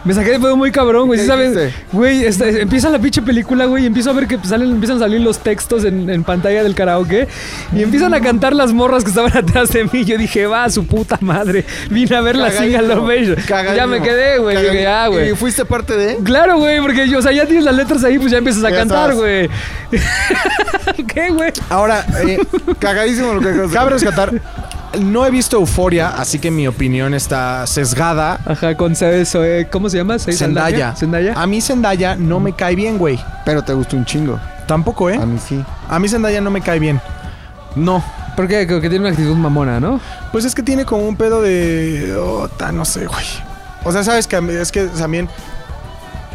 Me 0.05 0.15
saqué 0.15 0.31
de 0.33 0.39
pedo 0.41 0.57
muy 0.57 0.71
cabrón, 0.71 1.07
güey. 1.07 1.21
¿Qué 1.21 1.27
¿Sí 1.27 1.33
dijiste? 1.33 1.75
Güey, 1.93 2.25
esta- 2.25 2.49
empieza 2.49 2.89
la 2.91 2.99
pinche 2.99 3.23
película, 3.23 3.67
güey, 3.67 3.85
y 3.85 3.87
empiezo 3.87 4.11
a 4.11 4.13
ver 4.15 4.27
que 4.27 4.39
salen, 4.45 4.71
empiezan 4.71 4.97
a 4.97 5.01
salir 5.01 5.21
los 5.21 5.39
textos 5.39 5.85
en, 5.85 6.09
en 6.11 6.25
pantalla 6.25 6.63
del 6.63 6.75
karaoke. 6.75 7.29
Y 7.75 7.83
empiezan 7.83 8.15
a 8.15 8.21
cantar 8.21 8.55
las 8.55 8.73
morras 8.73 9.05
que 9.05 9.11
estaban 9.11 9.37
atrás 9.37 9.71
de 9.71 9.85
mí. 9.85 10.05
Yo 10.05 10.19
dije, 10.19 10.47
va, 10.47 10.69
su 10.71 10.87
puta 10.87 11.19
madre. 11.21 11.65
Vine 11.91 12.17
a 12.17 12.21
ver 12.21 12.37
la 12.37 12.49
Cagadísimo. 12.51 12.79
sing-along 12.81 13.07
version. 13.07 13.37
Cagadísimo. 13.47 13.77
Ya 13.77 13.87
me 13.87 14.03
quedé, 14.03 14.39
güey. 14.39 14.83
Ya, 14.83 15.07
¿Y 15.07 15.11
güey. 15.11 15.35
fuiste 15.35 15.65
parte 15.69 15.97
de? 15.97 16.17
Claro, 16.25 16.59
güey, 16.59 16.81
porque 16.81 17.09
yo, 17.09 17.19
o 17.19 17.23
sea, 17.23 17.33
ya 17.33 17.47
tienes 17.47 17.65
las 17.65 17.75
letras 17.75 18.03
ahí, 18.05 18.19
pues 18.19 18.33
ya 18.33 18.39
empiezas 18.39 18.65
a 18.65 18.71
Ya 18.71 18.79
cantar, 18.79 19.15
güey. 19.15 19.49
¿Qué, 21.07 21.31
güey? 21.31 21.53
Ahora, 21.69 22.05
eh, 22.27 22.39
Cagadísimo 22.79 23.35
lo 23.35 23.41
que 23.41 23.49
acabas 23.49 23.71
de 23.71 23.77
cabe 23.77 23.91
rescatar... 23.91 24.33
No 24.99 25.27
he 25.27 25.31
visto 25.31 25.59
Euforia, 25.59 26.09
así 26.09 26.39
que 26.39 26.51
mi 26.51 26.67
opinión 26.67 27.13
está 27.13 27.67
sesgada. 27.67 28.41
Ajá, 28.47 28.75
con 28.75 28.93
eso, 28.93 29.45
eh, 29.45 29.69
¿cómo 29.71 29.91
se 29.91 29.99
llama? 29.99 30.19
¿Seis 30.19 30.39
Zendaya. 30.39 30.97
Zendaya. 30.97 31.35
A 31.37 31.47
mí 31.47 31.61
Zendaya 31.61 32.17
no 32.17 32.41
me 32.41 32.55
cae 32.55 32.75
bien, 32.75 32.97
güey. 32.97 33.21
Pero 33.45 33.63
te 33.63 33.75
gustó 33.75 33.97
un 33.97 34.07
chingo. 34.07 34.41
Tampoco, 34.67 35.11
¿eh? 35.11 35.17
A 35.21 35.27
mí 35.27 35.39
sí. 35.39 35.63
A 35.89 35.99
mí 35.99 36.09
Zendaya 36.09 36.41
no 36.41 36.51
me 36.51 36.63
cae 36.63 36.79
bien. 36.79 37.01
No. 37.77 38.03
¿Por 38.35 38.49
qué? 38.49 38.67
Creo 38.67 38.81
que 38.81 38.89
tiene 38.89 39.05
una 39.05 39.11
actitud 39.11 39.37
mamona, 39.37 39.79
¿no? 39.79 40.01
Pues 40.33 40.45
es 40.45 40.55
que 40.55 40.63
tiene 40.63 40.85
como 40.85 41.07
un 41.07 41.17
pedo 41.17 41.43
de... 41.43 42.17
oh, 42.19 42.49
ta, 42.49 42.73
no 42.73 42.85
sé, 42.85 43.07
güey. 43.07 43.27
O 43.85 43.93
sea, 43.93 44.05
sabes 44.05 44.27
que 44.27 44.39
es 44.61 44.73
que 44.73 44.85
también... 44.87 45.29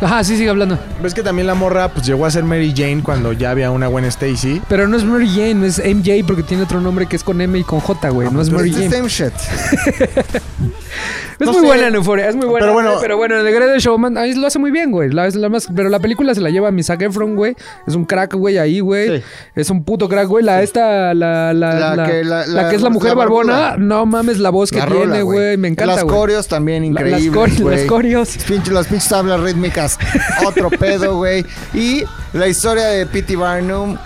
Ajá, 0.04 0.24
sí, 0.24 0.36
sigue 0.38 0.50
hablando. 0.50 0.78
Ves 1.02 1.14
que 1.14 1.24
también 1.24 1.48
la 1.48 1.56
morra 1.56 1.90
pues 1.90 2.06
llegó 2.06 2.26
a 2.26 2.32
ser 2.32 2.44
Mary 2.44 2.74
Jane 2.76 3.02
cuando 3.04 3.32
ya 3.34 3.52
había 3.52 3.72
una 3.72 3.88
buena 3.88 4.08
Stacy. 4.10 4.62
Pero 4.68 4.88
no 4.88 4.98
es 4.98 5.04
Mary 5.06 5.30
Jane, 5.30 5.66
es 5.66 5.80
MJ 5.80 6.26
porque 6.28 6.44
tiene 6.44 6.64
otro 6.64 6.82
nombre 6.82 7.06
que 7.08 7.16
es 7.16 7.24
con 7.24 7.40
M 7.42 7.58
y 7.58 7.64
con 7.64 7.80
J, 7.80 8.10
güey. 8.10 8.30
No 8.32 8.42
es 8.42 8.50
Mary 8.50 8.70
It's 8.70 8.78
the 8.78 8.90
Jane. 8.90 9.10
same 9.10 9.10
shit. 9.10 9.34
Es 11.40 11.46
No 11.48 11.52
muy 11.54 11.62
sé. 11.62 11.68
buena 11.68 11.88
en 11.88 11.96
Euphoria, 11.96 12.30
es 12.30 12.36
muy 12.36 12.46
buena. 12.46 12.66
Pero 12.66 12.74
bueno- 12.74 12.98
pero 13.02 13.18
bueno, 13.18 13.44
The 13.44 13.52
Greatest 13.52 13.86
Showman 13.86 14.18
ahí 14.18 14.34
lo 14.34 14.48
hace 14.48 14.60
muy 14.60 14.72
bien, 14.72 14.92
güey. 14.92 15.10
La- 15.12 15.28
la 15.30 15.50
más- 15.50 15.68
pero 15.76 15.90
la 15.90 16.00
película 16.00 16.34
se 16.36 16.42
la 16.42 16.50
lleva 16.50 16.72
mi 16.72 16.84
Zac 16.84 17.02
Efron, 17.02 17.36
güey. 17.36 17.56
Es 17.88 17.96
un 17.96 18.06
crack, 18.06 18.34
güey, 18.36 18.58
ahí, 18.58 18.80
güey. 18.80 19.18
Sí. 19.20 19.24
Es 19.56 19.70
un 19.70 19.84
puto 19.84 20.08
crack, 20.08 20.28
güey. 20.28 20.44
La 20.44 20.62
esta, 20.62 21.14
la, 21.14 21.54
la, 21.54 21.96
La 21.96 22.06
que- 22.06 22.24
la- 22.24 22.72
es 22.72 22.82
la 22.82 22.90
mujer 22.90 23.16
barbona. 23.16 23.76
No 23.78 24.06
mames 24.06 24.40
la 24.40 24.50
voz 24.50 24.72
que 24.72 24.80
rola, 24.82 25.02
tiene, 25.06 25.22
güey. 25.24 25.58
Me 25.58 25.68
encanta, 25.70 25.96
Las 25.96 26.04
güey. 26.04 26.16
coreos 26.16 26.48
también 26.48 26.84
increíbles, 26.86 27.26
las 27.26 27.34
cori- 27.36 27.62
güey. 27.62 27.78
las 27.78 27.86
corios. 27.86 28.36
Las 28.72 28.88
pinches 28.88 29.10
tablas 29.10 29.40
rítmicas. 29.42 29.98
Otro 30.46 30.70
pedo, 30.80 31.18
güey. 31.18 31.46
Y 31.74 32.04
la 32.34 32.48
historia 32.48 32.86
de 32.88 33.06
P.T. 33.06 33.36
Barnum. 33.36 33.98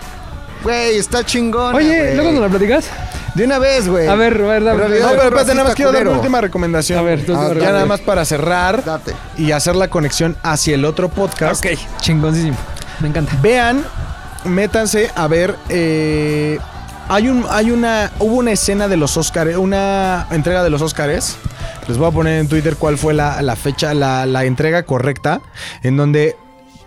Güey, 0.64 0.96
está 0.96 1.24
chingona, 1.24 1.76
Oye, 1.76 2.14
luego 2.16 2.32
nos 2.32 2.40
la 2.40 2.48
platicas. 2.48 2.90
De 3.34 3.44
una 3.44 3.58
vez, 3.58 3.88
güey. 3.88 4.08
A 4.08 4.14
ver, 4.14 4.34
a 4.40 4.46
ver, 4.46 4.64
dame- 4.64 4.72
En 4.72 4.78
realidad, 4.90 5.06
No, 5.06 5.10
pero 5.12 5.22
espérate, 5.24 5.54
nada 5.54 5.64
más 5.68 5.74
quiero 5.74 5.92
dar 5.92 6.00
una 6.02 6.10
culero. 6.10 6.20
última 6.22 6.40
recomendación. 6.40 6.98
A 6.98 7.02
ver, 7.02 7.24
tú- 7.24 7.34
Ah, 7.36 7.50
tú- 7.52 7.60
Ya 7.60 7.72
nada 7.72 7.86
más 7.86 8.00
para 8.00 8.24
cerrar 8.24 8.84
Date. 8.84 9.14
y 9.36 9.52
hacer 9.52 9.76
la 9.76 9.88
conexión 9.88 10.36
hacia 10.42 10.74
el 10.74 10.84
otro 10.84 11.08
podcast. 11.08 11.64
Ok, 11.64 11.72
chingoncísimo. 12.00 12.56
Me 13.00 13.08
encanta. 13.08 13.32
Vean, 13.42 13.84
métanse 14.44 15.10
a 15.14 15.26
ver. 15.28 15.54
eh, 15.68 16.58
hay 17.08 17.28
un, 17.28 17.44
hay 17.48 17.70
una, 17.70 18.10
hubo 18.18 18.36
una 18.36 18.52
escena 18.52 18.86
de 18.88 18.96
los 18.96 19.16
Oscars, 19.16 19.56
una 19.56 20.26
entrega 20.30 20.62
de 20.62 20.70
los 20.70 20.82
Oscars. 20.82 21.36
Les 21.86 21.96
voy 21.96 22.08
a 22.08 22.10
poner 22.10 22.38
en 22.40 22.48
Twitter 22.48 22.76
cuál 22.76 22.98
fue 22.98 23.14
la, 23.14 23.40
la 23.40 23.56
fecha, 23.56 23.94
la, 23.94 24.26
la 24.26 24.44
entrega 24.44 24.82
correcta, 24.82 25.40
en 25.82 25.96
donde 25.96 26.36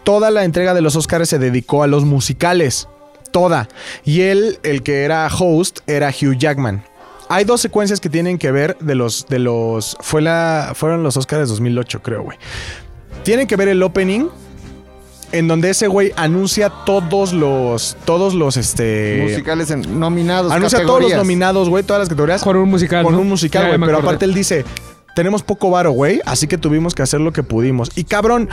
toda 0.04 0.30
la 0.30 0.44
entrega 0.44 0.74
de 0.76 0.82
los 0.82 0.96
Oscars 0.96 1.28
se 1.30 1.40
dedicó 1.40 1.82
a 1.82 1.88
los 1.88 2.06
musicales. 2.06 2.88
Toda. 3.32 3.68
Y 4.04 4.22
él, 4.22 4.60
el 4.64 4.84
que 4.84 5.04
era 5.04 5.28
host, 5.28 5.80
era 5.88 6.10
Hugh 6.10 6.38
Jackman. 6.38 6.84
Hay 7.30 7.46
dos 7.46 7.62
secuencias 7.62 8.02
que 8.02 8.10
tienen 8.10 8.38
que 8.38 8.52
ver 8.52 8.78
de 8.80 8.94
los, 8.94 9.26
de 9.28 9.40
los, 9.40 9.98
fue 10.02 10.22
la, 10.22 10.74
fueron 10.76 11.02
los 11.02 11.16
Oscars 11.16 11.48
2008, 11.48 12.02
creo, 12.02 12.24
güey. 12.24 12.38
Tienen 13.24 13.48
que 13.48 13.56
ver 13.56 13.70
el 13.70 13.82
opening, 13.84 14.28
en 15.32 15.48
donde 15.48 15.70
ese 15.70 15.88
güey 15.88 16.12
anuncia 16.18 16.70
todos 16.86 17.32
los, 17.32 17.96
todos 18.04 18.34
los, 18.34 18.58
este... 18.58 19.20
Musicales 19.24 19.72
en- 19.72 20.00
nominados. 20.00 20.52
Anuncia 20.52 20.86
todos 20.86 21.04
los 21.04 21.14
nominados, 21.14 21.70
güey, 21.70 21.84
todas 21.86 22.02
las 22.02 22.10
categorías. 22.10 22.42
Con 22.44 22.58
un 22.58 22.70
musical. 22.70 23.06
Con 23.06 23.14
¿no? 23.14 23.22
un 23.22 23.30
musical, 23.30 23.68
güey. 23.68 23.80
Pero 23.80 23.92
acordé. 23.94 24.08
aparte 24.08 24.26
él 24.26 24.34
dice, 24.34 24.66
tenemos 25.16 25.44
poco 25.44 25.70
varo, 25.70 25.92
güey, 25.92 26.20
así 26.26 26.48
que 26.48 26.58
tuvimos 26.58 26.96
que 26.96 27.04
hacer 27.04 27.22
lo 27.22 27.32
que 27.32 27.44
pudimos. 27.44 27.92
Y 27.96 28.04
cabrón, 28.04 28.50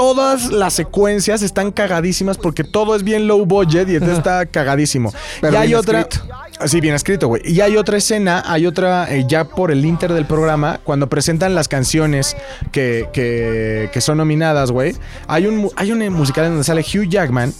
todas 0.00 0.50
las 0.50 0.72
secuencias 0.72 1.42
están 1.42 1.72
cagadísimas 1.72 2.38
porque 2.38 2.64
todo 2.64 2.96
es 2.96 3.04
bien 3.04 3.26
low 3.26 3.44
budget 3.44 3.86
y 3.86 3.96
entonces 3.96 4.16
está 4.16 4.46
cagadísimo. 4.46 5.12
Pero 5.42 5.52
y 5.52 5.56
hay 5.56 5.74
otra... 5.74 6.00
escrito. 6.00 6.26
Sí, 6.64 6.80
bien 6.80 6.94
escrito, 6.94 7.28
güey. 7.28 7.42
Y 7.44 7.60
hay 7.60 7.76
otra 7.76 7.98
escena, 7.98 8.42
hay 8.46 8.64
otra, 8.64 9.14
eh, 9.14 9.26
ya 9.28 9.44
por 9.44 9.70
el 9.70 9.84
inter 9.84 10.14
del 10.14 10.24
programa, 10.24 10.80
cuando 10.84 11.10
presentan 11.10 11.54
las 11.54 11.68
canciones 11.68 12.34
que, 12.72 13.10
que, 13.12 13.90
que 13.92 14.00
son 14.00 14.16
nominadas, 14.16 14.70
güey. 14.70 14.96
Hay 15.26 15.46
un, 15.46 15.70
hay 15.76 15.92
un 15.92 16.00
eh, 16.00 16.08
musical 16.08 16.46
en 16.46 16.52
donde 16.52 16.64
sale 16.64 16.80
Hugh 16.80 17.06
Jackman. 17.06 17.52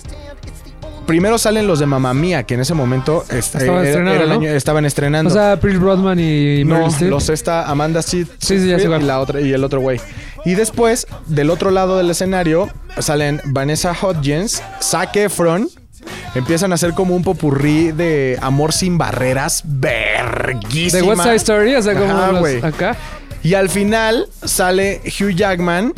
Primero 1.11 1.39
salen 1.39 1.67
los 1.67 1.79
de 1.79 1.87
Mamma 1.87 2.15
Mía, 2.15 2.45
que 2.45 2.55
en 2.55 2.61
ese 2.61 2.75
momento 2.75 3.25
este, 3.31 3.59
Estaban 3.59 3.81
era- 3.81 3.89
estrenando, 3.89 4.15
era 4.15 4.23
el 4.25 4.29
¿no? 4.31 4.35
año- 4.37 4.51
estaban 4.51 4.85
estrenando. 4.85 5.31
O 5.31 5.35
sea, 5.35 5.59
Prince 5.61 5.79
Broadman 5.79 6.19
y 6.19 6.65
No, 6.65 6.87
Meryl 6.89 7.11
los 7.11 7.29
está 7.29 7.69
Amanda 7.69 8.03
Sid 8.03 8.27
Sí, 8.39 8.59
sí, 8.59 8.69
y 8.71 8.89
la 9.05 9.21
otra 9.21 9.41
y 9.41 9.53
el 9.53 9.63
otro 9.65 9.81
güey. 9.81 10.01
Y 10.45 10.55
después, 10.55 11.07
del 11.27 11.51
otro 11.51 11.71
lado 11.71 11.99
del 11.99 12.11
escenario, 12.11 12.71
salen 12.99 13.41
Vanessa 13.45 13.95
Hudgens, 14.01 14.63
Zac 14.83 15.15
Efron. 15.17 15.69
Empiezan 16.35 16.73
a 16.73 16.77
hacer 16.77 16.93
como 16.95 17.15
un 17.15 17.23
popurrí 17.23 17.93
de 17.93 18.39
amor 18.41 18.73
sin 18.73 18.97
barreras, 18.97 19.63
verguísima. 19.67 21.03
De 21.03 21.09
West 21.09 21.23
Side 21.23 21.37
Story, 21.37 21.75
o 21.75 21.83
sea, 21.83 21.95
como 21.95 22.13
Ajá, 22.13 22.33
los- 22.33 22.65
acá. 22.65 22.97
Y 23.43 23.55
al 23.55 23.69
final 23.69 24.27
sale 24.45 25.01
Hugh 25.05 25.31
Jackman 25.35 25.93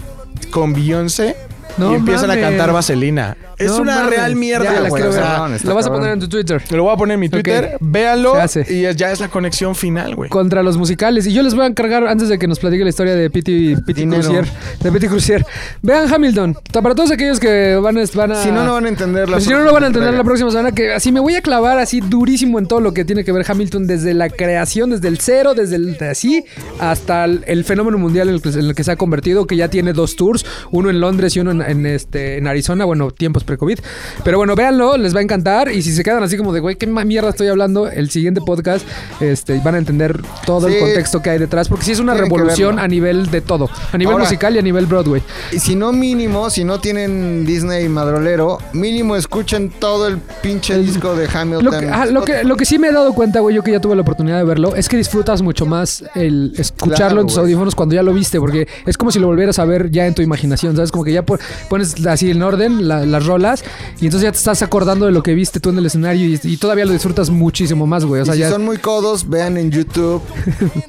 con 0.51 0.73
Beyoncé 0.73 1.37
No 1.77 1.93
y 1.93 1.97
empiezan 1.97 2.29
mames. 2.29 2.45
a 2.45 2.49
cantar 2.49 2.73
Vaselina. 2.73 3.37
Es 3.65 3.71
No 3.73 3.83
una 3.83 3.95
mames. 3.97 4.11
real 4.11 4.37
mierda, 4.37 4.65
Ya 4.65 4.81
la 4.81 4.89
güey. 4.89 5.03
quiero 5.03 5.11
o 5.11 5.13
ver. 5.15 5.23
sea, 5.23 5.33
cabrón, 5.33 5.55
está 5.55 5.69
Lo 5.69 5.75
vas 5.75 5.85
a 5.85 5.89
cabrón. 5.89 6.01
poner 6.03 6.13
en 6.15 6.21
tu 6.21 6.29
Twitter. 6.29 6.63
lo 6.71 6.83
voy 6.85 6.93
a 6.93 6.97
poner 6.97 7.15
en 7.15 7.21
mi 7.21 7.29
Twitter, 7.29 7.73
Ok. 7.75 7.79
véanlo 7.81 8.35
Se 8.35 8.41
hace. 8.41 8.75
y 8.75 8.85
es- 8.85 8.97
ya 8.97 9.13
es 9.13 9.21
la 9.21 9.29
conexión 9.29 9.75
final, 9.75 10.15
güey. 10.15 10.31
Contra 10.31 10.63
los 10.63 10.77
musicales. 10.77 11.27
Y 11.27 11.33
yo 11.33 11.43
les 11.43 11.55
voy 11.55 11.65
a 11.65 11.67
encargar, 11.69 12.07
antes 12.07 12.29
de 12.29 12.39
que 12.39 12.47
nos 12.49 12.59
platique 12.59 12.83
la 12.85 12.91
historia 12.91 13.15
de 13.15 13.31
Pity, 13.31 13.77
Pity 13.87 14.01
Dinero. 14.03 14.23
Crucier. 14.23 14.45
De 14.81 14.93
Pity 14.93 15.09
Crucier. 15.09 15.47
Vean 15.83 16.13
Hamilton. 16.13 16.57
Para 16.73 16.95
todos 16.95 17.11
aquellos 17.11 17.39
que 17.41 17.77
van 17.77 17.97
a. 17.99 18.03
Van 18.15 18.33
a 18.33 18.43
Si 18.43 18.51
no, 18.51 18.65
no 18.65 18.73
van 18.75 18.85
a 18.87 18.89
entender 18.89 19.29
la 19.29 19.37
Pues 19.37 19.45
si 19.45 19.51
no, 19.51 19.59
no 19.59 19.65
lo 19.65 19.73
van 19.73 19.85
a 19.85 19.87
entender 19.87 20.13
la 20.15 20.25
próxima 20.25 20.51
semana. 20.51 20.73
Que 20.73 20.93
así 20.93 21.13
me 21.13 21.21
voy 21.21 21.35
a 21.37 21.41
clavar 21.43 21.79
así 21.79 22.01
durísimo 22.01 22.59
en 22.59 22.67
todo 22.67 22.81
lo 22.81 22.93
que 22.93 23.05
tiene 23.05 23.25
que 23.25 23.33
ver 23.33 23.45
Hamilton. 23.49 23.87
Desde 23.87 24.13
la 24.15 24.29
creación, 24.29 24.91
desde 24.91 25.09
el 25.09 25.19
cero, 25.19 25.55
desde 25.55 25.77
el 25.77 25.97
de 25.97 26.09
así, 26.11 26.45
hasta 26.79 27.25
el, 27.25 27.45
el 27.47 27.65
fenómeno 27.65 27.99
mundial 27.99 28.29
en 28.29 28.35
el, 28.35 28.43
que, 28.43 28.49
en 28.51 28.59
el 28.61 28.75
que 28.75 28.85
se 28.85 28.93
ha 28.93 28.97
convertido. 28.97 29.47
Que 29.47 29.57
ya 29.57 29.69
tiene 29.69 29.93
dos 29.93 30.17
tours: 30.17 30.45
uno 30.71 30.91
en 30.91 31.01
Londres 31.01 31.37
y 31.37 31.41
uno 31.41 31.51
en, 31.53 31.63
en, 31.63 31.87
este, 31.87 32.39
en 32.39 32.47
Arizona. 32.47 32.85
Bueno, 32.85 33.11
tiempos 33.11 33.45
pre-COVID. 33.57 33.79
Pero 34.25 34.39
bueno, 34.39 34.55
véanlo, 34.55 34.97
les 34.97 35.15
va 35.15 35.21
a 35.21 35.23
encantar. 35.23 35.71
Y 35.71 35.83
si 35.83 35.93
se 35.93 36.03
quedan 36.03 36.23
así 36.23 36.37
como 36.37 36.53
de, 36.53 36.61
güey, 36.61 36.77
¿qué 36.77 36.87
mierda 36.87 37.31
estoy 37.31 37.49
hablando? 37.49 37.89
El 37.89 38.11
siguiente 38.11 38.41
podcast 38.45 38.87
este, 39.21 39.59
van 39.65 39.75
a 39.75 39.79
entender 39.79 40.21
todo 40.47 40.69
el 40.69 40.79
contexto 40.79 41.23
que 41.23 41.31
hay 41.31 41.39
detrás. 41.39 41.69
Porque 41.69 41.85
sí 41.85 41.93
es 41.93 42.01
una 42.01 42.13
Tienen 42.13 42.31
revolución 42.31 42.79
a 42.79 42.89
nivel 42.89 43.31
de 43.31 43.41
todo: 43.41 43.69
a 43.93 43.99
nivel 43.99 44.13
Ahora- 44.15 44.25
musical 44.25 44.57
y 44.57 44.59
a 44.59 44.63
nivel 44.63 44.87
Broadway. 44.87 45.23
Y 45.53 45.59
si 45.59 45.75
no 45.77 45.93
mínimo, 45.93 46.51
si 46.51 46.65
no 46.65 46.81
tienen 46.81 47.45
Disney 47.47 47.89
madrolero, 47.89 48.59
mínimo 48.73 49.17
escuchen 49.17 49.71
todo 49.71 50.07
el 50.09 50.19
pinche 50.43 50.77
disco 50.79 51.15
de 51.15 51.29
Hamilton. 51.33 51.65
Lo 51.65 51.71
que, 51.79 51.89
ah, 51.89 52.07
lo, 52.07 52.23
que, 52.25 52.45
lo 52.45 52.57
que 52.57 52.65
sí 52.65 52.79
me 52.79 52.89
he 52.89 52.93
dado 52.93 53.13
cuenta, 53.15 53.41
güey, 53.41 53.55
yo 53.57 53.63
que 53.63 53.73
ya 53.73 53.81
tuve 53.81 53.95
la 53.95 54.03
oportunidad 54.03 54.39
de 54.39 54.45
verlo, 54.45 54.75
es 54.75 54.89
que 54.89 54.97
disfrutas 54.97 55.43
mucho 55.43 55.67
más 55.67 56.05
el 56.15 56.53
escucharlo 56.57 56.97
Claro, 56.97 57.21
en 57.23 57.27
tus 57.27 57.39
audífonos 57.39 57.75
cuando 57.75 57.95
ya 57.95 58.03
lo 58.03 58.13
viste, 58.13 58.39
porque 58.41 58.67
es 58.87 58.97
como 58.97 59.11
si 59.11 59.19
lo 59.19 59.27
volvieras 59.27 59.59
a 59.59 59.65
ver 59.65 59.91
ya 59.91 60.07
en 60.07 60.15
tu 60.15 60.23
imaginación, 60.23 60.75
¿sabes? 60.77 60.91
Como 60.93 61.05
que 61.05 61.13
ya 61.13 61.23
po- 61.25 61.39
pones 61.69 62.07
así 62.07 62.31
en 62.31 62.43
orden 62.43 62.89
la- 62.89 63.05
las 63.07 63.27
rolas 63.33 63.65
y 64.01 64.05
entonces 64.07 64.23
ya 64.23 64.33
te 64.33 64.39
estás 64.39 64.63
acordando 64.63 65.07
de 65.07 65.13
lo 65.13 65.23
que 65.23 65.35
viste 65.35 65.59
tú 65.61 65.71
en 65.71 65.79
el 65.79 65.87
escenario 65.87 66.27
y, 66.27 66.39
y 66.43 66.57
todavía 66.59 66.85
lo 66.85 66.93
disfrutas 66.93 67.31
muchísimo 67.31 67.87
más, 67.87 68.05
güey. 68.05 68.21
O 68.21 68.25
Y 68.25 68.27
sea, 68.27 68.35
si 68.35 68.41
ya... 68.41 68.51
son 68.51 68.65
muy 68.65 68.77
codos, 68.79 69.29
vean 69.29 69.57
en 69.57 69.71
YouTube 69.71 70.23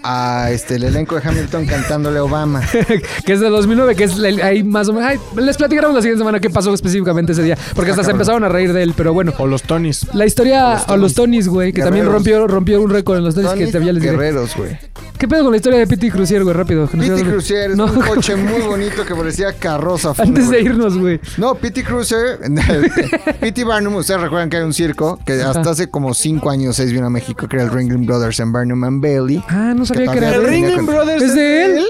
a 0.04 0.50
este 0.52 0.76
el 0.76 0.84
elenco 0.84 1.16
de 1.20 1.28
Hamilton 1.28 1.66
cantándole 1.66 2.20
a 2.20 2.24
Obama. 2.24 2.62
que 3.26 3.34
es 3.34 3.39
de 3.39 3.50
2009, 3.50 3.96
que 3.96 4.04
es 4.06 4.18
el- 4.18 4.41
ahí 4.41 4.64
más 4.64 4.89
o 4.89 4.94
menos... 4.94 5.10
Ay, 5.10 5.20
les 5.41 5.58
platicaremos 5.58 5.96
la 5.96 6.02
siguiente 6.02 6.20
semana 6.20 6.39
qué 6.39 6.50
pasó 6.50 6.74
específicamente 6.74 7.32
ese 7.34 7.44
día, 7.44 7.58
porque 7.76 7.91
hasta 7.91 8.04
se 8.04 8.12
empezaron 8.12 8.44
a 8.44 8.50
reír 8.50 8.74
de 8.74 8.84
él, 8.84 8.94
pero 8.96 9.14
bueno. 9.14 9.34
O 9.38 9.48
los 9.48 9.64
Tonys. 9.64 10.08
La 10.14 10.26
historia, 10.26 10.84
o 10.88 10.98
los 10.98 11.14
Tonys, 11.14 11.48
güey, 11.48 11.72
que 11.74 11.82
también 11.82 12.06
rompió, 12.06 12.48
rompió 12.48 12.82
un 12.82 12.89
récord 12.89 13.18
en 13.18 13.24
los 13.24 13.36
Tonys 13.36 13.52
que 13.54 13.68
te 13.68 13.78
había 13.78 13.94
les 13.94 14.02
diré. 14.02 14.14
Guerreros, 14.16 14.56
güey. 14.56 14.78
¿Qué 15.18 15.28
pedo 15.28 15.44
con 15.44 15.52
la 15.52 15.58
historia 15.58 15.80
de 15.80 15.88
Pity 15.88 16.12
Crucier, 16.12 16.44
güey? 16.44 16.54
Rápido. 16.56 16.88
Pity 16.88 17.24
Cruiser 17.24 17.72
es 17.72 17.78
No, 17.78 17.86
un 17.86 18.02
coche 18.02 18.36
muy 18.36 18.62
bonito 18.62 19.06
que 19.06 19.16
parecía 19.16 19.54
carroza. 19.54 20.14
Antes 20.18 20.50
de 20.50 20.62
irnos, 20.62 20.98
güey. 20.98 21.20
No, 21.38 21.56
Pity 21.56 21.84
Cruiser, 21.84 22.33
Pity 23.42 23.64
Barnum, 23.64 23.96
ustedes 23.96 24.22
recuerdan 24.22 24.50
que 24.50 24.58
hay 24.58 24.64
un 24.64 24.74
circo 24.74 25.20
que 25.26 25.42
hasta 25.42 25.70
hace 25.72 25.90
como 25.90 26.14
5 26.14 26.50
años, 26.50 26.76
6 26.76 26.92
vino 26.92 27.08
a 27.08 27.10
México, 27.10 27.48
que 27.48 27.56
era 27.58 27.66
el 27.66 27.72
Ringling 27.72 28.06
Brothers 28.06 28.40
en 28.40 28.52
Barnum 28.52 28.84
and 28.84 29.02
Bailey. 29.02 29.44
Ah, 29.48 29.74
no 29.76 29.86
sabía 29.86 30.12
que 30.12 30.18
era 30.18 30.36
él. 30.36 30.44
tenía 30.46 30.76
con- 30.78 31.10
¿Es 31.10 31.36
de 31.36 31.66
él? 31.66 31.86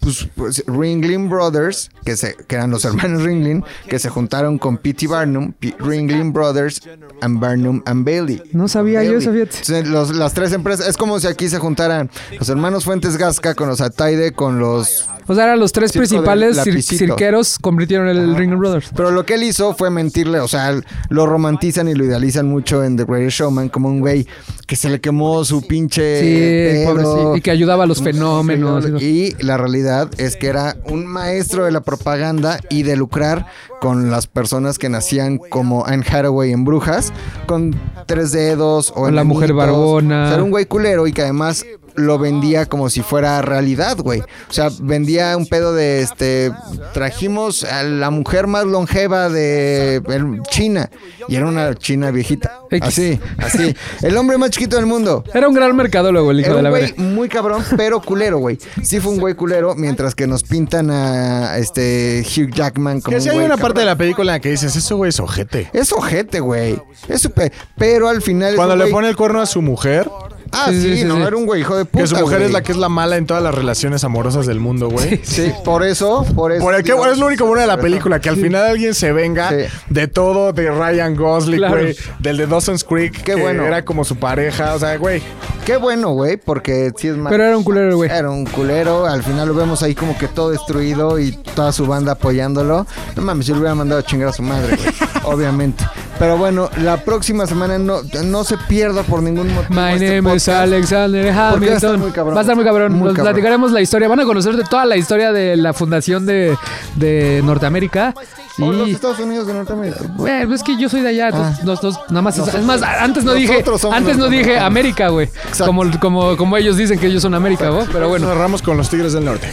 Pues, 0.00 0.28
pues, 0.34 0.64
Ringling 0.66 1.28
Brothers, 1.28 1.90
que, 2.04 2.16
se, 2.16 2.34
que 2.46 2.54
eran 2.56 2.70
los 2.70 2.84
hermanos 2.84 3.22
Ringling, 3.22 3.64
que 3.88 3.98
se 3.98 4.08
juntaron 4.08 4.58
con 4.58 4.78
P.T. 4.78 5.06
Barnum, 5.06 5.52
P- 5.52 5.74
Ringling 5.78 6.32
Brothers 6.32 6.80
and 7.20 7.40
Barnum 7.40 7.82
and 7.86 8.04
Bailey. 8.04 8.42
No 8.52 8.68
sabía 8.68 9.02
yo, 9.02 9.10
Bailey. 9.12 9.24
sabía. 9.24 9.42
Entonces, 9.44 9.88
los- 9.88 10.14
las 10.14 10.34
tres 10.34 10.52
empresas, 10.52 10.88
es 10.88 10.96
como 10.96 11.18
si 11.20 11.26
aquí 11.26 11.48
se 11.48 11.58
juntaran 11.58 12.10
los 12.38 12.48
hermanos 12.48 12.84
Fuentes 12.84 13.16
Gasca 13.16 13.54
con 13.54 13.68
los 13.68 13.80
Ataide, 13.80 14.32
con 14.32 14.58
los... 14.58 15.08
O 15.26 15.34
sea, 15.34 15.44
eran 15.44 15.58
los 15.58 15.72
tres 15.72 15.90
principales 15.92 16.58
cir- 16.58 16.66
Lapicito. 16.66 16.98
cirqueros 17.06 17.58
convirtieron 17.58 18.08
el 18.08 18.36
Ring 18.36 18.58
Brothers. 18.58 18.90
Pero 18.94 19.10
lo 19.10 19.24
que 19.24 19.34
él 19.34 19.42
hizo 19.44 19.74
fue 19.74 19.83
mentirle, 19.90 20.40
o 20.40 20.48
sea, 20.48 20.78
lo 21.08 21.26
romantizan 21.26 21.88
y 21.88 21.94
lo 21.94 22.04
idealizan 22.04 22.48
mucho 22.48 22.84
en 22.84 22.96
The 22.96 23.04
Greatest 23.04 23.38
Showman 23.38 23.68
como 23.68 23.88
un 23.88 24.00
güey 24.00 24.26
que 24.66 24.76
se 24.76 24.88
le 24.88 25.00
quemó 25.00 25.44
su 25.44 25.66
pinche 25.66 26.84
Sí. 26.84 27.36
Y 27.36 27.40
que 27.40 27.50
ayudaba 27.50 27.84
a 27.84 27.86
los 27.86 28.02
fenómenos. 28.02 29.02
Y 29.02 29.34
la 29.40 29.56
realidad 29.56 30.10
es 30.18 30.36
que 30.36 30.46
era 30.46 30.76
un 30.86 31.06
maestro 31.06 31.64
de 31.64 31.72
la 31.72 31.80
propaganda 31.80 32.60
y 32.70 32.82
de 32.82 32.96
lucrar 32.96 33.46
con 33.80 34.10
las 34.10 34.26
personas 34.26 34.78
que 34.78 34.88
nacían 34.88 35.38
como 35.38 35.84
Anne 35.86 36.04
Hathaway 36.08 36.52
en 36.52 36.64
Brujas, 36.64 37.12
con 37.46 37.78
tres 38.06 38.32
dedos 38.32 38.90
o 38.90 39.02
Con 39.02 39.14
la 39.14 39.24
mujer 39.24 39.52
barbona. 39.52 40.24
O 40.24 40.26
sea, 40.26 40.34
era 40.34 40.42
un 40.42 40.50
güey 40.50 40.66
culero 40.66 41.06
y 41.06 41.12
que 41.12 41.22
además 41.22 41.64
lo 41.94 42.18
vendía 42.18 42.66
como 42.66 42.90
si 42.90 43.02
fuera 43.02 43.40
realidad, 43.42 43.96
güey. 43.98 44.20
O 44.20 44.52
sea, 44.52 44.68
vendía 44.80 45.36
un 45.36 45.46
pedo 45.46 45.74
de 45.74 46.02
este. 46.02 46.52
Trajimos 46.92 47.64
a 47.64 47.82
la 47.82 48.10
mujer 48.10 48.46
más 48.46 48.64
longeva 48.64 49.28
de 49.28 50.02
China. 50.50 50.90
Y 51.28 51.36
era 51.36 51.46
una 51.46 51.74
china 51.74 52.10
viejita. 52.10 52.60
X. 52.70 52.88
Así, 52.88 53.20
así. 53.38 53.74
El 54.02 54.16
hombre 54.16 54.36
más 54.38 54.50
chiquito 54.50 54.76
del 54.76 54.86
mundo. 54.86 55.24
Era 55.32 55.48
un 55.48 55.54
gran 55.54 55.74
mercadólogo 55.74 56.30
el 56.30 56.40
hijo 56.40 56.48
Era 56.48 56.56
de 56.56 56.62
la 56.62 56.70
güey 56.70 56.94
muy 56.96 57.28
cabrón, 57.28 57.64
pero 57.76 58.00
culero, 58.02 58.38
güey. 58.38 58.58
Sí 58.82 59.00
fue 59.00 59.12
un 59.12 59.20
güey 59.20 59.34
culero, 59.34 59.74
mientras 59.74 60.14
que 60.14 60.26
nos 60.26 60.42
pintan 60.42 60.90
a 60.90 61.56
este 61.58 62.24
Hugh 62.26 62.52
Jackman 62.52 63.00
como 63.00 63.10
Que 63.10 63.16
un 63.16 63.22
si 63.22 63.28
hay 63.28 63.36
güey 63.36 63.46
una 63.46 63.56
parte 63.56 63.80
de 63.80 63.86
la 63.86 63.96
película 63.96 64.32
en 64.32 64.36
la 64.36 64.40
que 64.40 64.50
dices, 64.50 64.74
eso 64.76 64.96
güey 64.96 65.10
es 65.10 65.20
ojete. 65.20 65.70
Es 65.72 65.92
ojete, 65.92 66.40
güey. 66.40 66.80
Es 67.08 67.22
súper... 67.22 67.52
Pero 67.76 68.08
al 68.08 68.20
final... 68.22 68.54
Cuando 68.56 68.76
le 68.76 68.84
güey- 68.86 68.90
pone 68.92 69.08
el 69.08 69.16
cuerno 69.16 69.40
a 69.40 69.46
su 69.46 69.62
mujer, 69.62 70.10
Ah, 70.54 70.66
Sí, 70.70 70.80
sí, 70.80 70.82
sí, 70.94 70.96
sí, 70.98 71.04
no, 71.04 71.16
sí. 71.16 71.22
era 71.22 71.36
un 71.36 71.46
güey 71.46 71.60
hijo 71.60 71.76
de 71.76 71.84
puta. 71.84 72.02
Que 72.02 72.06
su 72.08 72.16
mujer 72.16 72.38
güey. 72.38 72.46
es 72.46 72.52
la 72.52 72.62
que 72.62 72.72
es 72.72 72.78
la 72.78 72.88
mala 72.88 73.16
en 73.16 73.26
todas 73.26 73.42
las 73.42 73.54
relaciones 73.54 74.04
amorosas 74.04 74.46
del 74.46 74.60
mundo, 74.60 74.88
güey. 74.88 75.20
Sí, 75.24 75.52
por 75.64 75.82
eso, 75.84 76.24
por 76.34 76.52
eso. 76.52 76.62
Por 76.64 76.74
el 76.74 76.82
que 76.82 76.92
bueno, 76.92 77.12
es 77.12 77.18
lo 77.18 77.26
único 77.26 77.44
bueno 77.46 77.60
de 77.62 77.66
la 77.66 77.78
película, 77.78 78.20
que 78.20 78.28
al 78.28 78.36
final 78.36 78.64
alguien 78.64 78.94
se 78.94 79.12
venga 79.12 79.50
Sí. 79.50 79.56
de 79.90 80.08
todo, 80.08 80.52
de 80.52 80.70
Ryan 80.70 81.14
Gosling, 81.16 81.58
Claro. 81.58 81.74
güey, 81.74 81.96
del 82.20 82.36
de 82.36 82.46
Dawson's 82.46 82.84
Creek, 82.84 83.12
Qué 83.12 83.34
que 83.34 83.34
bueno. 83.34 83.64
era 83.64 83.84
como 83.84 84.04
su 84.04 84.16
pareja, 84.16 84.74
o 84.74 84.78
sea, 84.78 84.96
güey. 84.96 85.22
Qué 85.64 85.76
bueno, 85.78 86.10
güey, 86.10 86.36
porque 86.36 86.92
sí 86.96 87.08
es 87.08 87.16
más. 87.16 87.30
Pero 87.30 87.44
era 87.44 87.56
un 87.56 87.64
culero, 87.64 87.96
güey. 87.96 88.10
Era 88.10 88.30
un 88.30 88.44
culero. 88.44 89.06
Al 89.06 89.22
final 89.22 89.48
lo 89.48 89.54
vemos 89.54 89.82
ahí 89.82 89.94
como 89.94 90.16
que 90.18 90.28
todo 90.28 90.50
destruido 90.50 91.18
y 91.18 91.32
toda 91.54 91.72
su 91.72 91.86
banda 91.86 92.12
apoyándolo. 92.12 92.86
No 93.16 93.22
mames, 93.22 93.46
yo 93.46 93.54
le 93.54 93.60
hubiera 93.60 93.74
mandado 93.74 94.00
a 94.00 94.04
chingar 94.04 94.28
a 94.28 94.32
su 94.32 94.42
madre, 94.42 94.76
güey. 94.76 94.88
obviamente. 95.24 95.82
Pero 96.18 96.38
bueno, 96.38 96.70
la 96.78 96.98
próxima 96.98 97.46
semana 97.46 97.76
no, 97.78 98.00
no 98.24 98.44
se 98.44 98.56
pierda 98.56 99.02
por 99.02 99.22
ningún 99.22 99.52
motivo. 99.52 99.80
My 99.80 99.94
este 99.94 100.20
name 100.22 100.36
is. 100.36 100.48
Alexander 100.48 101.24
va 101.26 101.28
a 101.28 101.54
estar 101.54 101.54
Hamilton. 101.56 102.00
muy 102.00 102.10
cabrón. 102.12 102.34
Va 102.36 102.38
a 102.38 102.42
estar 102.42 102.56
muy 102.56 102.64
cabrón. 102.64 102.92
Muy 102.92 103.02
Nos 103.08 103.14
cabrón. 103.16 103.32
platicaremos 103.32 103.72
la 103.72 103.80
historia. 103.80 104.08
Van 104.08 104.20
a 104.20 104.24
conocer 104.24 104.56
de 104.56 104.62
toda 104.64 104.84
la 104.84 104.96
historia 104.96 105.32
de 105.32 105.56
la 105.56 105.72
fundación 105.72 106.24
de, 106.24 106.56
de 106.94 107.42
Norteamérica. 107.44 108.14
O 108.60 108.72
los 108.72 108.88
Estados 108.88 109.18
Unidos 109.18 109.46
de 109.48 109.54
Norteamérica. 109.54 109.98
bueno, 110.16 110.54
es 110.54 110.62
que 110.62 110.76
yo 110.78 110.88
soy 110.88 111.00
de 111.00 111.08
allá. 111.08 111.30
Ah. 111.32 111.58
nos- 111.64 111.82
nos- 111.82 111.98
nada 112.08 112.22
más. 112.22 112.34
es- 112.34 112.40
Nosotros- 112.40 112.60
es 112.60 112.66
más, 112.66 112.82
antes 112.82 113.24
no 113.24 113.32
dije. 113.34 113.64
Antes 113.92 114.16
no 114.16 114.28
dije. 114.28 114.58
América, 114.58 115.08
güey. 115.08 115.26
Exacto. 115.26 115.66
Como, 115.66 115.82
como, 115.98 116.36
como 116.36 116.56
ellos 116.56 116.76
dicen 116.76 116.98
que 116.98 117.06
ellos 117.08 117.22
son 117.22 117.34
América, 117.34 117.70
güey. 117.70 117.86
Pero 117.92 118.08
bueno, 118.08 118.28
cerramos 118.28 118.62
con 118.62 118.76
los 118.76 118.88
Tigres 118.88 119.12
del 119.12 119.24
Norte. 119.24 119.48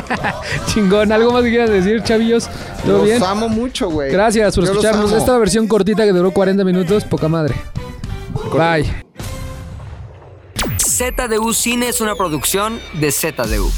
chingón. 0.66 1.12
¿Algo 1.12 1.32
más 1.32 1.42
que 1.44 1.50
quieras 1.50 1.70
decir, 1.70 2.02
chavillos? 2.02 2.48
¿Todo 2.84 2.98
Los 2.98 3.06
bien? 3.06 3.22
amo 3.22 3.48
mucho, 3.48 3.88
güey. 3.90 4.12
Gracias 4.12 4.54
por 4.54 4.64
Yo 4.66 4.74
los 4.74 4.84
escucharnos. 4.84 5.12
Esta 5.12 5.38
versión 5.38 5.66
cortita 5.66 6.04
que 6.04 6.12
duró 6.12 6.30
40 6.30 6.64
minutos, 6.64 7.04
poca 7.04 7.28
madre. 7.28 7.54
Bye. 8.52 9.04
ZDU 10.78 11.52
Cine 11.52 11.88
es 11.88 12.00
una 12.00 12.14
producción 12.14 12.78
de 12.94 13.12
ZDU. 13.12 13.70